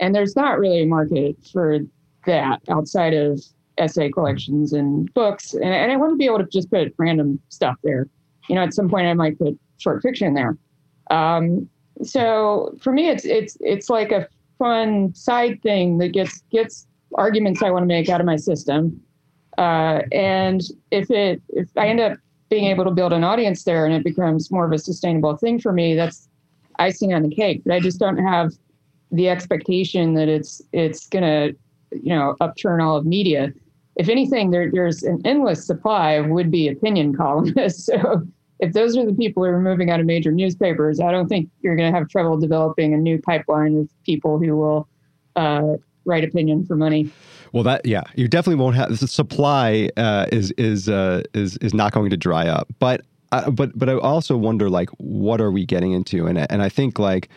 And 0.00 0.14
there's 0.14 0.36
not 0.36 0.58
really 0.58 0.82
a 0.82 0.86
market 0.86 1.36
for 1.50 1.78
that 2.26 2.60
outside 2.68 3.14
of 3.14 3.40
essay 3.78 4.10
collections 4.10 4.72
and 4.72 5.12
books. 5.14 5.54
And, 5.54 5.64
and 5.64 5.90
I 5.90 5.96
want 5.96 6.12
to 6.12 6.16
be 6.16 6.26
able 6.26 6.38
to 6.38 6.46
just 6.46 6.70
put 6.70 6.94
random 6.98 7.40
stuff 7.48 7.76
there. 7.82 8.08
You 8.48 8.54
know, 8.54 8.62
at 8.62 8.74
some 8.74 8.88
point 8.88 9.06
I 9.06 9.14
might 9.14 9.38
put 9.38 9.58
short 9.78 10.02
fiction 10.02 10.34
there. 10.34 10.56
Um, 11.10 11.68
so 12.02 12.76
for 12.80 12.92
me, 12.92 13.08
it's 13.08 13.24
it's 13.24 13.56
it's 13.60 13.90
like 13.90 14.12
a 14.12 14.28
fun 14.58 15.14
side 15.14 15.62
thing 15.62 15.98
that 15.98 16.12
gets 16.12 16.42
gets 16.50 16.86
arguments 17.14 17.62
I 17.62 17.70
want 17.70 17.82
to 17.82 17.86
make 17.86 18.08
out 18.08 18.20
of 18.20 18.26
my 18.26 18.36
system. 18.36 19.00
Uh, 19.56 20.02
and 20.12 20.62
if 20.90 21.10
it 21.10 21.42
if 21.48 21.68
I 21.76 21.88
end 21.88 22.00
up 22.00 22.18
being 22.48 22.64
able 22.64 22.84
to 22.84 22.90
build 22.90 23.12
an 23.12 23.24
audience 23.24 23.64
there 23.64 23.84
and 23.84 23.94
it 23.94 24.04
becomes 24.04 24.50
more 24.50 24.64
of 24.64 24.72
a 24.72 24.78
sustainable 24.78 25.36
thing 25.36 25.58
for 25.58 25.72
me, 25.72 25.94
that's 25.94 26.28
icing 26.78 27.12
on 27.12 27.22
the 27.22 27.34
cake. 27.34 27.62
But 27.64 27.74
I 27.74 27.80
just 27.80 27.98
don't 27.98 28.18
have 28.18 28.52
the 29.10 29.28
expectation 29.28 30.14
that 30.14 30.28
it's 30.28 30.62
it's 30.72 31.06
gonna 31.08 31.50
you 31.90 32.14
know 32.14 32.36
upturn 32.40 32.80
all 32.80 32.96
of 32.96 33.06
media. 33.06 33.52
If 33.96 34.08
anything, 34.08 34.52
there, 34.52 34.70
there's 34.70 35.02
an 35.02 35.20
endless 35.24 35.66
supply 35.66 36.12
of 36.12 36.28
would-be 36.28 36.68
opinion 36.68 37.16
columnists. 37.16 37.88
So 38.02 38.26
if 38.60 38.72
those 38.72 38.96
are 38.96 39.06
the 39.06 39.14
people 39.14 39.44
who 39.44 39.50
are 39.50 39.60
moving 39.60 39.90
out 39.90 40.00
of 40.00 40.06
major 40.06 40.32
newspapers, 40.32 41.00
I 41.00 41.12
don't 41.12 41.28
think 41.28 41.48
you're 41.60 41.76
going 41.76 41.92
to 41.92 41.96
have 41.96 42.08
trouble 42.08 42.36
developing 42.36 42.92
a 42.92 42.96
new 42.96 43.20
pipeline 43.20 43.76
of 43.76 43.88
people 44.04 44.38
who 44.38 44.56
will 44.56 44.88
uh, 45.36 45.74
write 46.08 46.24
opinion 46.24 46.66
for 46.66 46.74
money. 46.74 47.10
Well, 47.52 47.62
that 47.62 47.86
yeah, 47.86 48.02
you 48.14 48.28
definitely 48.28 48.62
won't 48.62 48.76
have 48.76 48.98
the 48.98 49.06
supply 49.06 49.88
uh, 49.96 50.26
is 50.32 50.50
is 50.52 50.88
uh, 50.88 51.22
is 51.34 51.56
is 51.58 51.72
not 51.72 51.92
going 51.92 52.10
to 52.10 52.16
dry 52.16 52.48
up. 52.48 52.68
But 52.78 53.02
uh, 53.32 53.50
but 53.50 53.78
but 53.78 53.88
I 53.88 53.94
also 53.94 54.36
wonder 54.36 54.68
like 54.68 54.90
what 54.98 55.40
are 55.40 55.50
we 55.50 55.64
getting 55.64 55.92
into? 55.92 56.26
And 56.26 56.38
and 56.50 56.62
I 56.62 56.68
think 56.68 56.98
like 56.98 57.28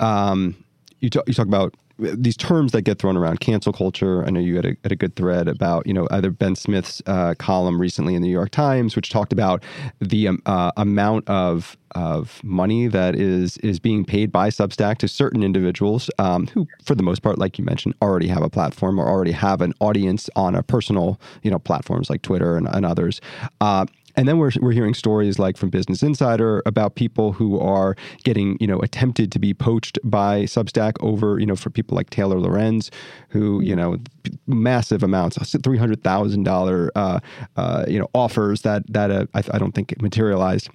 um, 0.00 0.56
you 1.00 1.10
talk 1.10 1.26
you 1.28 1.34
talk 1.34 1.46
about 1.46 1.74
these 2.00 2.36
terms 2.36 2.72
that 2.72 2.82
get 2.82 2.98
thrown 2.98 3.16
around, 3.16 3.40
cancel 3.40 3.72
culture. 3.72 4.24
I 4.24 4.30
know 4.30 4.40
you 4.40 4.56
had 4.56 4.64
a, 4.64 4.76
had 4.82 4.92
a 4.92 4.96
good 4.96 5.16
thread 5.16 5.48
about, 5.48 5.86
you 5.86 5.92
know, 5.92 6.08
either 6.10 6.30
Ben 6.30 6.56
Smith's 6.56 7.02
uh, 7.06 7.34
column 7.38 7.80
recently 7.80 8.14
in 8.14 8.22
the 8.22 8.28
New 8.28 8.32
York 8.32 8.50
Times, 8.50 8.96
which 8.96 9.10
talked 9.10 9.32
about 9.32 9.62
the 10.00 10.28
um, 10.28 10.42
uh, 10.46 10.72
amount 10.76 11.28
of 11.28 11.76
of 11.96 12.42
money 12.44 12.86
that 12.86 13.16
is 13.16 13.56
is 13.58 13.80
being 13.80 14.04
paid 14.04 14.30
by 14.30 14.48
Substack 14.48 14.98
to 14.98 15.08
certain 15.08 15.42
individuals 15.42 16.08
um, 16.18 16.46
who, 16.48 16.68
for 16.84 16.94
the 16.94 17.02
most 17.02 17.20
part, 17.22 17.38
like 17.38 17.58
you 17.58 17.64
mentioned, 17.64 17.94
already 18.00 18.28
have 18.28 18.42
a 18.42 18.50
platform 18.50 19.00
or 19.00 19.08
already 19.08 19.32
have 19.32 19.60
an 19.60 19.74
audience 19.80 20.30
on 20.36 20.54
a 20.54 20.62
personal, 20.62 21.20
you 21.42 21.50
know, 21.50 21.58
platforms 21.58 22.08
like 22.08 22.22
Twitter 22.22 22.56
and, 22.56 22.68
and 22.68 22.86
others. 22.86 23.20
Uh, 23.60 23.86
and 24.16 24.28
then 24.28 24.38
we're, 24.38 24.50
we're 24.60 24.72
hearing 24.72 24.94
stories 24.94 25.38
like 25.38 25.56
from 25.56 25.70
Business 25.70 26.02
Insider 26.02 26.62
about 26.66 26.94
people 26.94 27.32
who 27.32 27.58
are 27.60 27.96
getting, 28.24 28.56
you 28.60 28.66
know, 28.66 28.78
attempted 28.80 29.32
to 29.32 29.38
be 29.38 29.54
poached 29.54 29.98
by 30.04 30.42
Substack 30.42 30.92
over, 31.00 31.38
you 31.38 31.46
know, 31.46 31.56
for 31.56 31.70
people 31.70 31.96
like 31.96 32.10
Taylor 32.10 32.38
Lorenz, 32.38 32.90
who, 33.28 33.60
you 33.60 33.76
know, 33.76 33.96
massive 34.46 35.02
amounts, 35.02 35.36
hundred 35.36 36.02
thousand 36.02 36.48
uh, 36.48 37.20
uh, 37.56 37.84
you 37.88 37.98
know, 37.98 38.08
offers 38.14 38.62
that 38.62 38.82
that 38.92 39.10
uh, 39.10 39.26
I, 39.34 39.42
I 39.52 39.58
don't 39.58 39.72
think 39.72 40.00
materialized. 40.02 40.68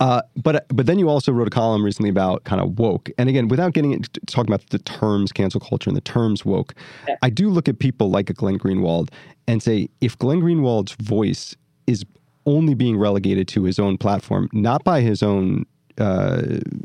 Uh, 0.00 0.20
but 0.36 0.66
but 0.68 0.86
then 0.86 0.98
you 0.98 1.08
also 1.08 1.32
wrote 1.32 1.46
a 1.46 1.50
column 1.50 1.82
recently 1.82 2.10
about 2.10 2.44
kind 2.44 2.60
of 2.60 2.78
woke, 2.78 3.10
and 3.16 3.28
again, 3.28 3.48
without 3.48 3.72
getting 3.72 3.92
into 3.92 4.10
talking 4.26 4.52
about 4.52 4.68
the 4.68 4.78
terms 4.78 5.32
cancel 5.32 5.60
culture 5.60 5.88
and 5.88 5.96
the 5.96 6.02
terms 6.02 6.44
woke. 6.44 6.74
I 7.22 7.30
do 7.30 7.48
look 7.48 7.68
at 7.68 7.78
people 7.78 8.10
like 8.10 8.28
a 8.28 8.34
Glenn 8.34 8.58
Greenwald 8.58 9.08
and 9.46 9.62
say 9.62 9.88
if 10.00 10.18
Glenn 10.18 10.40
Greenwald's 10.40 10.92
voice 10.92 11.56
is 11.86 12.04
only 12.44 12.74
being 12.74 12.96
relegated 12.96 13.48
to 13.48 13.64
his 13.64 13.78
own 13.78 13.98
platform, 13.98 14.48
not 14.52 14.84
by 14.84 15.00
his 15.00 15.22
own 15.22 15.66
uh, 15.98 16.42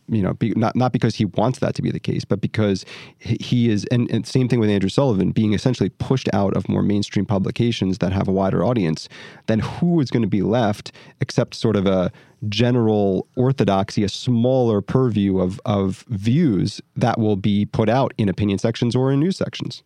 you 0.07 0.21
know, 0.21 0.33
be, 0.33 0.51
not 0.55 0.75
not 0.75 0.93
because 0.93 1.15
he 1.15 1.25
wants 1.25 1.59
that 1.59 1.75
to 1.75 1.81
be 1.81 1.91
the 1.91 1.99
case, 1.99 2.23
but 2.23 2.39
because 2.39 2.85
he 3.17 3.69
is, 3.69 3.85
and, 3.91 4.09
and, 4.09 4.25
same 4.25 4.47
thing 4.47 4.59
with 4.59 4.69
Andrew 4.69 4.89
Sullivan, 4.89 5.31
being 5.31 5.53
essentially 5.53 5.89
pushed 5.89 6.29
out 6.33 6.55
of 6.55 6.69
more 6.69 6.81
mainstream 6.81 7.25
publications 7.25 7.97
that 7.97 8.13
have 8.13 8.27
a 8.27 8.31
wider 8.31 8.63
audience. 8.63 9.09
Then 9.47 9.59
who 9.59 9.99
is 9.99 10.11
going 10.11 10.21
to 10.21 10.29
be 10.29 10.41
left 10.41 10.93
except 11.19 11.55
sort 11.55 11.75
of 11.75 11.85
a 11.85 12.11
general 12.47 13.27
orthodoxy, 13.35 14.03
a 14.03 14.09
smaller 14.09 14.81
purview 14.81 15.39
of 15.39 15.59
of 15.65 16.05
views 16.07 16.81
that 16.95 17.19
will 17.19 17.35
be 17.35 17.65
put 17.65 17.89
out 17.89 18.13
in 18.17 18.29
opinion 18.29 18.59
sections 18.59 18.95
or 18.95 19.11
in 19.11 19.19
news 19.19 19.37
sections? 19.37 19.83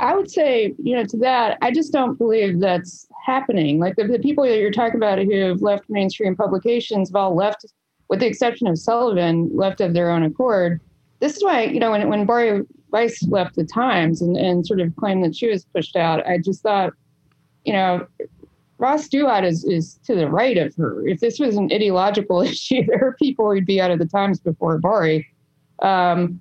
I 0.00 0.14
would 0.14 0.30
say, 0.30 0.74
you 0.82 0.94
know, 0.96 1.04
to 1.04 1.16
that, 1.18 1.58
I 1.62 1.70
just 1.70 1.92
don't 1.92 2.18
believe 2.18 2.60
that's 2.60 3.06
happening. 3.24 3.78
Like 3.78 3.96
the, 3.96 4.04
the 4.04 4.18
people 4.18 4.44
that 4.44 4.58
you're 4.58 4.70
talking 4.70 4.96
about 4.96 5.18
who 5.18 5.40
have 5.40 5.62
left 5.62 5.84
mainstream 5.88 6.36
publications 6.36 7.10
have 7.10 7.16
all 7.16 7.34
left, 7.34 7.64
with 8.08 8.20
the 8.20 8.26
exception 8.26 8.66
of 8.66 8.78
Sullivan, 8.78 9.50
left 9.54 9.80
of 9.80 9.94
their 9.94 10.10
own 10.10 10.22
accord. 10.22 10.80
This 11.20 11.36
is 11.36 11.42
why, 11.42 11.64
you 11.64 11.80
know, 11.80 11.90
when, 11.90 12.08
when 12.08 12.26
Bari 12.26 12.62
Weiss 12.90 13.22
left 13.28 13.56
the 13.56 13.64
Times 13.64 14.20
and, 14.20 14.36
and 14.36 14.66
sort 14.66 14.80
of 14.80 14.94
claimed 14.96 15.24
that 15.24 15.34
she 15.34 15.48
was 15.48 15.64
pushed 15.64 15.96
out, 15.96 16.26
I 16.26 16.38
just 16.38 16.62
thought, 16.62 16.92
you 17.64 17.72
know, 17.72 18.06
Ross 18.78 19.08
Douthat 19.08 19.44
is, 19.44 19.64
is 19.64 19.98
to 20.04 20.14
the 20.14 20.28
right 20.28 20.58
of 20.58 20.74
her. 20.76 21.06
If 21.06 21.20
this 21.20 21.38
was 21.38 21.56
an 21.56 21.70
ideological 21.72 22.40
issue, 22.42 22.84
there 22.86 23.02
are 23.02 23.16
people 23.18 23.50
who'd 23.50 23.66
be 23.66 23.80
out 23.80 23.90
of 23.90 23.98
the 23.98 24.06
Times 24.06 24.40
before 24.40 24.78
Bari. 24.78 25.26
Um, 25.80 26.40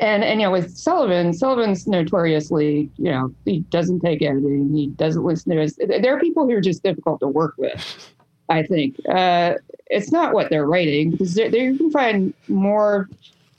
and 0.00 0.24
and 0.24 0.40
you 0.40 0.46
know 0.46 0.52
with 0.52 0.76
Sullivan, 0.76 1.32
Sullivan's 1.32 1.86
notoriously 1.86 2.90
you 2.96 3.10
know 3.10 3.34
he 3.44 3.60
doesn't 3.70 4.00
take 4.00 4.22
editing, 4.22 4.72
he 4.74 4.88
doesn't 4.88 5.24
listen 5.24 5.56
to 5.56 5.62
us. 5.62 5.74
There 5.74 6.16
are 6.16 6.20
people 6.20 6.46
who 6.46 6.54
are 6.54 6.60
just 6.60 6.82
difficult 6.82 7.20
to 7.20 7.28
work 7.28 7.54
with. 7.58 8.14
I 8.50 8.62
think 8.62 8.96
uh, 9.10 9.54
it's 9.88 10.10
not 10.10 10.32
what 10.32 10.48
they're 10.48 10.66
writing 10.66 11.10
because 11.10 11.34
they 11.34 11.48
you 11.48 11.76
can 11.76 11.90
find 11.90 12.32
more 12.48 13.08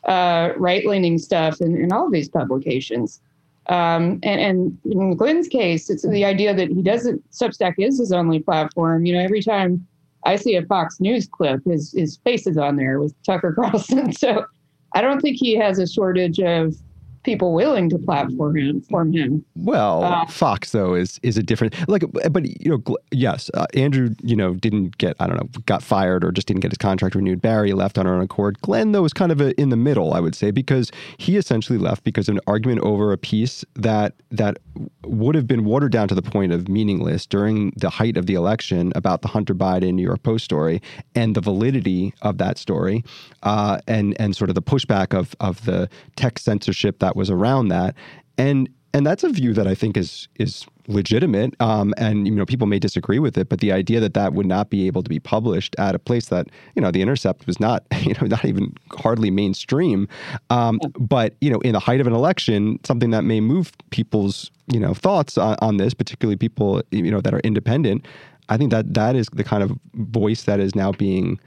uh, 0.05 0.51
right 0.57 0.85
leaning 0.85 1.19
stuff 1.19 1.61
in, 1.61 1.75
in 1.75 1.91
all 1.91 2.07
of 2.07 2.11
these 2.11 2.29
publications. 2.29 3.21
Um, 3.67 4.19
and, 4.23 4.41
and 4.41 4.77
in 4.85 5.15
Glenn's 5.15 5.47
case, 5.47 5.91
it's 5.91 6.01
the 6.01 6.25
idea 6.25 6.55
that 6.55 6.69
he 6.69 6.81
doesn't 6.81 7.23
Substack 7.29 7.75
is 7.77 7.99
his 7.99 8.11
only 8.11 8.39
platform. 8.39 9.05
You 9.05 9.13
know, 9.13 9.19
every 9.19 9.43
time 9.43 9.85
I 10.25 10.37
see 10.37 10.55
a 10.55 10.65
Fox 10.65 10.99
News 10.99 11.27
clip, 11.27 11.63
his 11.65 11.93
his 11.93 12.17
face 12.17 12.47
is 12.47 12.57
on 12.57 12.77
there 12.77 12.99
with 12.99 13.13
Tucker 13.23 13.53
Carlson. 13.53 14.11
So 14.17 14.45
I 14.93 15.01
don't 15.01 15.21
think 15.21 15.37
he 15.37 15.55
has 15.55 15.79
a 15.79 15.87
shortage 15.87 16.39
of 16.39 16.75
people 17.23 17.53
willing 17.53 17.89
to 17.89 17.97
platform 17.97 18.57
him 18.57 18.81
form 18.81 19.11
him. 19.11 19.43
Well, 19.55 20.03
uh, 20.03 20.25
Fox 20.27 20.71
though 20.71 20.93
is 20.93 21.19
is 21.23 21.37
a 21.37 21.43
different 21.43 21.75
like, 21.87 22.03
but 22.31 22.45
you 22.45 22.69
know, 22.69 22.97
yes, 23.11 23.49
uh, 23.53 23.67
Andrew, 23.73 24.09
you 24.21 24.35
know, 24.35 24.53
didn't 24.53 24.97
get 24.97 25.15
I 25.19 25.27
don't 25.27 25.37
know, 25.37 25.61
got 25.65 25.83
fired 25.83 26.23
or 26.23 26.31
just 26.31 26.47
didn't 26.47 26.61
get 26.61 26.71
his 26.71 26.77
contract 26.77 27.15
renewed. 27.15 27.41
Bari 27.41 27.73
left 27.73 27.97
on 27.97 28.05
her 28.05 28.13
own 28.13 28.21
accord. 28.21 28.59
Glenn 28.61 28.91
though 28.91 29.01
was 29.01 29.13
kind 29.13 29.31
of 29.31 29.41
a, 29.41 29.59
in 29.59 29.69
the 29.69 29.77
middle, 29.77 30.13
I 30.13 30.19
would 30.19 30.35
say, 30.35 30.51
because 30.51 30.91
he 31.17 31.37
essentially 31.37 31.77
left 31.77 32.03
because 32.03 32.29
of 32.29 32.35
an 32.35 32.41
argument 32.47 32.81
over 32.81 33.11
a 33.11 33.17
piece 33.17 33.65
that 33.75 34.13
that 34.31 34.59
would 35.03 35.35
have 35.35 35.47
been 35.47 35.65
watered 35.65 35.91
down 35.91 36.07
to 36.07 36.15
the 36.15 36.21
point 36.21 36.51
of 36.51 36.69
meaningless 36.69 37.25
during 37.25 37.71
the 37.75 37.89
height 37.89 38.17
of 38.17 38.25
the 38.25 38.33
election 38.33 38.91
about 38.95 39.21
the 39.21 39.27
Hunter 39.27 39.53
Biden 39.55 39.93
New 39.93 40.03
York 40.03 40.23
Post 40.23 40.45
story 40.45 40.81
and 41.15 41.35
the 41.35 41.41
validity 41.41 42.13
of 42.21 42.37
that 42.37 42.57
story, 42.57 43.03
uh, 43.43 43.79
and 43.87 44.15
and 44.19 44.35
sort 44.35 44.49
of 44.49 44.55
the 44.55 44.61
pushback 44.61 45.17
of 45.17 45.35
of 45.39 45.65
the 45.65 45.89
tech 46.15 46.39
censorship 46.39 46.99
that 46.99 47.08
that 47.09 47.15
was 47.15 47.29
around 47.29 47.69
that. 47.69 47.95
And 48.37 48.69
and 48.91 49.05
that's 49.05 49.23
a 49.23 49.29
view 49.29 49.53
that 49.53 49.67
I 49.67 49.75
think 49.75 49.97
is 49.97 50.27
is 50.35 50.65
legitimate. 50.87 51.55
Um, 51.59 51.93
and 51.97 52.27
you 52.27 52.33
know, 52.33 52.45
people 52.45 52.67
may 52.67 52.79
disagree 52.79 53.19
with 53.19 53.37
it, 53.37 53.49
but 53.49 53.59
the 53.59 53.71
idea 53.71 53.99
that 53.99 54.13
that 54.15 54.33
would 54.33 54.45
not 54.45 54.69
be 54.69 54.87
able 54.87 55.03
to 55.03 55.09
be 55.09 55.19
published 55.19 55.75
at 55.77 55.93
a 55.93 55.99
place 55.99 56.27
that 56.27 56.47
you 56.75 56.81
know, 56.81 56.91
the 56.91 57.01
Intercept 57.01 57.45
was 57.45 57.59
not, 57.59 57.83
you 58.01 58.13
know, 58.13 58.27
not 58.27 58.45
even 58.45 58.73
hardly 58.91 59.31
mainstream. 59.31 60.07
Um, 60.49 60.79
but 60.99 61.35
you 61.41 61.51
know, 61.51 61.59
in 61.59 61.73
the 61.73 61.79
height 61.79 62.01
of 62.01 62.07
an 62.07 62.13
election, 62.13 62.79
something 62.83 63.11
that 63.11 63.23
may 63.23 63.39
move 63.41 63.71
people's 63.89 64.51
you 64.71 64.79
know 64.79 64.93
thoughts 64.93 65.37
on, 65.37 65.55
on 65.61 65.77
this, 65.77 65.93
particularly 65.93 66.37
people 66.37 66.81
you 66.91 67.11
know 67.11 67.21
that 67.21 67.33
are 67.33 67.41
independent. 67.41 68.05
I 68.49 68.57
think 68.57 68.71
that 68.71 68.93
that 68.93 69.15
is 69.15 69.27
the 69.33 69.43
kind 69.43 69.63
of 69.63 69.71
voice 69.93 70.43
that 70.43 70.59
is 70.59 70.73
now 70.75 70.91
being 70.91 71.39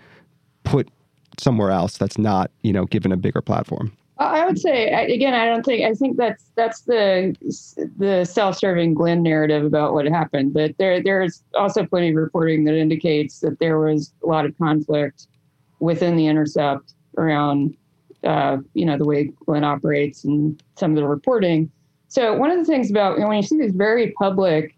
put 0.65 0.89
somewhere 1.41 1.71
else 1.71 1.97
that's 1.99 2.19
not 2.19 2.51
you 2.63 2.73
know 2.73 2.85
given 2.87 3.13
a 3.13 3.17
bigger 3.17 3.41
platform. 3.41 3.93
I 4.27 4.45
would 4.47 4.59
say 4.59 4.89
again, 4.89 5.35
I 5.35 5.47
don't 5.47 5.65
think 5.65 5.85
I 5.85 5.95
think 5.95 6.17
that's 6.17 6.45
that's 6.55 6.83
the 6.83 7.35
the 7.97 8.25
self-serving 8.25 8.95
Glenn 8.95 9.23
narrative 9.23 9.65
about 9.65 9.95
what 9.95 10.07
happened. 10.07 10.55
But 10.55 10.77
there 10.79 11.03
there's 11.03 11.43
also 11.55 11.87
plenty 11.87 12.11
of 12.11 12.17
reporting 12.17 12.65
that 12.65 12.75
indicates 12.75 13.41
that 13.41 13.59
there 13.59 13.79
was 13.79 14.13
a 14.23 14.27
lot 14.27 14.45
of 14.45 14.57
conflict 14.59 15.27
within 15.81 16.17
the 16.17 16.27
Intercept 16.27 16.95
around 17.19 17.77
uh, 18.25 18.59
you 18.75 18.85
know 18.85 18.97
the 18.99 19.05
way 19.05 19.31
Glenn 19.47 19.65
operates 19.65 20.25
and 20.25 20.63
some 20.77 20.93
of 20.93 20.97
the 20.97 21.07
reporting. 21.07 21.71
So 22.09 22.37
one 22.37 22.51
of 22.51 22.59
the 22.59 22.65
things 22.65 22.91
about 22.91 23.15
you 23.15 23.23
know, 23.23 23.29
when 23.29 23.39
you 23.39 23.43
see 23.43 23.59
these 23.59 23.73
very 23.73 24.13
public 24.13 24.77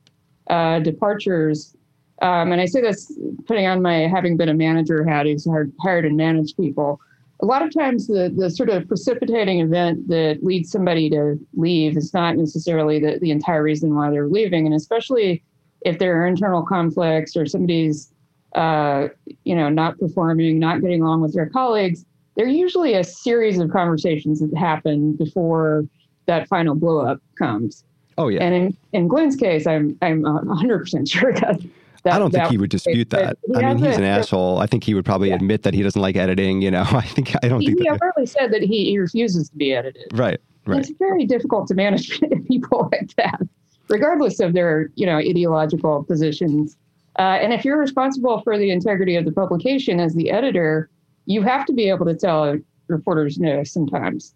uh, 0.49 0.79
departures, 0.81 1.75
um, 2.23 2.53
and 2.53 2.61
I 2.61 2.67
say 2.67 2.81
this 2.81 3.13
putting 3.47 3.67
on 3.67 3.83
my 3.83 4.07
having 4.07 4.37
been 4.37 4.49
a 4.49 4.55
manager 4.55 5.05
hat 5.05 5.27
who's 5.27 5.45
hired, 5.45 5.73
hired 5.81 6.05
and 6.05 6.17
managed 6.17 6.57
people 6.57 7.01
a 7.45 7.47
lot 7.47 7.61
of 7.61 7.75
times 7.75 8.07
the, 8.07 8.33
the 8.35 8.49
sort 8.49 8.71
of 8.71 8.89
precipitating 8.89 9.61
event 9.61 10.09
that 10.09 10.39
leads 10.43 10.71
somebody 10.71 11.11
to 11.11 11.39
leave 11.53 11.95
is 11.95 12.15
not 12.15 12.37
necessarily 12.37 12.99
the, 12.99 13.19
the 13.21 13.31
entire 13.31 13.63
reason 13.63 13.95
why 13.95 14.11
they're 14.11 14.29
leaving. 14.29 14.65
And 14.65 14.75
especially 14.75 15.45
if 15.83 15.99
there 15.99 16.23
are 16.23 16.27
internal 16.27 16.63
conflicts 16.63 17.37
or 17.37 17.45
somebody's 17.45 18.11
uh, 18.55 19.09
you 19.45 19.55
know, 19.55 19.69
not 19.69 19.99
performing, 19.99 20.59
not 20.59 20.81
getting 20.81 21.03
along 21.03 21.21
with 21.21 21.35
their 21.35 21.51
colleagues, 21.51 22.07
there 22.37 22.47
are 22.47 22.49
usually 22.49 22.95
a 22.95 23.05
series 23.05 23.59
of 23.59 23.71
conversations 23.71 24.41
that 24.41 24.57
happen 24.57 25.13
before 25.13 25.85
that 26.25 26.49
final 26.49 26.75
blow 26.75 27.01
up 27.01 27.21
comes. 27.37 27.85
Oh 28.17 28.29
yeah. 28.29 28.43
And 28.43 28.55
in, 28.55 28.77
in 28.93 29.09
Glenn's 29.09 29.37
case, 29.37 29.67
I'm 29.67 29.99
I'm 30.01 30.23
100 30.23 30.79
percent 30.79 31.09
sure 31.09 31.33
that. 31.41 31.61
That, 32.05 32.13
I 32.13 32.19
don't 32.19 32.31
think 32.31 32.49
he 32.49 32.59
would 32.59 32.69
dispute 32.69 33.09
that. 33.11 33.39
I 33.57 33.73
mean, 33.73 33.79
he's 33.79 33.97
an 33.97 34.05
asshole. 34.05 34.59
I 34.59 34.67
think 34.67 34.85
he 34.85 34.93
would 34.93 35.07
probably 35.07 35.31
yeah. 35.31 35.37
admit 35.37 35.63
that 35.63 35.73
he 35.73 35.83
doesn't 35.83 36.01
like 36.01 36.17
editing. 36.17 36.61
You 36.61 36.71
know, 36.71 36.83
I 36.91 37.01
think 37.01 37.35
I 37.43 37.49
don't 37.49 37.61
he, 37.61 37.69
think 37.69 37.81
he 37.81 37.91
overtly 37.91 38.27
said 38.27 38.53
that 38.53 38.63
he, 38.63 38.85
he 38.85 38.99
refuses 38.99 39.49
to 39.49 39.57
be 39.57 39.73
edited. 39.73 40.09
Right. 40.13 40.39
Right. 40.67 40.81
It's 40.81 40.91
very 40.99 41.27
difficult 41.27 41.67
to 41.69 41.75
manage 41.75 42.21
people 42.49 42.89
like 42.93 43.15
that, 43.17 43.41
regardless 43.89 44.41
of 44.41 44.53
their 44.53 44.91
you 44.95 45.07
know 45.07 45.17
ideological 45.17 46.05
positions. 46.05 46.77
Uh, 47.19 47.39
and 47.41 47.53
if 47.53 47.65
you're 47.65 47.79
responsible 47.79 48.41
for 48.43 48.59
the 48.59 48.71
integrity 48.71 49.17
of 49.17 49.25
the 49.25 49.33
publication 49.33 50.01
as 50.01 50.15
the 50.15 50.31
editor, 50.31 50.91
you 51.27 51.43
have 51.43 51.65
to 51.67 51.73
be 51.73 51.89
able 51.89 52.05
to 52.05 52.15
tell 52.15 52.59
reporters 52.89 53.39
no 53.39 53.65
sometimes. 53.65 54.35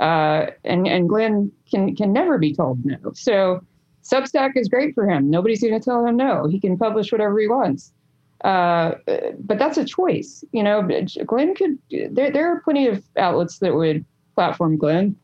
Uh, 0.00 0.46
and 0.64 0.86
and 0.86 1.08
Glenn 1.08 1.50
can 1.68 1.96
can 1.96 2.12
never 2.12 2.38
be 2.38 2.54
told 2.54 2.84
no. 2.84 2.96
So 3.14 3.64
Substack 4.02 4.52
is 4.56 4.68
great 4.68 4.94
for 4.94 5.08
him. 5.08 5.30
Nobody's 5.30 5.60
going 5.60 5.78
to 5.78 5.84
tell 5.84 6.04
him 6.04 6.16
no. 6.16 6.46
He 6.46 6.60
can 6.60 6.78
publish 6.78 7.12
whatever 7.12 7.38
he 7.38 7.48
wants. 7.48 7.92
Uh, 8.44 8.92
but 9.40 9.58
that's 9.58 9.78
a 9.78 9.84
choice. 9.84 10.44
You 10.52 10.62
know, 10.62 10.88
Glenn 11.26 11.54
could. 11.54 11.78
There 11.90 12.30
there 12.30 12.52
are 12.52 12.60
plenty 12.60 12.86
of 12.86 13.02
outlets 13.16 13.58
that 13.58 13.74
would 13.74 14.04
platform 14.34 14.76
Glenn. 14.76 15.16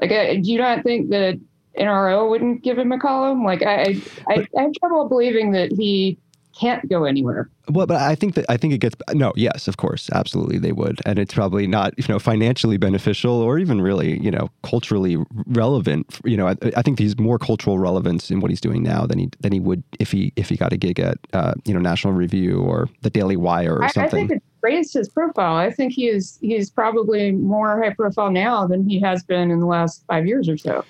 Like, 0.00 0.10
do 0.10 0.50
you 0.50 0.58
not 0.58 0.82
think 0.82 1.10
that 1.10 1.38
NRO 1.78 2.28
wouldn't 2.28 2.62
give 2.62 2.76
him 2.76 2.90
a 2.90 2.98
column? 2.98 3.44
Like, 3.44 3.62
I 3.62 4.00
I, 4.28 4.46
I 4.58 4.62
have 4.62 4.72
trouble 4.80 5.08
believing 5.08 5.52
that 5.52 5.72
he 5.72 6.18
can't 6.58 6.88
go 6.88 7.04
anywhere. 7.04 7.48
Well, 7.68 7.86
but 7.86 8.00
I 8.00 8.14
think 8.14 8.34
that 8.34 8.46
I 8.48 8.56
think 8.56 8.72
it 8.72 8.78
gets 8.78 8.96
no, 9.12 9.32
yes, 9.36 9.68
of 9.68 9.76
course, 9.76 10.08
absolutely 10.10 10.58
they 10.58 10.72
would, 10.72 11.00
and 11.04 11.18
it's 11.18 11.34
probably 11.34 11.66
not 11.66 11.94
you 11.98 12.04
know 12.08 12.18
financially 12.18 12.76
beneficial 12.76 13.32
or 13.32 13.58
even 13.58 13.80
really 13.80 14.20
you 14.22 14.30
know 14.30 14.48
culturally 14.62 15.16
relevant. 15.46 16.18
You 16.24 16.36
know, 16.36 16.48
I, 16.48 16.56
I 16.76 16.82
think 16.82 16.98
he's 16.98 17.18
more 17.18 17.38
cultural 17.38 17.78
relevance 17.78 18.30
in 18.30 18.40
what 18.40 18.50
he's 18.50 18.60
doing 18.60 18.82
now 18.82 19.06
than 19.06 19.18
he 19.18 19.30
than 19.40 19.52
he 19.52 19.60
would 19.60 19.82
if 19.98 20.12
he 20.12 20.32
if 20.36 20.48
he 20.48 20.56
got 20.56 20.72
a 20.72 20.76
gig 20.76 21.00
at 21.00 21.18
uh, 21.32 21.54
you 21.64 21.74
know 21.74 21.80
National 21.80 22.12
Review 22.12 22.60
or 22.60 22.88
the 23.02 23.10
Daily 23.10 23.36
Wire 23.36 23.74
or 23.74 23.84
I, 23.84 23.88
something. 23.88 24.24
I 24.24 24.28
think 24.28 24.30
it 24.30 24.42
raised 24.62 24.94
his 24.94 25.08
profile. 25.08 25.56
I 25.56 25.70
think 25.70 25.92
he 25.92 26.08
is 26.08 26.38
he's 26.40 26.70
probably 26.70 27.32
more 27.32 27.82
high 27.82 27.94
profile 27.94 28.30
now 28.30 28.66
than 28.66 28.88
he 28.88 29.00
has 29.00 29.22
been 29.24 29.50
in 29.50 29.60
the 29.60 29.66
last 29.66 30.04
five 30.08 30.26
years 30.26 30.48
or 30.48 30.56
so. 30.56 30.84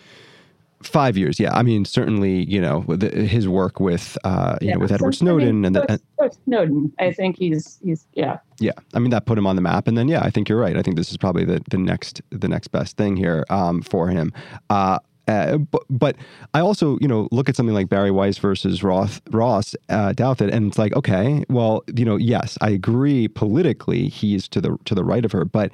Five 0.83 1.17
years, 1.17 1.41
yeah. 1.41 1.55
I 1.55 1.63
mean, 1.63 1.85
certainly, 1.85 2.45
you 2.45 2.61
know, 2.61 2.85
with 2.87 3.03
his 3.03 3.49
work 3.49 3.81
with, 3.81 4.19
uh, 4.25 4.59
you 4.61 4.69
yeah, 4.69 4.75
know, 4.75 4.81
with 4.81 4.93
Edward 4.93 5.15
Snowden 5.15 5.49
I 5.49 5.53
mean, 5.53 5.65
and, 5.65 5.77
the, 5.77 6.01
and 6.19 6.33
Snowden. 6.45 6.93
I 6.99 7.13
think 7.13 7.39
he's 7.39 7.79
he's 7.83 8.07
yeah. 8.13 8.39
Yeah, 8.61 8.73
I 8.95 8.99
mean 8.99 9.11
that 9.11 9.27
put 9.27 9.39
him 9.39 9.47
on 9.47 9.57
the 9.57 9.63
map, 9.63 9.89
and 9.89 9.97
then 9.97 10.09
yeah, 10.09 10.21
I 10.23 10.31
think 10.31 10.49
you're 10.49 10.61
right. 10.61 10.77
I 10.77 10.83
think 10.83 10.97
this 10.97 11.11
is 11.11 11.17
probably 11.17 11.45
the 11.45 11.63
the 11.71 11.79
next 11.79 12.21
the 12.31 12.49
next 12.49 12.69
best 12.69 12.97
thing 12.97 13.17
here 13.17 13.45
um, 13.49 13.83
for 13.83 14.09
him. 14.09 14.33
Uh, 14.69 14.99
uh, 15.27 15.59
but, 15.59 15.83
but 15.91 16.17
I 16.55 16.61
also, 16.61 16.99
you 17.01 17.09
know, 17.09 17.29
look 17.33 17.49
at 17.49 17.57
something 17.57 17.75
like 17.75 17.89
Bari 17.89 18.11
Weiss 18.11 18.39
versus 18.39 18.83
Roth, 18.83 19.21
Ross 19.31 19.75
uh, 19.89 20.15
and 20.19 20.67
it's 20.69 20.79
like, 20.79 20.95
okay, 20.95 21.45
well, 21.49 21.83
you 21.95 22.05
know, 22.05 22.17
yes, 22.17 22.57
I 22.61 22.71
agree 22.71 23.29
politically 23.29 24.09
he's 24.09 24.49
to 24.49 24.61
the 24.61 24.77
to 24.85 24.95
the 24.95 25.05
right 25.05 25.25
of 25.25 25.33
her, 25.33 25.45
but 25.45 25.71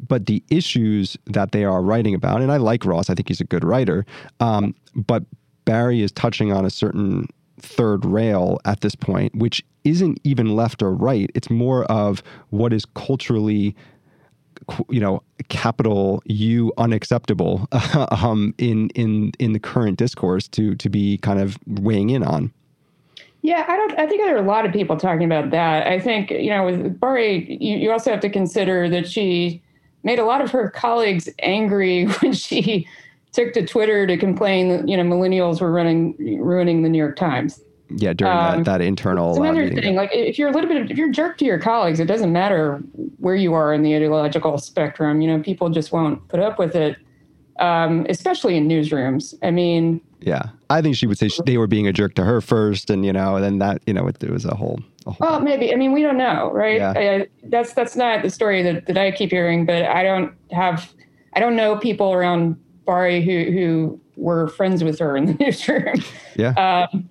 but 0.00 0.26
the 0.26 0.42
issues 0.50 1.16
that 1.26 1.52
they 1.52 1.64
are 1.64 1.82
writing 1.82 2.14
about, 2.14 2.42
and 2.42 2.50
I 2.50 2.56
like 2.56 2.84
Ross, 2.84 3.10
I 3.10 3.14
think 3.14 3.28
he's 3.28 3.40
a 3.40 3.44
good 3.44 3.64
writer, 3.64 4.04
um, 4.40 4.74
but 4.94 5.24
Barry 5.64 6.02
is 6.02 6.12
touching 6.12 6.52
on 6.52 6.64
a 6.64 6.70
certain 6.70 7.28
third 7.60 8.04
rail 8.04 8.58
at 8.64 8.80
this 8.80 8.94
point, 8.94 9.34
which 9.34 9.64
isn't 9.84 10.18
even 10.24 10.56
left 10.56 10.82
or 10.82 10.94
right. 10.94 11.30
It's 11.34 11.50
more 11.50 11.84
of 11.84 12.22
what 12.50 12.72
is 12.72 12.84
culturally 12.84 13.76
you 14.88 15.00
know 15.00 15.22
capital 15.48 16.22
U 16.26 16.72
unacceptable 16.78 17.68
um, 18.10 18.54
in 18.58 18.90
in 18.90 19.32
in 19.38 19.52
the 19.52 19.58
current 19.58 19.98
discourse 19.98 20.48
to 20.48 20.74
to 20.76 20.88
be 20.88 21.18
kind 21.18 21.40
of 21.40 21.58
weighing 21.66 22.10
in 22.10 22.22
on. 22.22 22.52
Yeah, 23.42 23.66
I 23.68 23.76
don't. 23.76 23.98
I 23.98 24.06
think 24.06 24.22
there 24.22 24.34
are 24.34 24.42
a 24.42 24.46
lot 24.46 24.64
of 24.64 24.72
people 24.72 24.96
talking 24.96 25.24
about 25.24 25.50
that. 25.50 25.86
I 25.86 26.00
think 26.00 26.30
you 26.30 26.50
know 26.50 26.64
with 26.64 26.98
Bari, 26.98 27.58
you, 27.60 27.76
you 27.76 27.92
also 27.92 28.10
have 28.10 28.20
to 28.20 28.30
consider 28.30 28.88
that 28.88 29.06
she 29.06 29.62
made 30.02 30.18
a 30.18 30.24
lot 30.24 30.40
of 30.40 30.50
her 30.50 30.70
colleagues 30.70 31.28
angry 31.40 32.04
when 32.20 32.32
she 32.32 32.88
took 33.32 33.52
to 33.52 33.66
Twitter 33.66 34.06
to 34.06 34.16
complain 34.16 34.68
that 34.70 34.88
you 34.88 34.96
know 34.96 35.02
millennials 35.02 35.60
were 35.60 35.70
running 35.70 36.16
ruining 36.40 36.82
the 36.82 36.88
New 36.88 36.96
York 36.96 37.16
Times. 37.16 37.60
Yeah, 37.90 38.12
during 38.14 38.36
um, 38.36 38.64
that, 38.64 38.78
that 38.78 38.80
internal. 38.80 39.30
It's 39.30 39.38
another 39.38 39.64
uh, 39.64 39.74
thing. 39.74 39.94
Like 39.94 40.10
if 40.12 40.38
you're 40.38 40.48
a 40.48 40.52
little 40.52 40.68
bit, 40.68 40.90
if 40.90 40.96
you're 40.96 41.10
a 41.10 41.12
jerk 41.12 41.38
to 41.38 41.44
your 41.44 41.58
colleagues, 41.58 42.00
it 42.00 42.06
doesn't 42.06 42.32
matter 42.32 42.78
where 43.18 43.34
you 43.34 43.52
are 43.54 43.74
in 43.74 43.82
the 43.82 43.94
ideological 43.94 44.58
spectrum. 44.58 45.20
You 45.20 45.28
know, 45.28 45.42
people 45.42 45.68
just 45.68 45.92
won't 45.92 46.26
put 46.28 46.40
up 46.40 46.58
with 46.58 46.74
it, 46.74 46.96
um, 47.60 48.06
especially 48.08 48.56
in 48.56 48.68
newsrooms. 48.68 49.34
I 49.42 49.50
mean. 49.50 50.00
Yeah, 50.20 50.44
I 50.70 50.80
think 50.80 50.96
she 50.96 51.06
would 51.06 51.18
say 51.18 51.28
she, 51.28 51.42
they 51.44 51.58
were 51.58 51.66
being 51.66 51.86
a 51.86 51.92
jerk 51.92 52.14
to 52.14 52.24
her 52.24 52.40
first, 52.40 52.88
and 52.88 53.04
you 53.04 53.12
know, 53.12 53.36
and 53.36 53.44
then 53.44 53.58
that 53.58 53.82
you 53.86 53.92
know, 53.92 54.06
it, 54.08 54.22
it 54.22 54.30
was 54.30 54.46
a 54.46 54.54
whole. 54.54 54.80
A 55.06 55.10
whole 55.10 55.16
well, 55.20 55.40
maybe. 55.40 55.70
I 55.70 55.76
mean, 55.76 55.92
we 55.92 56.02
don't 56.02 56.16
know, 56.16 56.50
right? 56.52 56.76
Yeah. 56.76 56.94
I, 56.96 57.26
that's 57.44 57.74
that's 57.74 57.94
not 57.94 58.22
the 58.22 58.30
story 58.30 58.62
that, 58.62 58.86
that 58.86 58.96
I 58.96 59.10
keep 59.10 59.30
hearing, 59.30 59.66
but 59.66 59.82
I 59.82 60.02
don't 60.02 60.34
have, 60.50 60.90
I 61.34 61.40
don't 61.40 61.54
know 61.54 61.76
people 61.76 62.14
around 62.14 62.56
Bari 62.86 63.22
who 63.22 63.52
who 63.52 64.00
were 64.16 64.48
friends 64.48 64.82
with 64.82 64.98
her 65.00 65.16
in 65.16 65.26
the 65.26 65.34
newsroom. 65.40 66.02
Yeah. 66.36 66.86
Um, 66.90 67.10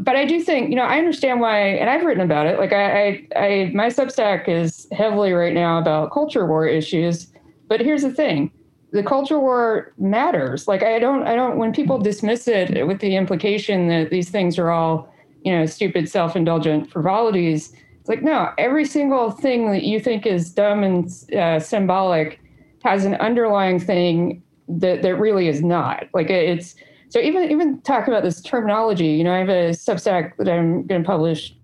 but 0.00 0.16
I 0.16 0.24
do 0.24 0.40
think, 0.40 0.70
you 0.70 0.76
know, 0.76 0.82
I 0.82 0.98
understand 0.98 1.40
why, 1.40 1.58
and 1.58 1.90
I've 1.90 2.04
written 2.04 2.22
about 2.22 2.46
it. 2.46 2.58
Like 2.58 2.72
I, 2.72 3.08
I, 3.08 3.26
I, 3.36 3.70
my 3.74 3.86
Substack 3.86 4.48
is 4.48 4.86
heavily 4.92 5.32
right 5.32 5.52
now 5.52 5.78
about 5.78 6.12
culture 6.12 6.46
war 6.46 6.66
issues. 6.66 7.26
But 7.68 7.80
here's 7.80 8.02
the 8.02 8.12
thing: 8.12 8.50
the 8.92 9.02
culture 9.02 9.38
war 9.38 9.92
matters. 9.98 10.66
Like 10.66 10.82
I 10.82 10.98
don't, 10.98 11.26
I 11.26 11.34
don't. 11.34 11.56
When 11.56 11.72
people 11.72 11.98
dismiss 11.98 12.48
it 12.48 12.86
with 12.86 13.00
the 13.00 13.16
implication 13.16 13.88
that 13.88 14.10
these 14.10 14.30
things 14.30 14.58
are 14.58 14.70
all, 14.70 15.12
you 15.42 15.52
know, 15.52 15.66
stupid, 15.66 16.08
self-indulgent 16.08 16.90
frivolities, 16.90 17.72
it's 18.00 18.08
like 18.08 18.22
no. 18.22 18.52
Every 18.58 18.84
single 18.84 19.30
thing 19.30 19.70
that 19.72 19.84
you 19.84 20.00
think 20.00 20.26
is 20.26 20.50
dumb 20.50 20.82
and 20.82 21.08
uh, 21.38 21.60
symbolic 21.60 22.40
has 22.82 23.04
an 23.04 23.14
underlying 23.16 23.78
thing 23.78 24.42
that 24.68 25.02
that 25.02 25.16
really 25.16 25.48
is 25.48 25.62
not. 25.62 26.06
Like 26.14 26.30
it's 26.30 26.74
so 27.10 27.18
even 27.18 27.50
even 27.50 27.80
talking 27.82 28.14
about 28.14 28.22
this 28.22 28.40
terminology, 28.40 29.08
you 29.08 29.24
know, 29.24 29.34
I 29.34 29.38
have 29.38 29.48
a 29.48 29.70
Substack 29.70 30.36
that 30.36 30.48
I'm 30.48 30.86
going 30.86 31.02
to 31.02 31.06
publish 31.06 31.54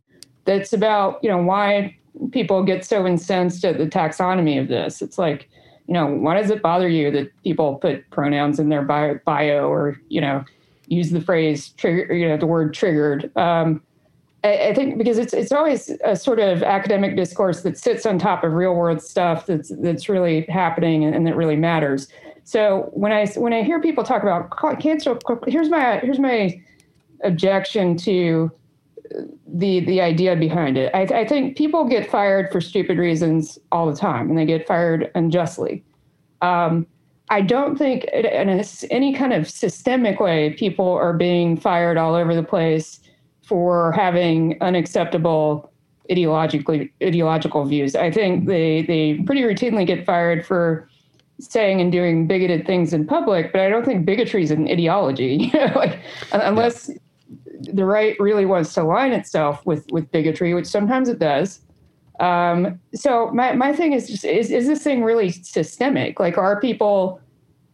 that's 0.44 0.72
about 0.72 1.20
you 1.22 1.30
know 1.30 1.38
why 1.38 1.96
people 2.32 2.62
get 2.64 2.84
so 2.84 3.06
incensed 3.06 3.64
at 3.64 3.78
the 3.78 3.86
taxonomy 3.86 4.60
of 4.60 4.68
this. 4.68 5.00
It's 5.00 5.18
like, 5.18 5.48
you 5.86 5.94
know, 5.94 6.06
why 6.06 6.40
does 6.40 6.50
it 6.50 6.62
bother 6.62 6.88
you 6.88 7.10
that 7.12 7.30
people 7.42 7.76
put 7.76 8.08
pronouns 8.10 8.58
in 8.58 8.70
their 8.70 8.82
bio, 8.82 9.20
bio 9.24 9.68
or 9.68 10.00
you 10.08 10.20
know 10.20 10.44
use 10.88 11.10
the 11.10 11.20
phrase 11.20 11.70
trigger, 11.70 12.12
you 12.12 12.28
know, 12.28 12.36
the 12.36 12.46
word 12.46 12.74
triggered? 12.74 13.30
Um, 13.36 13.80
I, 14.42 14.68
I 14.68 14.74
think 14.74 14.98
because 14.98 15.18
it's 15.18 15.32
it's 15.32 15.52
always 15.52 15.90
a 16.04 16.16
sort 16.16 16.40
of 16.40 16.64
academic 16.64 17.16
discourse 17.16 17.62
that 17.62 17.78
sits 17.78 18.04
on 18.04 18.18
top 18.18 18.42
of 18.42 18.52
real 18.52 18.74
world 18.74 19.00
stuff 19.00 19.46
that's 19.46 19.70
that's 19.80 20.08
really 20.08 20.42
happening 20.42 21.04
and, 21.04 21.14
and 21.14 21.24
that 21.26 21.36
really 21.36 21.56
matters. 21.56 22.08
So 22.46 22.90
when 22.92 23.10
I 23.10 23.26
when 23.26 23.52
I 23.52 23.64
hear 23.64 23.80
people 23.80 24.04
talk 24.04 24.22
about 24.22 24.50
cancel, 24.78 25.18
here's 25.48 25.68
my 25.68 25.98
here's 25.98 26.20
my 26.20 26.62
objection 27.24 27.96
to 27.96 28.52
the 29.48 29.80
the 29.80 30.00
idea 30.00 30.36
behind 30.36 30.78
it. 30.78 30.94
I, 30.94 31.02
I 31.02 31.26
think 31.26 31.56
people 31.58 31.88
get 31.88 32.08
fired 32.08 32.52
for 32.52 32.60
stupid 32.60 32.98
reasons 32.98 33.58
all 33.72 33.90
the 33.90 33.96
time, 33.96 34.30
and 34.30 34.38
they 34.38 34.46
get 34.46 34.64
fired 34.64 35.10
unjustly. 35.16 35.82
Um, 36.40 36.86
I 37.30 37.40
don't 37.40 37.76
think 37.76 38.04
in 38.04 38.62
any 38.92 39.12
kind 39.12 39.32
of 39.32 39.50
systemic 39.50 40.20
way 40.20 40.50
people 40.50 40.92
are 40.92 41.14
being 41.14 41.56
fired 41.56 41.96
all 41.96 42.14
over 42.14 42.32
the 42.32 42.44
place 42.44 43.00
for 43.42 43.90
having 43.90 44.56
unacceptable 44.60 45.72
ideologically 46.08 46.92
ideological 47.02 47.64
views. 47.64 47.96
I 47.96 48.12
think 48.12 48.46
they 48.46 48.82
they 48.82 49.14
pretty 49.26 49.42
routinely 49.42 49.84
get 49.84 50.06
fired 50.06 50.46
for 50.46 50.88
saying 51.38 51.80
and 51.80 51.92
doing 51.92 52.26
bigoted 52.26 52.66
things 52.66 52.92
in 52.92 53.06
public, 53.06 53.52
but 53.52 53.60
I 53.60 53.68
don't 53.68 53.84
think 53.84 54.06
bigotry 54.06 54.42
is 54.42 54.50
an 54.50 54.68
ideology. 54.68 55.52
Like 55.74 56.00
unless 56.32 56.88
yeah. 56.88 56.96
the 57.72 57.84
right 57.84 58.18
really 58.18 58.46
wants 58.46 58.72
to 58.74 58.82
align 58.82 59.12
itself 59.12 59.64
with 59.66 59.86
with 59.90 60.10
bigotry, 60.10 60.54
which 60.54 60.66
sometimes 60.66 61.08
it 61.08 61.18
does. 61.18 61.60
Um, 62.20 62.80
so 62.94 63.30
my 63.32 63.52
my 63.52 63.72
thing 63.72 63.92
is 63.92 64.08
just 64.08 64.24
is 64.24 64.50
is 64.50 64.66
this 64.66 64.82
thing 64.82 65.02
really 65.02 65.30
systemic? 65.30 66.18
Like, 66.18 66.38
are 66.38 66.60
people 66.60 67.20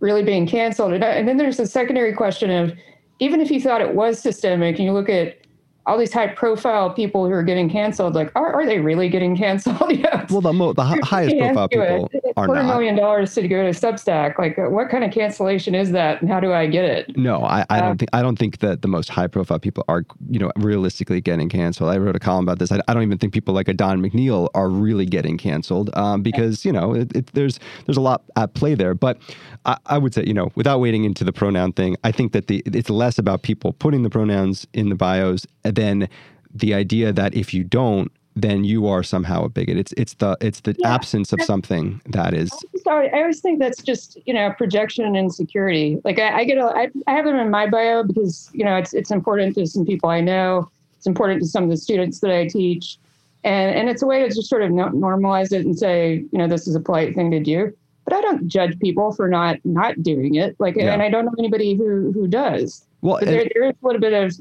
really 0.00 0.24
being 0.24 0.46
canceled? 0.46 0.92
And, 0.92 1.04
and 1.04 1.28
then 1.28 1.36
there's 1.36 1.58
the 1.58 1.66
secondary 1.66 2.12
question 2.12 2.50
of 2.50 2.72
even 3.20 3.40
if 3.40 3.50
you 3.50 3.60
thought 3.60 3.80
it 3.80 3.94
was 3.94 4.18
systemic, 4.18 4.76
and 4.76 4.84
you 4.84 4.92
look 4.92 5.08
at 5.08 5.41
all 5.86 5.98
these 5.98 6.12
high 6.12 6.28
profile 6.28 6.90
people 6.92 7.26
who 7.26 7.32
are 7.32 7.42
getting 7.42 7.68
canceled, 7.68 8.14
like, 8.14 8.30
are, 8.36 8.52
are 8.52 8.64
they 8.66 8.78
really 8.78 9.08
getting 9.08 9.36
canceled? 9.36 9.78
Well, 10.30 10.40
the, 10.40 10.52
mo- 10.52 10.72
the 10.72 10.84
highest 10.84 11.36
profile 11.36 11.68
people. 11.68 12.08
It 12.12 12.32
are 12.36 12.46
quarter 12.46 12.62
not. 12.62 12.68
million 12.68 12.96
dollars 12.96 13.34
to 13.34 13.46
go 13.48 13.62
to 13.64 13.70
Substack. 13.70 14.38
Like, 14.38 14.56
what 14.56 14.88
kind 14.88 15.04
of 15.04 15.10
cancellation 15.12 15.74
is 15.74 15.90
that, 15.92 16.22
and 16.22 16.30
how 16.30 16.40
do 16.40 16.52
I 16.52 16.66
get 16.66 16.84
it? 16.84 17.16
No, 17.16 17.44
I, 17.44 17.64
I 17.68 17.80
Uh, 17.80 17.88
don't 17.88 17.98
think 17.98 18.10
I 18.12 18.22
don't 18.22 18.38
think 18.38 18.58
that 18.60 18.80
the 18.82 18.88
most 18.88 19.08
high 19.10 19.26
profile 19.26 19.58
people 19.58 19.84
are 19.88 20.04
you 20.30 20.38
know 20.38 20.50
realistically 20.56 21.20
getting 21.20 21.48
canceled. 21.48 21.90
I 21.90 21.98
wrote 21.98 22.16
a 22.16 22.20
column 22.20 22.44
about 22.44 22.58
this. 22.60 22.70
I, 22.72 22.80
I 22.88 22.94
don't 22.94 23.02
even 23.02 23.18
think 23.18 23.32
people 23.34 23.52
like 23.52 23.68
a 23.68 23.74
Don 23.74 24.00
McNeil 24.02 24.48
are 24.54 24.68
really 24.70 25.04
getting 25.04 25.36
canceled 25.36 25.90
um, 25.96 26.22
because 26.22 26.64
you 26.64 26.72
know 26.72 26.94
it, 26.94 27.14
it, 27.14 27.26
there's 27.34 27.58
there's 27.86 27.96
a 27.98 28.00
lot 28.02 28.22
at 28.36 28.54
play 28.54 28.74
there. 28.74 28.94
But 28.94 29.18
I, 29.66 29.76
I 29.86 29.98
would 29.98 30.14
say 30.14 30.24
you 30.24 30.34
know 30.34 30.50
without 30.54 30.78
wading 30.78 31.04
into 31.04 31.24
the 31.24 31.32
pronoun 31.32 31.72
thing, 31.72 31.96
I 32.04 32.12
think 32.12 32.32
that 32.32 32.46
the 32.46 32.62
it's 32.66 32.88
less 32.90 33.18
about 33.18 33.42
people 33.42 33.72
putting 33.74 34.02
the 34.04 34.10
pronouns 34.10 34.66
in 34.72 34.88
the 34.88 34.94
bios 34.94 35.46
than 35.64 36.08
the 36.54 36.74
idea 36.74 37.12
that 37.12 37.34
if 37.34 37.54
you 37.54 37.64
don't 37.64 38.12
then 38.34 38.64
you 38.64 38.86
are 38.86 39.02
somehow 39.02 39.44
a 39.44 39.48
bigot. 39.48 39.76
It's 39.76 39.92
it's 39.96 40.14
the 40.14 40.36
it's 40.40 40.60
the 40.60 40.74
Yeah. 40.78 40.94
absence 40.94 41.32
of 41.32 41.42
something 41.42 42.00
that 42.08 42.34
is 42.34 42.50
Sorry, 42.82 43.12
I 43.12 43.18
always 43.18 43.40
think 43.40 43.58
that's 43.58 43.82
just 43.82 44.18
you 44.24 44.34
know 44.34 44.52
projection 44.56 45.04
and 45.04 45.16
insecurity. 45.16 45.98
Like 46.04 46.18
I, 46.18 46.38
I 46.38 46.44
get, 46.44 46.58
a, 46.58 46.64
I, 46.64 46.88
I 47.06 47.12
have 47.12 47.24
them 47.24 47.36
in 47.36 47.50
my 47.50 47.66
bio 47.66 48.02
because 48.02 48.50
you 48.52 48.64
know 48.64 48.76
it's 48.76 48.94
it's 48.94 49.10
important 49.10 49.54
to 49.56 49.66
some 49.66 49.84
people 49.84 50.08
I 50.08 50.20
know. 50.20 50.70
It's 50.96 51.06
important 51.06 51.42
to 51.42 51.48
some 51.48 51.64
of 51.64 51.70
the 51.70 51.76
students 51.76 52.20
that 52.20 52.30
I 52.30 52.46
teach, 52.46 52.98
and 53.44 53.74
and 53.74 53.88
it's 53.88 54.02
a 54.02 54.06
way 54.06 54.26
to 54.26 54.28
just 54.34 54.48
sort 54.48 54.62
of 54.62 54.70
normalize 54.70 55.52
it 55.52 55.66
and 55.66 55.78
say 55.78 56.24
you 56.32 56.38
know 56.38 56.48
this 56.48 56.66
is 56.66 56.74
a 56.74 56.80
polite 56.80 57.14
thing 57.14 57.30
to 57.32 57.40
do. 57.40 57.72
But 58.12 58.18
I 58.18 58.20
don't 58.20 58.46
judge 58.46 58.78
people 58.78 59.10
for 59.12 59.26
not 59.26 59.56
not 59.64 60.02
doing 60.02 60.34
it. 60.34 60.54
Like, 60.58 60.76
Yeah. 60.76 60.92
and 60.92 61.00
I 61.00 61.08
don't 61.08 61.24
know 61.24 61.32
anybody 61.38 61.74
who 61.74 62.12
who 62.12 62.28
does. 62.28 62.84
well. 63.00 63.16
But 63.20 63.24
there, 63.26 63.48
there 63.54 63.64
is 63.70 63.74
a 63.82 63.86
little 63.86 64.00
bit 64.02 64.12
of 64.12 64.34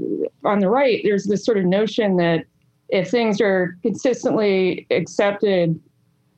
on 0.43 0.59
the 0.59 0.69
right. 0.69 0.99
There's 1.05 1.23
this 1.23 1.45
sort 1.45 1.57
of 1.57 1.63
notion 1.63 2.17
that 2.17 2.43
if 2.89 3.09
things 3.09 3.39
are 3.39 3.77
consistently 3.81 4.85
accepted 4.91 5.79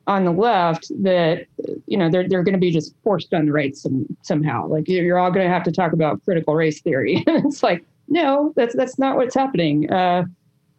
on 0.06 0.24
the 0.24 0.30
left, 0.30 0.92
that 1.02 1.46
you 1.86 1.96
know 1.98 2.08
they're 2.08 2.28
they're 2.28 2.44
going 2.44 2.52
to 2.54 2.60
be 2.60 2.70
just 2.70 2.94
forced 3.02 3.34
on 3.34 3.46
the 3.46 3.52
right 3.52 3.74
some, 3.76 4.06
somehow. 4.22 4.68
Like 4.68 4.86
you're 4.88 5.02
you're 5.02 5.18
all 5.18 5.32
going 5.32 5.44
to 5.44 5.52
have 5.52 5.64
to 5.64 5.72
talk 5.72 5.92
about 5.92 6.22
critical 6.24 6.54
race 6.54 6.80
theory. 6.82 7.16
and 7.26 7.44
it's 7.46 7.64
like 7.64 7.84
no, 8.06 8.52
that's 8.54 8.76
that's 8.76 8.96
not 8.96 9.16
what's 9.16 9.34
happening 9.34 9.90
uh, 9.90 10.24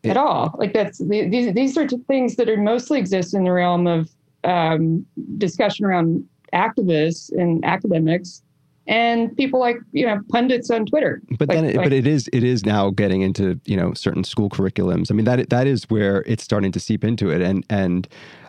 at 0.06 0.16
all. 0.16 0.56
Like 0.58 0.72
that's 0.74 1.00
the- 1.00 1.28
these 1.28 1.54
these 1.54 1.78
are 1.78 1.86
things 2.08 2.38
that 2.38 2.48
are 2.48 2.56
mostly 2.56 2.98
exist 2.98 3.34
in 3.34 3.44
the 3.44 3.52
realm 3.52 3.88
of 3.88 4.10
um, 4.46 5.06
discussion 5.38 5.86
around 5.86 6.24
activists 6.56 7.32
and 7.32 7.64
academics 7.66 8.42
and 8.88 9.36
people 9.36 9.60
like 9.60 9.78
you 9.92 10.06
know 10.06 10.20
pundits 10.30 10.70
on 10.70 10.86
Twitter. 10.86 11.22
but 11.40 11.50
Like- 11.50 11.56
then 11.58 11.66
it, 11.66 11.76
like- 11.76 11.86
but 11.86 11.94
it 11.94 12.08
is 12.08 12.30
it 12.32 12.44
is 12.44 12.66
now 12.66 12.90
getting 12.92 13.22
into 13.22 13.60
you 13.66 13.78
know 13.78 13.94
certain 13.94 14.24
school 14.24 14.50
curriculums 14.50 15.12
i 15.12 15.14
mean 15.16 15.26
that 15.26 15.50
that 15.50 15.68
is 15.68 15.86
where 15.90 16.24
it's 16.28 16.44
starting 16.44 16.72
to 16.72 16.80
seep 16.80 17.04
into 17.04 17.30
it 17.30 17.42
and 17.42 17.66
and 17.70 18.08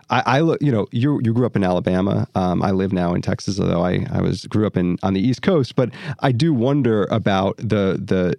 I, 0.09 0.23
I 0.25 0.39
look, 0.39 0.61
you 0.61 0.71
know, 0.71 0.87
you 0.91 1.19
you 1.21 1.33
grew 1.33 1.45
up 1.45 1.57
in 1.57 1.65
Alabama. 1.65 2.27
Um, 2.33 2.63
I 2.63 2.71
live 2.71 2.93
now 2.93 3.13
in 3.13 3.21
Texas, 3.21 3.59
although 3.59 3.81
I, 3.83 4.05
I 4.09 4.21
was 4.21 4.45
grew 4.45 4.65
up 4.65 4.77
in 4.77 4.97
on 5.03 5.13
the 5.13 5.19
East 5.19 5.41
Coast. 5.41 5.75
But 5.75 5.89
I 6.21 6.31
do 6.31 6.53
wonder 6.53 7.03
about 7.11 7.57
the 7.57 7.99
the 8.01 8.37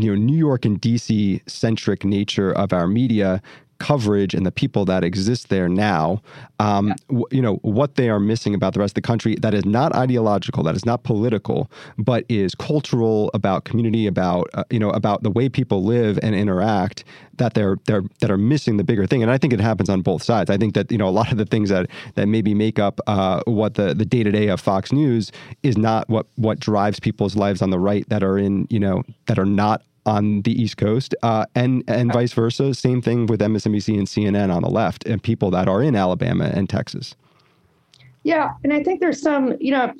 you 0.00 0.10
know 0.10 0.14
New 0.14 0.36
York 0.36 0.64
and 0.64 0.80
DC 0.80 1.40
centric 1.48 2.04
nature 2.04 2.52
of 2.52 2.72
our 2.72 2.86
media 2.86 3.42
coverage 3.78 4.34
and 4.34 4.46
the 4.46 4.52
people 4.52 4.84
that 4.86 5.04
exist 5.04 5.48
there 5.48 5.68
now, 5.68 6.22
um, 6.58 6.94
w- 7.08 7.26
you 7.30 7.42
know, 7.42 7.56
what 7.62 7.96
they 7.96 8.08
are 8.08 8.20
missing 8.20 8.54
about 8.54 8.74
the 8.74 8.80
rest 8.80 8.92
of 8.92 8.94
the 8.94 9.06
country 9.06 9.36
that 9.36 9.54
is 9.54 9.64
not 9.64 9.94
ideological, 9.94 10.62
that 10.64 10.76
is 10.76 10.86
not 10.86 11.04
political, 11.04 11.70
but 11.98 12.24
is 12.28 12.54
cultural, 12.54 13.30
about 13.34 13.64
community, 13.64 14.06
about 14.06 14.48
uh, 14.54 14.64
you 14.70 14.78
know, 14.78 14.90
about 14.90 15.22
the 15.22 15.30
way 15.30 15.48
people 15.48 15.84
live 15.84 16.18
and 16.22 16.34
interact. 16.34 17.04
That 17.36 17.54
they're 17.54 17.76
they're 17.84 18.02
that 18.20 18.30
are 18.30 18.38
missing 18.38 18.78
the 18.78 18.84
bigger 18.84 19.06
thing, 19.06 19.22
and 19.22 19.30
I 19.30 19.38
think 19.38 19.52
it 19.52 19.60
happens 19.60 19.90
on 19.90 20.00
both 20.02 20.22
sides. 20.22 20.50
I 20.50 20.56
think 20.56 20.74
that 20.74 20.90
you 20.90 20.98
know 20.98 21.08
a 21.08 21.10
lot 21.10 21.30
of 21.32 21.38
the 21.38 21.44
things 21.44 21.68
that 21.68 21.90
that 22.14 22.26
maybe 22.26 22.54
make 22.54 22.78
up 22.78 23.00
uh, 23.06 23.42
what 23.46 23.74
the 23.74 23.94
the 23.94 24.06
day 24.06 24.22
to 24.22 24.30
day 24.30 24.48
of 24.48 24.60
Fox 24.60 24.92
News 24.92 25.32
is 25.62 25.76
not 25.76 26.08
what 26.08 26.26
what 26.36 26.58
drives 26.60 26.98
people's 26.98 27.36
lives 27.36 27.60
on 27.60 27.70
the 27.70 27.78
right 27.78 28.08
that 28.08 28.22
are 28.22 28.38
in 28.38 28.66
you 28.70 28.80
know 28.80 29.02
that 29.26 29.38
are 29.38 29.46
not 29.46 29.82
on 30.06 30.42
the 30.42 30.52
East 30.60 30.76
Coast, 30.76 31.14
uh, 31.22 31.44
and 31.54 31.84
and 31.88 32.12
vice 32.12 32.32
versa. 32.32 32.72
Same 32.72 33.02
thing 33.02 33.26
with 33.26 33.40
MSNBC 33.40 33.98
and 33.98 34.06
CNN 34.06 34.54
on 34.54 34.62
the 34.62 34.70
left, 34.70 35.06
and 35.06 35.22
people 35.22 35.50
that 35.50 35.68
are 35.68 35.82
in 35.82 35.94
Alabama 35.94 36.50
and 36.54 36.68
Texas. 36.70 37.14
Yeah, 38.22 38.54
and 38.64 38.72
I 38.72 38.82
think 38.82 39.00
there's 39.00 39.22
some, 39.22 39.54
you 39.60 39.70
know, 39.70 39.92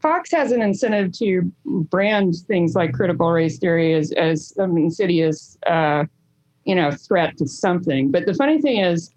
Fox 0.00 0.30
has 0.30 0.52
an 0.52 0.62
incentive 0.62 1.12
to 1.18 1.52
brand 1.66 2.34
things 2.46 2.74
like 2.74 2.94
critical 2.94 3.30
race 3.30 3.58
theory 3.58 3.94
as 3.94 4.12
as 4.12 4.54
some 4.54 4.76
insidious, 4.76 5.58
uh, 5.66 6.04
you 6.64 6.74
know, 6.74 6.90
threat 6.90 7.36
to 7.38 7.46
something. 7.46 8.10
But 8.10 8.26
the 8.26 8.34
funny 8.34 8.60
thing 8.60 8.78
is, 8.78 9.10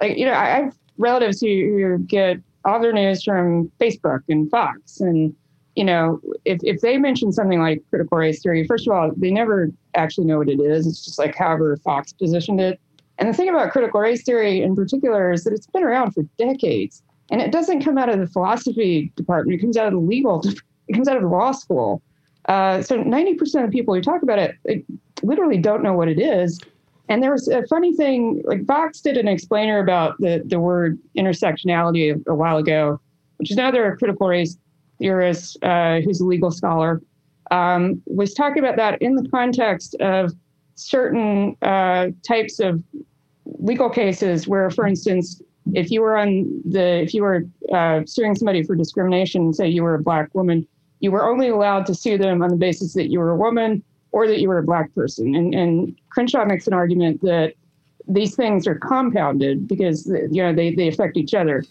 like, 0.00 0.16
you 0.16 0.24
know, 0.24 0.32
I, 0.32 0.44
I 0.44 0.62
have 0.64 0.74
relatives 0.96 1.40
who, 1.40 1.48
who 1.48 1.98
get 1.98 2.38
all 2.64 2.80
their 2.80 2.92
news 2.92 3.24
from 3.24 3.70
Facebook 3.80 4.20
and 4.28 4.50
Fox, 4.50 5.00
and 5.00 5.34
you 5.76 5.84
know, 5.84 6.20
if 6.44 6.58
if 6.62 6.80
they 6.80 6.98
mention 6.98 7.32
something 7.32 7.60
like 7.60 7.82
critical 7.90 8.18
race 8.18 8.42
theory, 8.42 8.66
first 8.66 8.86
of 8.86 8.92
all, 8.92 9.10
they 9.16 9.30
never 9.30 9.70
actually 9.94 10.26
know 10.26 10.38
what 10.38 10.48
it 10.48 10.60
is. 10.60 10.86
It's 10.86 11.04
just 11.04 11.18
like 11.18 11.34
however 11.34 11.76
Fox 11.78 12.12
positioned 12.12 12.60
it. 12.60 12.80
And 13.18 13.28
the 13.28 13.32
thing 13.32 13.48
about 13.48 13.72
critical 13.72 14.00
race 14.00 14.22
theory 14.22 14.62
in 14.62 14.74
particular 14.74 15.32
is 15.32 15.44
that 15.44 15.52
it's 15.52 15.66
been 15.66 15.84
around 15.84 16.12
for 16.12 16.22
decades. 16.38 17.02
And 17.30 17.40
it 17.40 17.52
doesn't 17.52 17.82
come 17.82 17.96
out 17.96 18.08
of 18.08 18.18
the 18.18 18.26
philosophy 18.26 19.12
department. 19.16 19.58
It 19.58 19.62
comes 19.62 19.76
out 19.76 19.86
of 19.86 19.92
the 19.92 19.98
legal, 19.98 20.42
it 20.88 20.92
comes 20.92 21.08
out 21.08 21.16
of 21.16 21.22
the 21.22 21.28
law 21.28 21.52
school. 21.52 22.02
Uh, 22.46 22.82
so 22.82 22.98
90% 22.98 23.64
of 23.64 23.70
people 23.70 23.94
who 23.94 24.02
talk 24.02 24.22
about 24.22 24.38
it, 24.38 24.84
literally 25.22 25.58
don't 25.58 25.82
know 25.82 25.92
what 25.92 26.08
it 26.08 26.18
is. 26.18 26.60
And 27.08 27.22
there 27.22 27.30
was 27.30 27.48
a 27.48 27.66
funny 27.66 27.94
thing, 27.94 28.42
like 28.44 28.66
Fox 28.66 29.00
did 29.00 29.16
an 29.16 29.28
explainer 29.28 29.78
about 29.78 30.18
the, 30.18 30.42
the 30.44 30.58
word 30.58 30.98
intersectionality 31.16 32.14
a, 32.14 32.30
a 32.30 32.34
while 32.34 32.56
ago, 32.56 33.00
which 33.36 33.50
is 33.50 33.56
another 33.56 33.96
critical 33.96 34.28
race 34.28 34.56
theorist 35.02 35.58
uh, 35.62 36.00
who's 36.00 36.20
a 36.20 36.24
legal 36.24 36.50
scholar, 36.50 37.02
um, 37.50 38.00
was 38.06 38.32
talking 38.32 38.62
about 38.62 38.76
that 38.76 39.02
in 39.02 39.14
the 39.14 39.28
context 39.28 39.94
of 40.00 40.32
certain 40.76 41.56
uh, 41.62 42.08
types 42.26 42.60
of 42.60 42.82
legal 43.44 43.90
cases 43.90 44.46
where, 44.48 44.70
for 44.70 44.86
instance, 44.86 45.42
if 45.74 45.90
you 45.90 46.00
were 46.00 46.16
on 46.16 46.62
the 46.64 47.02
if 47.02 47.14
you 47.14 47.22
were 47.22 47.44
uh, 47.72 48.00
suing 48.06 48.34
somebody 48.34 48.62
for 48.62 48.74
discrimination, 48.74 49.52
say 49.52 49.68
you 49.68 49.82
were 49.82 49.94
a 49.94 50.02
black 50.02 50.34
woman, 50.34 50.66
you 51.00 51.10
were 51.10 51.28
only 51.28 51.48
allowed 51.48 51.86
to 51.86 51.94
sue 51.94 52.16
them 52.16 52.42
on 52.42 52.50
the 52.50 52.56
basis 52.56 52.94
that 52.94 53.10
you 53.10 53.18
were 53.18 53.30
a 53.30 53.36
woman 53.36 53.82
or 54.12 54.26
that 54.26 54.40
you 54.40 54.48
were 54.48 54.58
a 54.58 54.62
black 54.62 54.94
person. 54.94 55.34
And, 55.34 55.54
and 55.54 55.96
Crenshaw 56.10 56.44
makes 56.44 56.66
an 56.66 56.74
argument 56.74 57.22
that 57.22 57.54
these 58.08 58.34
things 58.34 58.66
are 58.66 58.74
compounded 58.74 59.68
because 59.68 60.06
you 60.30 60.42
know 60.42 60.52
they, 60.52 60.74
they 60.74 60.88
affect 60.88 61.16
each 61.16 61.34
other. 61.34 61.64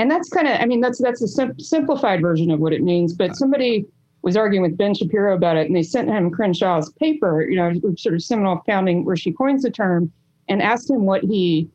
And 0.00 0.10
that's 0.10 0.30
kind 0.30 0.48
of 0.48 0.58
I 0.58 0.64
mean 0.64 0.80
that's 0.80 0.98
that's 0.98 1.20
a 1.20 1.28
sim- 1.28 1.60
simplified 1.60 2.22
version 2.22 2.50
of 2.50 2.58
what 2.58 2.72
it 2.72 2.82
means. 2.82 3.12
But 3.12 3.36
somebody 3.36 3.84
was 4.22 4.34
arguing 4.34 4.62
with 4.62 4.78
Ben 4.78 4.94
Shapiro 4.94 5.36
about 5.36 5.58
it, 5.58 5.66
and 5.66 5.76
they 5.76 5.82
sent 5.82 6.08
him 6.08 6.30
Crenshaw's 6.30 6.90
paper, 6.94 7.42
you 7.42 7.56
know, 7.56 7.74
sort 7.98 8.14
of 8.14 8.22
seminal 8.22 8.62
founding 8.64 9.04
where 9.04 9.16
she 9.16 9.30
coins 9.30 9.62
the 9.62 9.70
term, 9.70 10.10
and 10.48 10.62
asked 10.62 10.88
him 10.88 11.04
what 11.04 11.22
he 11.22 11.68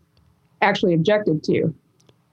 actually 0.64 0.96
objected 0.96 1.44
to. 1.44 1.72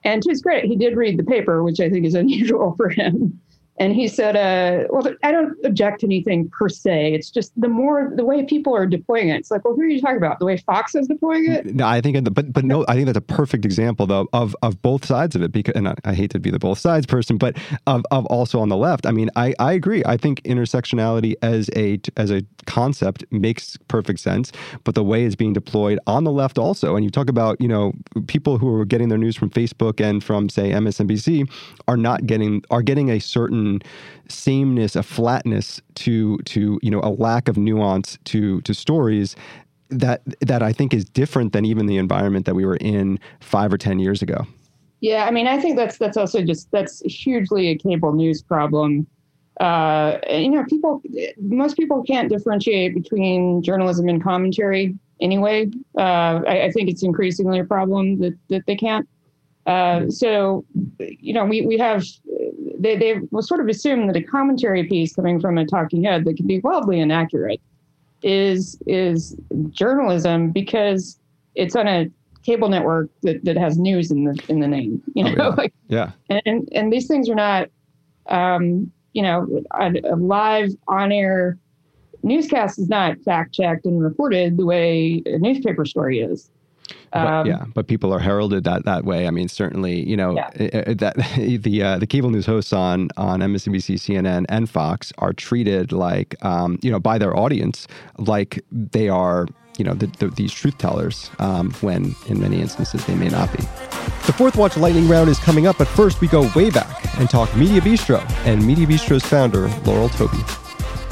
And 0.03 0.23
to 0.23 0.29
his 0.31 0.41
credit, 0.41 0.65
he 0.65 0.75
did 0.75 0.97
read 0.97 1.19
the 1.19 1.23
paper, 1.23 1.61
which 1.61 1.79
I 1.79 1.91
think 1.91 2.07
is 2.07 2.15
unusual 2.15 2.73
for 2.77 2.89
him. 2.89 3.39
And 3.77 3.95
he 3.95 4.07
said, 4.07 4.35
uh, 4.35 4.87
"Well, 4.91 5.15
I 5.23 5.31
don't 5.31 5.57
object 5.65 6.01
to 6.01 6.05
anything 6.05 6.47
per 6.49 6.69
se. 6.69 7.13
It's 7.15 7.31
just 7.31 7.59
the 7.59 7.67
more 7.67 8.11
the 8.15 8.23
way 8.23 8.45
people 8.45 8.75
are 8.75 8.85
deploying 8.85 9.29
it. 9.29 9.37
It's 9.37 9.49
like, 9.49 9.65
well, 9.65 9.73
who 9.73 9.81
are 9.81 9.87
you 9.87 9.99
talking 9.99 10.17
about? 10.17 10.37
The 10.37 10.45
way 10.45 10.57
Fox 10.57 10.93
is 10.93 11.07
deploying 11.07 11.51
it? 11.51 11.65
No, 11.65 11.87
I 11.87 11.99
think, 11.99 12.31
but 12.33 12.53
but 12.53 12.65
no, 12.65 12.85
I 12.87 12.93
think 12.93 13.07
that's 13.07 13.17
a 13.17 13.21
perfect 13.21 13.65
example 13.65 14.05
though 14.05 14.27
of 14.31 14.55
of 14.61 14.79
both 14.83 15.05
sides 15.05 15.35
of 15.35 15.41
it. 15.41 15.51
Because, 15.51 15.73
and 15.75 15.89
I, 15.89 15.95
I 16.05 16.13
hate 16.13 16.29
to 16.31 16.39
be 16.39 16.51
the 16.51 16.59
both 16.59 16.77
sides 16.77 17.07
person, 17.07 17.37
but 17.37 17.57
of 17.87 18.03
of 18.11 18.27
also 18.27 18.59
on 18.59 18.69
the 18.69 18.77
left. 18.77 19.07
I 19.07 19.11
mean, 19.11 19.31
I 19.35 19.55
I 19.57 19.73
agree. 19.73 20.03
I 20.05 20.17
think 20.17 20.43
intersectionality 20.43 21.33
as 21.41 21.71
a 21.75 21.99
as 22.15 22.29
a 22.29 22.43
concept 22.67 23.25
makes 23.31 23.77
perfect 23.87 24.19
sense, 24.19 24.51
but 24.83 24.93
the 24.93 25.03
way 25.03 25.25
it's 25.25 25.35
being 25.35 25.53
deployed 25.53 25.97
on 26.05 26.25
the 26.25 26.31
left 26.31 26.59
also. 26.59 26.95
And 26.95 27.03
you 27.03 27.09
talk 27.09 27.27
about 27.27 27.59
you 27.59 27.67
know 27.67 27.93
people 28.27 28.59
who 28.59 28.71
are 28.75 28.85
getting 28.85 29.09
their 29.09 29.17
news 29.17 29.35
from 29.35 29.49
Facebook 29.49 29.99
and 29.99 30.23
from 30.23 30.47
say 30.47 30.69
MSNBC 30.71 31.49
are 31.87 31.97
not 31.97 32.27
getting 32.27 32.63
are 32.69 32.83
getting 32.83 33.09
a 33.09 33.19
certain 33.19 33.62
sameness, 34.27 34.95
a 34.95 35.03
flatness 35.03 35.81
to 35.95 36.37
to 36.39 36.79
you 36.81 36.91
know 36.91 37.01
a 37.01 37.11
lack 37.11 37.47
of 37.47 37.57
nuance 37.57 38.17
to 38.25 38.61
to 38.61 38.73
stories 38.73 39.35
that 39.89 40.21
that 40.41 40.61
I 40.63 40.73
think 40.73 40.93
is 40.93 41.05
different 41.05 41.53
than 41.53 41.65
even 41.65 41.85
the 41.85 41.97
environment 41.97 42.45
that 42.45 42.55
we 42.55 42.65
were 42.65 42.77
in 42.77 43.19
five 43.39 43.71
or 43.73 43.77
ten 43.77 43.99
years 43.99 44.21
ago. 44.21 44.45
Yeah, 45.01 45.25
I 45.25 45.31
mean, 45.31 45.47
I 45.47 45.59
think 45.59 45.75
that's 45.75 45.97
that's 45.97 46.17
also 46.17 46.41
just 46.43 46.71
that's 46.71 47.01
hugely 47.01 47.67
a 47.69 47.77
cable 47.77 48.13
news 48.13 48.41
problem. 48.41 49.05
Uh, 49.59 50.17
you 50.29 50.49
know, 50.49 50.63
people, 50.65 51.01
most 51.39 51.77
people 51.77 52.03
can't 52.03 52.29
differentiate 52.29 52.95
between 52.95 53.61
journalism 53.61 54.07
and 54.07 54.23
commentary 54.23 54.95
anyway. 55.21 55.69
Uh, 55.97 56.41
I, 56.47 56.63
I 56.63 56.71
think 56.71 56.89
it's 56.89 57.03
increasingly 57.03 57.59
a 57.59 57.65
problem 57.65 58.19
that 58.19 58.37
that 58.49 58.65
they 58.65 58.75
can't. 58.75 59.07
Uh, 59.65 60.09
so, 60.09 60.65
you 60.99 61.33
know, 61.33 61.45
we 61.45 61.65
we 61.65 61.77
have 61.77 62.03
they 62.77 62.95
they 62.95 63.19
will 63.31 63.41
sort 63.41 63.59
of 63.59 63.67
assume 63.67 64.07
that 64.07 64.15
a 64.15 64.23
commentary 64.23 64.83
piece 64.85 65.15
coming 65.15 65.39
from 65.39 65.57
a 65.57 65.65
talking 65.65 66.03
head 66.03 66.25
that 66.25 66.37
can 66.37 66.47
be 66.47 66.59
wildly 66.59 66.99
inaccurate 66.99 67.61
is 68.21 68.77
is 68.87 69.35
journalism 69.69 70.51
because 70.51 71.19
it's 71.55 71.75
on 71.75 71.87
a 71.87 72.09
cable 72.43 72.69
network 72.69 73.09
that, 73.21 73.43
that 73.45 73.57
has 73.57 73.77
news 73.77 74.11
in 74.11 74.25
the 74.25 74.43
in 74.47 74.59
the 74.59 74.67
name. 74.67 75.01
You 75.15 75.23
know, 75.23 75.35
oh, 75.37 75.43
yeah. 75.43 75.47
like 75.57 75.73
yeah, 75.87 76.11
and 76.29 76.69
and 76.71 76.91
these 76.91 77.07
things 77.07 77.29
are 77.29 77.35
not, 77.35 77.69
um, 78.29 78.91
you 79.13 79.21
know, 79.21 79.61
a, 79.79 79.93
a 80.03 80.15
live 80.15 80.69
on 80.87 81.11
air 81.11 81.57
newscast 82.23 82.79
is 82.79 82.89
not 82.89 83.19
fact 83.21 83.53
checked 83.53 83.85
and 83.85 84.01
reported 84.01 84.57
the 84.57 84.65
way 84.65 85.21
a 85.25 85.37
newspaper 85.37 85.85
story 85.85 86.19
is. 86.19 86.49
But, 87.11 87.27
um, 87.27 87.47
yeah, 87.47 87.65
but 87.73 87.87
people 87.87 88.13
are 88.13 88.19
heralded 88.19 88.63
that 88.63 88.85
that 88.85 89.05
way. 89.05 89.27
I 89.27 89.31
mean, 89.31 89.47
certainly, 89.47 90.07
you 90.07 90.17
know, 90.17 90.35
yeah. 90.35 90.49
that 90.93 91.15
the 91.61 91.83
uh, 91.83 91.97
the 91.99 92.07
cable 92.07 92.31
news 92.31 92.45
hosts 92.45 92.73
on 92.73 93.09
on 93.17 93.39
MSNBC, 93.41 93.95
CNN, 93.95 94.45
and 94.49 94.69
Fox 94.69 95.13
are 95.19 95.33
treated 95.33 95.91
like, 95.91 96.35
um, 96.43 96.79
you 96.81 96.91
know, 96.91 96.99
by 96.99 97.17
their 97.17 97.35
audience 97.37 97.87
like 98.17 98.63
they 98.71 99.09
are, 99.09 99.45
you 99.77 99.85
know, 99.85 99.93
the, 99.93 100.07
the, 100.17 100.27
these 100.29 100.51
truth 100.51 100.77
tellers, 100.79 101.29
um, 101.39 101.71
when 101.81 102.15
in 102.27 102.41
many 102.41 102.61
instances 102.61 103.05
they 103.05 103.15
may 103.15 103.29
not 103.29 103.51
be. 103.55 103.63
The 104.25 104.33
fourth 104.33 104.55
watch 104.55 104.75
lightning 104.75 105.07
round 105.07 105.29
is 105.29 105.37
coming 105.39 105.67
up, 105.67 105.77
but 105.77 105.87
first 105.87 106.19
we 106.19 106.27
go 106.27 106.49
way 106.55 106.69
back 106.71 107.17
and 107.19 107.29
talk 107.29 107.55
Media 107.55 107.81
Bistro 107.81 108.27
and 108.45 108.65
Media 108.65 108.87
Bistro's 108.87 109.23
founder 109.23 109.67
Laurel 109.85 110.09
Touby 110.09 110.62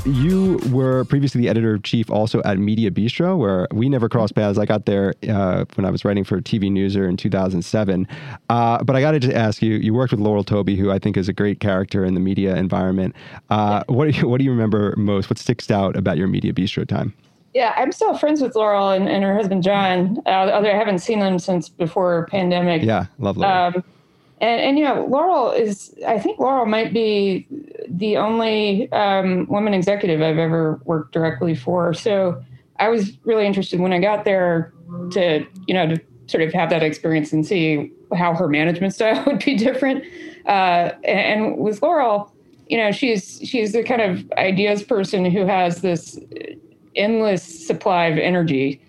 you 0.06 0.60
were 0.72 1.06
previously 1.06 1.42
the 1.42 1.50
editor 1.50 1.76
in 1.76 1.82
chief 1.82 2.10
also 2.10 2.42
at 2.44 2.58
Media 2.58 2.90
Bistro, 2.92 3.38
where 3.38 3.68
we 3.72 3.90
never 3.90 4.10
crossed 4.10 4.36
paths. 4.36 4.58
I 4.58 4.66
got 4.66 4.86
there 4.86 5.14
uh, 5.30 5.66
when 5.76 5.86
I 5.86 5.92
was 5.92 6.04
writing 6.04 6.24
for 6.24 6.42
TV 6.42 6.72
Newser 6.72 7.08
in 7.08 7.18
2007. 7.18 8.08
Uh, 8.50 8.84
but 8.84 8.96
I 8.96 9.02
got 9.02 9.12
to 9.12 9.20
just 9.20 9.34
ask 9.34 9.62
you, 9.62 9.76
you 9.76 9.94
worked 9.94 10.12
with 10.12 10.20
Laurel 10.20 10.44
Touby, 10.44 10.78
who 10.78 10.92
I 10.92 11.00
think 11.00 11.18
is 11.18 11.30
a 11.30 11.34
great 11.34 11.60
character 11.60 12.04
in 12.04 12.14
the 12.14 12.20
media 12.20 12.56
environment. 12.56 13.16
Uh, 13.50 13.84
what, 13.88 14.12
do 14.12 14.20
you, 14.20 14.28
what 14.28 14.40
do 14.40 14.44
you 14.44 14.52
remember 14.52 14.96
most? 14.98 15.30
What 15.30 15.38
sticks 15.38 15.70
out 15.70 15.96
about 15.96 16.18
your 16.18 16.28
Media 16.28 16.54
Bistro 16.54 16.88
time? 16.88 17.14
Yeah, 17.54 17.74
I'm 17.76 17.92
still 17.92 18.18
friends 18.18 18.42
with 18.42 18.56
Laurel 18.56 18.92
and, 18.92 19.10
and 19.10 19.24
her 19.24 19.36
husband 19.36 19.62
John. 19.62 20.20
Uh, 20.26 20.30
although 20.30 20.72
I 20.72 20.76
haven't 20.76 21.00
seen 21.00 21.20
them 21.20 21.38
since 21.38 21.68
before 21.68 22.28
pandemic. 22.28 22.82
Yeah, 22.82 23.08
lovely. 23.20 23.46
Um, 23.46 23.84
and, 24.42 24.60
and 24.60 24.80
you 24.80 24.84
know, 24.84 25.06
Laurel 25.06 25.52
is, 25.52 25.94
I 26.08 26.18
think 26.18 26.40
Laurel 26.40 26.66
might 26.66 26.92
be 26.92 27.48
the 27.88 28.18
only 28.18 28.92
um, 28.92 29.46
woman 29.48 29.76
executive 29.76 30.20
I've 30.22 30.40
ever 30.40 30.82
worked 30.84 31.14
directly 31.14 31.54
for. 31.54 31.94
So 31.94 32.44
I 32.80 32.90
was 32.90 33.18
really 33.24 33.46
interested 33.46 33.80
when 33.80 33.94
I 33.94 34.00
got 34.00 34.26
there 34.26 34.74
to, 35.12 35.46
you 35.68 35.76
know, 35.76 35.88
to 35.88 36.02
sort 36.26 36.42
of 36.42 36.52
have 36.54 36.72
that 36.72 36.82
experience 36.82 37.32
and 37.32 37.46
see 37.46 37.92
how 38.16 38.34
her 38.34 38.48
management 38.48 38.94
style 38.96 39.24
would 39.28 39.46
be 39.46 39.56
different. 39.56 40.04
Uh, 40.48 40.90
and, 41.04 41.44
and 41.44 41.58
with 41.58 41.84
Laurel, 41.84 42.34
you 42.68 42.78
know, 42.78 42.92
she's 42.92 43.40
she's 43.44 43.74
the 43.74 43.84
kind 43.84 44.02
of 44.02 44.32
ideas 44.38 44.82
person 44.82 45.26
who 45.26 45.46
has 45.46 45.82
this 45.82 46.18
endless 46.96 47.44
supply 47.44 48.06
of 48.06 48.18
energy, 48.18 48.82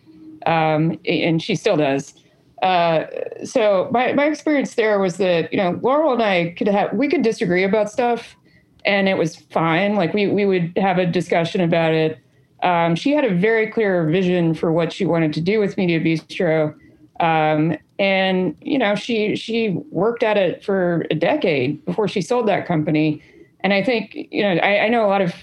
um, 0.47 0.99
and 1.05 1.43
she 1.43 1.57
still 1.57 1.77
does. 1.77 2.15
Uh, 2.63 3.07
so 3.45 3.89
my, 3.91 4.13
my 4.13 4.27
experience 4.27 4.77
there 4.77 5.01
was 5.01 5.17
that 5.17 5.53
you 5.53 5.59
know 5.59 5.79
Laurel 5.83 6.13
and 6.13 6.23
I 6.23 6.55
could 6.57 6.69
have 6.69 6.93
we 6.93 7.09
could 7.09 7.23
disagree 7.23 7.65
about 7.65 7.91
stuff, 7.91 8.37
and 8.85 9.09
it 9.09 9.19
was 9.19 9.37
fine. 9.37 9.97
Like 9.97 10.15
we 10.15 10.29
we 10.29 10.47
would 10.47 10.73
have 10.77 10.99
a 10.99 11.07
discussion 11.07 11.61
about 11.61 11.93
it. 11.93 12.19
Um, 12.63 12.95
she 12.95 13.11
had 13.11 13.25
a 13.25 13.35
very 13.35 13.67
clear 13.67 14.09
vision 14.09 14.55
for 14.55 14.73
what 14.73 14.93
she 14.93 15.05
wanted 15.05 15.33
to 15.33 15.41
do 15.41 15.59
with 15.59 15.77
Media 15.77 15.99
Bistro, 15.99 16.73
um, 17.19 17.77
and 17.99 18.57
you 18.61 18.79
know 18.79 18.95
she 18.95 19.35
she 19.35 19.71
worked 19.91 20.23
at 20.23 20.37
it 20.37 20.65
for 20.65 21.05
a 21.11 21.17
decade 21.17 21.85
before 21.85 22.07
she 22.07 22.23
sold 22.23 22.47
that 22.47 22.65
company. 22.65 23.21
And 23.61 23.73
I 23.73 23.83
think 23.83 24.15
you 24.15 24.43
know 24.43 24.61
I, 24.63 24.85
I 24.85 24.89
know 24.89 25.05
a 25.05 25.09
lot 25.09 25.21
of 25.21 25.35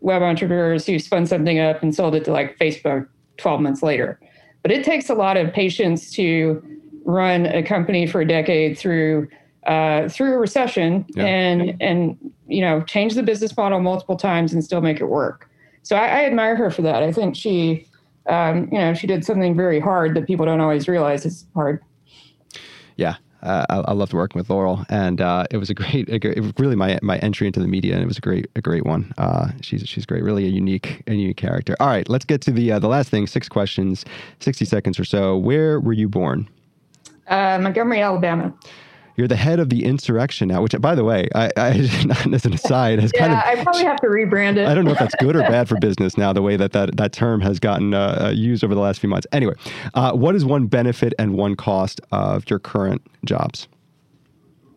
web 0.00 0.22
entrepreneurs 0.22 0.86
who 0.86 1.00
spun 1.00 1.26
something 1.26 1.58
up 1.58 1.82
and 1.82 1.92
sold 1.92 2.14
it 2.14 2.24
to 2.26 2.30
like 2.30 2.56
Facebook 2.56 3.08
12 3.38 3.60
months 3.60 3.82
later. 3.82 4.20
But 4.62 4.72
it 4.72 4.84
takes 4.84 5.08
a 5.08 5.14
lot 5.14 5.36
of 5.36 5.52
patience 5.52 6.10
to 6.12 6.62
run 7.04 7.46
a 7.46 7.62
company 7.62 8.06
for 8.06 8.20
a 8.20 8.26
decade 8.26 8.78
through 8.78 9.28
uh, 9.66 10.08
through 10.08 10.34
a 10.34 10.38
recession 10.38 11.04
yeah. 11.10 11.24
and 11.24 11.76
and 11.80 12.32
you 12.46 12.60
know 12.60 12.82
change 12.82 13.14
the 13.14 13.22
business 13.22 13.56
model 13.56 13.80
multiple 13.80 14.16
times 14.16 14.52
and 14.52 14.64
still 14.64 14.80
make 14.80 15.00
it 15.00 15.06
work. 15.06 15.50
So 15.82 15.96
I, 15.96 16.06
I 16.06 16.24
admire 16.24 16.56
her 16.56 16.70
for 16.70 16.82
that. 16.82 17.02
I 17.02 17.12
think 17.12 17.34
she, 17.34 17.86
um, 18.28 18.68
you 18.70 18.78
know, 18.78 18.92
she 18.92 19.06
did 19.06 19.24
something 19.24 19.56
very 19.56 19.80
hard 19.80 20.14
that 20.16 20.26
people 20.26 20.44
don't 20.44 20.60
always 20.60 20.86
realize 20.86 21.24
is 21.24 21.46
hard. 21.54 21.82
Yeah, 22.96 23.16
uh, 23.42 23.66
I, 23.68 23.76
I, 23.90 23.92
loved 23.92 24.12
working 24.12 24.38
with 24.38 24.50
Laurel, 24.50 24.84
and 24.88 25.20
uh, 25.20 25.46
it 25.50 25.58
was 25.58 25.70
a 25.70 25.74
great, 25.74 26.08
a 26.08 26.18
great, 26.18 26.36
it 26.36 26.40
was 26.40 26.52
really 26.58 26.76
my 26.76 26.98
my 27.02 27.18
entry 27.18 27.46
into 27.46 27.60
the 27.60 27.68
media, 27.68 27.94
and 27.94 28.02
it 28.02 28.06
was 28.06 28.18
a 28.18 28.20
great 28.20 28.50
a 28.56 28.60
great 28.60 28.84
one. 28.84 29.12
Uh, 29.16 29.50
she's 29.60 29.88
she's 29.88 30.04
great, 30.06 30.24
really 30.24 30.44
a 30.44 30.48
unique 30.48 31.02
a 31.06 31.14
unique 31.14 31.36
character. 31.36 31.76
All 31.78 31.88
right, 31.88 32.08
let's 32.08 32.24
get 32.24 32.40
to 32.42 32.50
the 32.50 32.72
uh, 32.72 32.78
the 32.78 32.88
last 32.88 33.10
thing. 33.10 33.26
Six 33.26 33.48
questions, 33.48 34.04
sixty 34.40 34.64
seconds 34.64 34.98
or 34.98 35.04
so. 35.04 35.36
Where 35.36 35.78
were 35.80 35.92
you 35.92 36.08
born? 36.08 36.48
Uh, 37.28 37.58
Montgomery, 37.60 38.00
Alabama. 38.00 38.52
You're 39.18 39.26
the 39.26 39.34
head 39.34 39.58
of 39.58 39.68
the 39.68 39.84
insurrection 39.84 40.46
now, 40.46 40.62
which, 40.62 40.80
by 40.80 40.94
the 40.94 41.02
way, 41.02 41.28
I, 41.34 41.50
I 41.56 41.68
as 42.32 42.46
an 42.46 42.54
aside, 42.54 43.00
has 43.00 43.10
yeah, 43.12 43.20
kind 43.20 43.32
of. 43.32 43.38
I 43.40 43.64
probably 43.64 43.82
have 43.82 44.00
to 44.00 44.06
rebrand 44.06 44.58
it. 44.58 44.68
I 44.68 44.74
don't 44.74 44.84
know 44.84 44.92
if 44.92 44.98
that's 45.00 45.16
good 45.16 45.34
or 45.34 45.40
bad 45.40 45.68
for 45.68 45.76
business 45.80 46.16
now, 46.16 46.32
the 46.32 46.40
way 46.40 46.56
that 46.56 46.70
that, 46.70 46.96
that 46.96 47.12
term 47.12 47.40
has 47.40 47.58
gotten 47.58 47.94
uh, 47.94 48.26
uh, 48.26 48.30
used 48.30 48.62
over 48.62 48.76
the 48.76 48.80
last 48.80 49.00
few 49.00 49.08
months. 49.08 49.26
Anyway, 49.32 49.54
uh, 49.94 50.12
what 50.12 50.36
is 50.36 50.44
one 50.44 50.68
benefit 50.68 51.14
and 51.18 51.34
one 51.34 51.56
cost 51.56 52.00
of 52.12 52.48
your 52.48 52.60
current 52.60 53.02
jobs? 53.24 53.66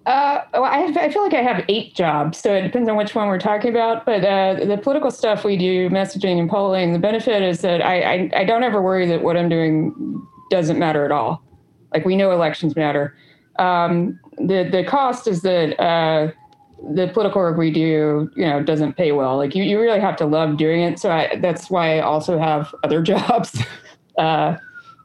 Uh, 0.08 0.42
well, 0.54 0.64
I, 0.64 0.80
have, 0.80 0.98
I, 0.98 1.12
feel 1.12 1.22
like 1.22 1.36
I 1.36 1.44
have 1.44 1.64
eight 1.68 1.94
jobs, 1.94 2.40
so 2.40 2.52
it 2.56 2.64
depends 2.64 2.90
on 2.90 2.98
which 2.98 3.14
one 3.14 3.28
we're 3.28 3.38
talking 3.38 3.70
about. 3.70 4.08
But 4.08 4.26
uh, 4.26 4.66
the 4.66 4.78
political 4.78 5.12
stuff 5.12 5.44
we 5.44 5.56
do, 5.56 5.88
messaging 5.92 6.40
and 6.40 6.50
polling, 6.50 6.94
the 6.94 7.00
benefit 7.00 7.44
is 7.44 7.62
that 7.62 7.86
I, 7.86 8.02
I, 8.02 8.32
I, 8.38 8.44
don't 8.44 8.64
ever 8.64 8.82
worry 8.82 9.06
that 9.06 9.22
what 9.22 9.38
I'm 9.38 9.50
doing 9.50 10.26
doesn't 10.50 10.80
matter 10.80 11.06
at 11.06 11.12
all. 11.12 11.44
Like 11.94 12.06
we 12.06 12.16
know 12.16 12.32
elections 12.32 12.76
matter. 12.76 13.16
Um, 13.60 14.20
the 14.48 14.68
the 14.72 14.84
cost 14.84 15.28
is 15.28 15.42
that 15.42 15.80
uh, 15.82 16.32
the 16.94 17.08
political 17.08 17.42
work 17.42 17.58
we 17.58 17.72
do, 17.72 18.30
you 18.36 18.46
know, 18.46 18.64
doesn't 18.64 18.98
pay 18.98 19.12
well. 19.12 19.38
Like 19.38 19.56
you, 19.56 19.64
you 19.64 19.80
really 19.80 20.00
have 20.00 20.16
to 20.18 20.26
love 20.26 20.58
doing 20.58 20.82
it. 20.82 21.00
So 21.00 21.12
I, 21.12 21.38
that's 21.42 21.70
why 21.70 21.98
I 21.98 22.02
also 22.02 22.38
have 22.38 22.74
other 22.84 23.02
jobs. 23.14 23.62
Uh, 24.18 24.58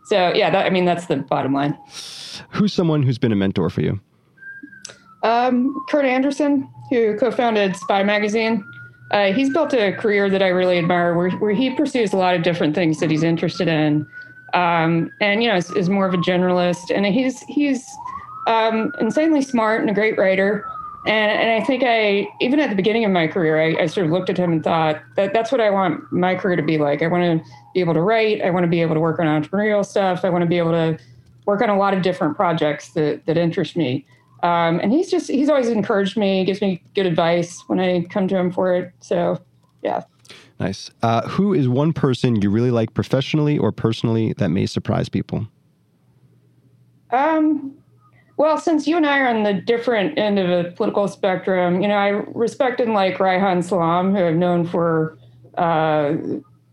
so 0.06 0.32
yeah, 0.34 0.50
that, 0.50 0.66
I 0.66 0.70
mean 0.70 0.84
that's 0.84 1.06
the 1.06 1.16
bottom 1.16 1.52
line. 1.52 1.78
Who's 2.50 2.72
someone 2.72 3.02
who's 3.02 3.18
been 3.18 3.32
a 3.32 3.36
mentor 3.36 3.70
for 3.70 3.82
you? 3.82 4.00
Um, 5.22 5.84
Kurt 5.88 6.04
Andersen, 6.04 6.68
who 6.90 7.16
co-founded 7.18 7.76
Spy 7.76 8.02
Magazine. 8.02 8.64
Uh, 9.10 9.32
he's 9.32 9.50
built 9.50 9.72
a 9.72 9.92
career 9.92 10.28
that 10.28 10.42
I 10.42 10.48
really 10.48 10.78
admire, 10.78 11.16
where, 11.16 11.30
where 11.30 11.52
he 11.52 11.74
pursues 11.74 12.12
a 12.12 12.16
lot 12.16 12.34
of 12.34 12.42
different 12.42 12.74
things 12.74 12.98
that 12.98 13.10
he's 13.10 13.22
interested 13.22 13.68
in, 13.68 14.06
um, 14.52 15.10
and 15.20 15.42
you 15.42 15.48
know 15.48 15.56
is, 15.56 15.70
is, 15.72 15.88
more 15.88 16.06
of 16.06 16.14
a 16.14 16.18
generalist. 16.18 16.94
And 16.94 17.06
he's 17.06 17.42
he's 17.42 17.88
um, 18.46 18.92
insanely 19.00 19.42
smart 19.42 19.80
and 19.80 19.90
a 19.90 19.94
great 19.94 20.16
writer. 20.18 20.66
And, 21.06 21.30
and 21.30 21.62
I 21.62 21.64
think 21.64 21.84
I, 21.86 22.28
even 22.40 22.58
at 22.58 22.68
the 22.68 22.74
beginning 22.76 23.04
of 23.04 23.12
my 23.12 23.28
career, 23.28 23.60
I, 23.60 23.82
I, 23.82 23.86
sort 23.86 24.06
of 24.06 24.12
looked 24.12 24.28
at 24.28 24.36
him 24.36 24.50
and 24.50 24.64
thought 24.64 25.00
that 25.14 25.32
that's 25.32 25.52
what 25.52 25.60
I 25.60 25.70
want 25.70 26.10
my 26.10 26.34
career 26.34 26.56
to 26.56 26.62
be 26.62 26.78
like. 26.78 27.00
I 27.00 27.06
want 27.06 27.22
to 27.22 27.50
be 27.74 27.80
able 27.80 27.94
to 27.94 28.00
write. 28.00 28.42
I 28.42 28.50
want 28.50 28.64
to 28.64 28.68
be 28.68 28.82
able 28.82 28.94
to 28.94 29.00
work 29.00 29.20
on 29.20 29.26
entrepreneurial 29.26 29.86
stuff. 29.86 30.24
I 30.24 30.30
want 30.30 30.42
to 30.42 30.48
be 30.48 30.58
able 30.58 30.72
to 30.72 30.98
work 31.44 31.62
on 31.62 31.70
a 31.70 31.78
lot 31.78 31.94
of 31.94 32.02
different 32.02 32.34
projects 32.34 32.90
that, 32.94 33.24
that 33.26 33.36
interest 33.36 33.76
me. 33.76 34.04
Um, 34.42 34.80
and 34.80 34.92
he's 34.92 35.08
just, 35.08 35.30
he's 35.30 35.48
always 35.48 35.68
encouraged 35.68 36.16
me, 36.16 36.44
gives 36.44 36.60
me 36.60 36.82
good 36.94 37.06
advice 37.06 37.62
when 37.68 37.78
I 37.78 38.02
come 38.02 38.26
to 38.28 38.36
him 38.36 38.50
for 38.50 38.74
it. 38.74 38.92
So, 39.00 39.40
yeah. 39.82 40.02
Nice. 40.58 40.90
Uh, 41.02 41.26
who 41.28 41.54
is 41.54 41.68
one 41.68 41.92
person 41.92 42.42
you 42.42 42.50
really 42.50 42.72
like 42.72 42.94
professionally 42.94 43.58
or 43.58 43.70
personally 43.70 44.32
that 44.34 44.48
may 44.48 44.66
surprise 44.66 45.08
people? 45.08 45.46
Um, 47.10 47.75
well, 48.36 48.58
since 48.58 48.86
you 48.86 48.96
and 48.96 49.06
I 49.06 49.20
are 49.20 49.28
on 49.28 49.44
the 49.44 49.54
different 49.54 50.18
end 50.18 50.38
of 50.38 50.48
the 50.48 50.70
political 50.72 51.08
spectrum, 51.08 51.80
you 51.80 51.88
know, 51.88 51.96
I 51.96 52.08
respect 52.08 52.80
and 52.80 52.92
like 52.92 53.16
Reihan 53.16 53.64
Salam, 53.64 54.14
who 54.14 54.26
I've 54.26 54.36
known 54.36 54.66
for 54.66 55.16
uh, 55.56 56.14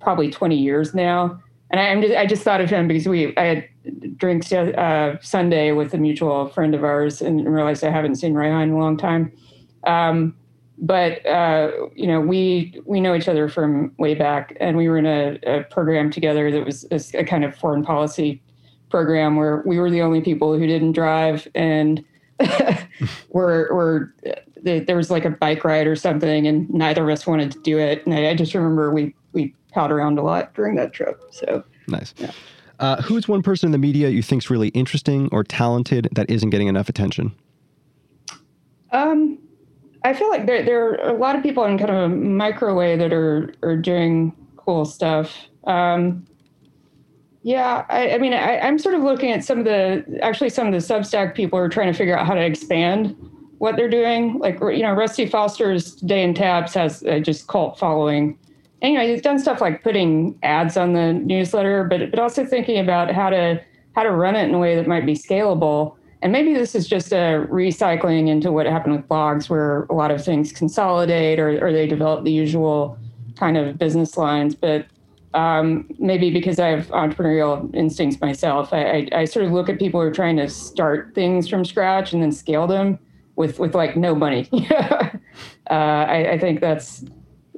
probably 0.02 0.30
20 0.30 0.58
years 0.58 0.94
now. 0.94 1.40
And 1.70 1.80
I, 1.80 1.86
am 1.86 2.02
just, 2.02 2.14
I 2.16 2.26
just 2.26 2.44
thought 2.44 2.62
of 2.62 2.70
him 2.70 2.88
because 2.88 3.08
we 3.08 3.36
I 3.38 3.44
had 3.44 4.18
drinks 4.18 4.52
uh, 4.52 5.18
Sunday 5.22 5.72
with 5.72 5.94
a 5.94 5.98
mutual 5.98 6.50
friend 6.50 6.76
of 6.76 6.84
ours 6.84 7.22
and 7.22 7.52
realized 7.52 7.84
I 7.84 7.90
haven't 7.90 8.16
seen 8.16 8.34
Reihan 8.34 8.64
in 8.64 8.72
a 8.72 8.78
long 8.78 8.98
time. 8.98 9.32
Um, 9.86 10.36
but 10.78 11.26
uh, 11.26 11.72
you 11.96 12.08
know, 12.08 12.20
we 12.20 12.80
we 12.86 13.00
know 13.00 13.16
each 13.16 13.28
other 13.28 13.48
from 13.48 13.94
way 13.98 14.16
back, 14.16 14.58
and 14.60 14.76
we 14.76 14.90
were 14.90 14.98
in 14.98 15.06
a, 15.06 15.40
a 15.46 15.64
program 15.64 16.12
together 16.12 16.52
that 16.52 16.66
was 16.66 16.86
a, 16.92 17.20
a 17.20 17.24
kind 17.24 17.46
of 17.46 17.56
foreign 17.56 17.84
policy 17.84 18.42
program 18.94 19.36
where 19.38 19.64
we 19.66 19.80
were 19.80 19.90
the 19.90 20.04
only 20.04 20.22
people 20.22 20.56
who 20.56 20.68
didn't 20.68 20.92
drive 20.92 21.48
and 21.56 22.06
were 23.30 23.68
were 23.74 24.14
there 24.62 24.96
was 24.96 25.10
like 25.10 25.26
a 25.26 25.32
bike 25.32 25.64
ride 25.64 25.88
or 25.88 25.96
something 25.96 26.46
and 26.46 26.70
neither 26.70 27.02
of 27.02 27.10
us 27.10 27.26
wanted 27.26 27.52
to 27.52 27.60
do 27.62 27.80
it. 27.80 28.06
And 28.06 28.14
I, 28.14 28.30
I 28.30 28.36
just 28.36 28.54
remember 28.54 28.94
we 28.94 29.16
we 29.32 29.52
palled 29.72 29.90
around 29.90 30.20
a 30.20 30.22
lot 30.22 30.54
during 30.54 30.76
that 30.76 30.94
trip. 30.94 31.20
So 31.32 31.64
nice. 31.88 32.14
yeah. 32.18 32.30
uh, 32.80 33.02
who's 33.02 33.28
one 33.28 33.42
person 33.42 33.66
in 33.66 33.72
the 33.72 33.80
media 33.80 34.10
you 34.10 34.22
think's 34.22 34.52
really 34.52 34.68
interesting 34.70 35.28
or 35.32 35.44
talented 35.44 36.08
that 36.12 36.30
isn't 36.30 36.52
getting 36.52 36.68
enough 36.68 36.88
attention? 36.88 37.34
Um 38.92 39.40
I 40.04 40.14
feel 40.14 40.30
like 40.30 40.46
there 40.46 40.64
there 40.64 40.90
are 40.90 41.10
a 41.10 41.18
lot 41.18 41.36
of 41.36 41.42
people 41.42 41.66
in 41.66 41.80
kind 41.80 41.90
of 41.90 41.98
a 41.98 42.10
micro 42.10 42.76
way 42.76 42.96
that 42.96 43.12
are 43.12 43.56
are 43.64 43.76
doing 43.76 44.34
cool 44.56 44.86
stuff. 44.86 45.36
Um 45.64 46.28
Yeah, 47.44 47.86
I, 47.90 48.12
I 48.12 48.18
mean, 48.20 48.34
I, 48.34 48.66
am 48.66 48.80
sort 48.80 48.96
of 48.96 49.02
looking 49.02 49.32
at 49.32 49.44
some 49.44 49.60
of 49.60 49.66
the 49.66 50.06
actually 50.22 50.50
some 50.50 50.66
of 50.66 50.72
the 50.72 50.80
Substack 50.80 51.36
people 51.36 51.60
are 51.60 51.68
trying 51.68 51.92
to 51.92 51.98
figure 51.98 52.18
out 52.18 52.26
how 52.26 52.34
to 52.34 52.42
expand 52.42 53.16
what 53.58 53.76
they're 53.76 53.90
doing. 53.90 54.40
Like 54.40 54.60
you 54.62 54.82
know, 54.82 54.94
Rusty 54.94 55.26
Foster's 55.26 55.96
Day 55.96 56.24
in 56.24 56.34
Tabs 56.34 56.74
has 56.74 57.04
uh, 57.04 57.20
just 57.20 57.48
cult 57.48 57.78
following. 57.78 58.38
Know, 58.82 59.02
he's 59.02 59.22
done 59.22 59.40
stuff 59.40 59.62
like 59.62 59.84
putting 59.84 60.38
ads 60.44 60.78
on 60.78 60.94
the 60.94 61.14
newsletter, 61.14 61.84
but 61.84 62.12
but 62.12 62.20
also 62.20 62.46
thinking 62.46 62.80
about 62.80 63.12
how 63.12 63.30
to 63.30 63.62
how 63.94 64.04
to 64.04 64.12
run 64.12 64.36
it 64.36 64.48
in 64.48 64.54
a 64.54 64.60
way 64.60 64.76
that 64.76 64.88
might 64.88 65.06
be 65.06 65.14
scalable. 65.14 65.96
And 66.22 66.32
maybe 66.32 66.54
this 66.54 66.74
is 66.74 66.88
just 66.88 67.12
a 67.12 67.46
recycling 67.52 68.30
into 68.30 68.54
what 68.54 68.66
happened 68.66 68.96
with 68.96 69.08
blogs, 69.10 69.50
where 69.50 69.84
a 69.84 69.94
lot 69.94 70.12
of 70.12 70.24
things 70.24 70.54
consolidate 70.54 71.40
or, 71.40 71.66
or 71.66 71.74
they 71.74 71.88
develop 71.88 72.24
the 72.24 72.32
usual 72.32 72.98
kind 73.36 73.58
of 73.58 73.78
business 73.78 74.16
lines. 74.16 74.56
But 74.56 74.86
um, 75.34 75.90
maybe 75.98 76.30
because 76.30 76.60
I 76.60 76.68
have 76.68 76.88
entrepreneurial 76.90 77.74
instincts 77.76 78.22
myself, 78.22 78.72
I, 78.72 78.84
I, 78.84 79.10
I, 79.14 79.26
sort 79.26 79.46
of 79.46 79.52
look 79.52 79.68
at 79.68 79.80
people 79.80 80.00
who 80.00 80.08
are 80.08 80.12
trying 80.12 80.38
to 80.38 80.48
start 80.48 81.14
things 81.16 81.48
from 81.48 81.66
scratch 81.66 82.14
and 82.14 82.22
then 82.22 82.32
scale 82.32 82.68
them 82.68 83.00
with 83.36 83.60
with 83.60 83.74
like 83.74 83.98
no 83.98 84.14
money. 84.14 84.48
uh, 84.72 85.10
I, 85.70 86.34
I, 86.34 86.40
think 86.40 86.60
that's 86.62 87.04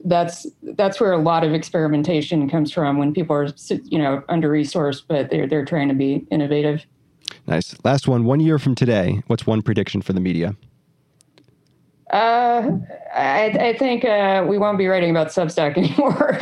that's 0.05 0.47
that's 0.61 1.01
where 1.01 1.11
a 1.11 1.17
lot 1.17 1.43
of 1.43 1.53
experimentation 1.53 2.49
comes 2.49 2.71
from 2.71 2.97
when 2.97 3.13
people 3.13 3.35
are 3.35 3.49
you 3.83 3.99
know 3.99 4.23
under 4.29 4.49
resourced, 4.49 5.03
but 5.07 5.29
they're 5.29 5.47
they're 5.47 5.65
trying 5.65 5.89
to 5.89 5.95
be 5.95 6.25
innovative. 6.31 6.85
Nice. 7.47 7.75
Last 7.83 8.07
one. 8.07 8.23
One 8.23 8.39
year 8.39 8.57
from 8.57 8.75
today, 8.75 9.21
what's 9.27 9.45
one 9.45 9.61
prediction 9.61 10.01
for 10.01 10.13
the 10.13 10.21
media? 10.21 10.55
Uh, 12.11 12.71
I, 13.13 13.45
I 13.59 13.77
think 13.77 14.05
uh, 14.05 14.45
we 14.47 14.57
won't 14.57 14.77
be 14.77 14.87
writing 14.87 15.09
about 15.09 15.27
Substack 15.27 15.77
anymore. 15.77 16.39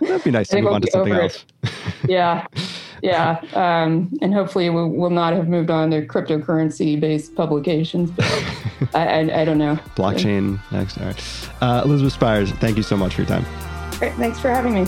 That'd 0.00 0.24
be 0.24 0.30
nice 0.30 0.48
to 0.48 0.60
move 0.60 0.72
on 0.72 0.82
to 0.82 0.90
something 0.90 1.12
else. 1.12 1.44
yeah. 2.08 2.46
Yeah. 3.02 3.40
Um, 3.54 4.12
and 4.20 4.34
hopefully 4.34 4.68
we 4.70 4.88
will 4.88 5.10
not 5.10 5.32
have 5.32 5.48
moved 5.48 5.70
on 5.70 5.90
to 5.90 6.06
cryptocurrency 6.06 6.98
based 7.00 7.34
publications, 7.34 8.10
but 8.10 8.24
I, 8.94 9.06
I, 9.06 9.40
I, 9.40 9.44
don't 9.44 9.58
know. 9.58 9.76
Blockchain 9.96 10.60
next. 10.70 10.98
All 10.98 11.06
right. 11.06 11.50
Uh, 11.60 11.82
Elizabeth 11.84 12.12
Spiers, 12.12 12.50
thank 12.52 12.76
you 12.76 12.82
so 12.82 12.96
much 12.96 13.14
for 13.14 13.22
your 13.22 13.28
time. 13.28 13.44
Great. 13.98 14.14
Thanks 14.14 14.38
for 14.38 14.50
having 14.50 14.74
me. 14.74 14.84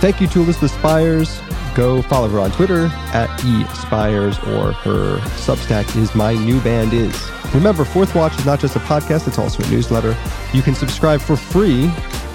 Thank 0.00 0.20
you 0.20 0.26
to 0.28 0.40
Elizabeth 0.40 0.72
Spiers. 0.72 1.40
Go 1.74 2.02
follow 2.02 2.28
her 2.28 2.40
on 2.40 2.50
Twitter 2.52 2.86
at 3.12 3.28
espiers 3.44 4.38
or 4.38 4.72
her 4.72 5.18
Substack 5.36 5.94
is 5.96 6.14
my 6.14 6.34
new 6.34 6.60
band 6.62 6.92
is. 6.94 7.30
Remember, 7.54 7.84
Fourth 7.84 8.14
Watch 8.14 8.36
is 8.38 8.46
not 8.46 8.60
just 8.60 8.76
a 8.76 8.80
podcast, 8.80 9.28
it's 9.28 9.38
also 9.38 9.62
a 9.62 9.68
newsletter. 9.68 10.16
You 10.52 10.62
can 10.62 10.74
subscribe 10.74 11.20
for 11.20 11.36
free, 11.36 11.88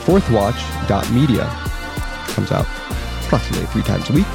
fourthwatch.media 0.06 1.71
comes 2.32 2.52
out 2.52 2.66
approximately 3.26 3.66
three 3.68 3.84
times 3.84 4.10
a 4.10 4.14
week. 4.14 4.28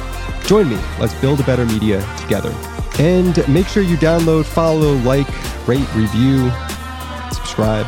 Join 0.45 0.69
me. 0.69 0.79
Let's 0.99 1.13
build 1.15 1.39
a 1.39 1.43
better 1.43 1.65
media 1.65 2.01
together. 2.17 2.53
And 2.99 3.47
make 3.47 3.67
sure 3.67 3.83
you 3.83 3.97
download, 3.97 4.45
follow, 4.45 4.93
like, 4.97 5.27
rate, 5.67 5.87
review, 5.93 6.49
subscribe 7.31 7.85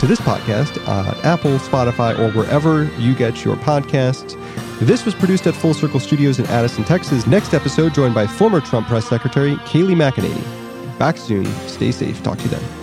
to 0.00 0.06
this 0.06 0.20
podcast 0.20 0.86
on 0.88 1.14
Apple, 1.24 1.58
Spotify, 1.58 2.18
or 2.18 2.30
wherever 2.32 2.84
you 2.98 3.14
get 3.14 3.44
your 3.44 3.56
podcasts. 3.56 4.36
This 4.80 5.04
was 5.04 5.14
produced 5.14 5.46
at 5.46 5.54
Full 5.54 5.74
Circle 5.74 6.00
Studios 6.00 6.38
in 6.38 6.46
Addison, 6.46 6.84
Texas. 6.84 7.26
Next 7.26 7.54
episode, 7.54 7.94
joined 7.94 8.14
by 8.14 8.26
former 8.26 8.60
Trump 8.60 8.86
press 8.88 9.06
secretary 9.06 9.56
Kayleigh 9.56 9.94
McEnany. 9.94 10.98
Back 10.98 11.16
soon. 11.16 11.44
Stay 11.68 11.92
safe. 11.92 12.22
Talk 12.22 12.38
to 12.38 12.44
you 12.44 12.50
then. 12.50 12.79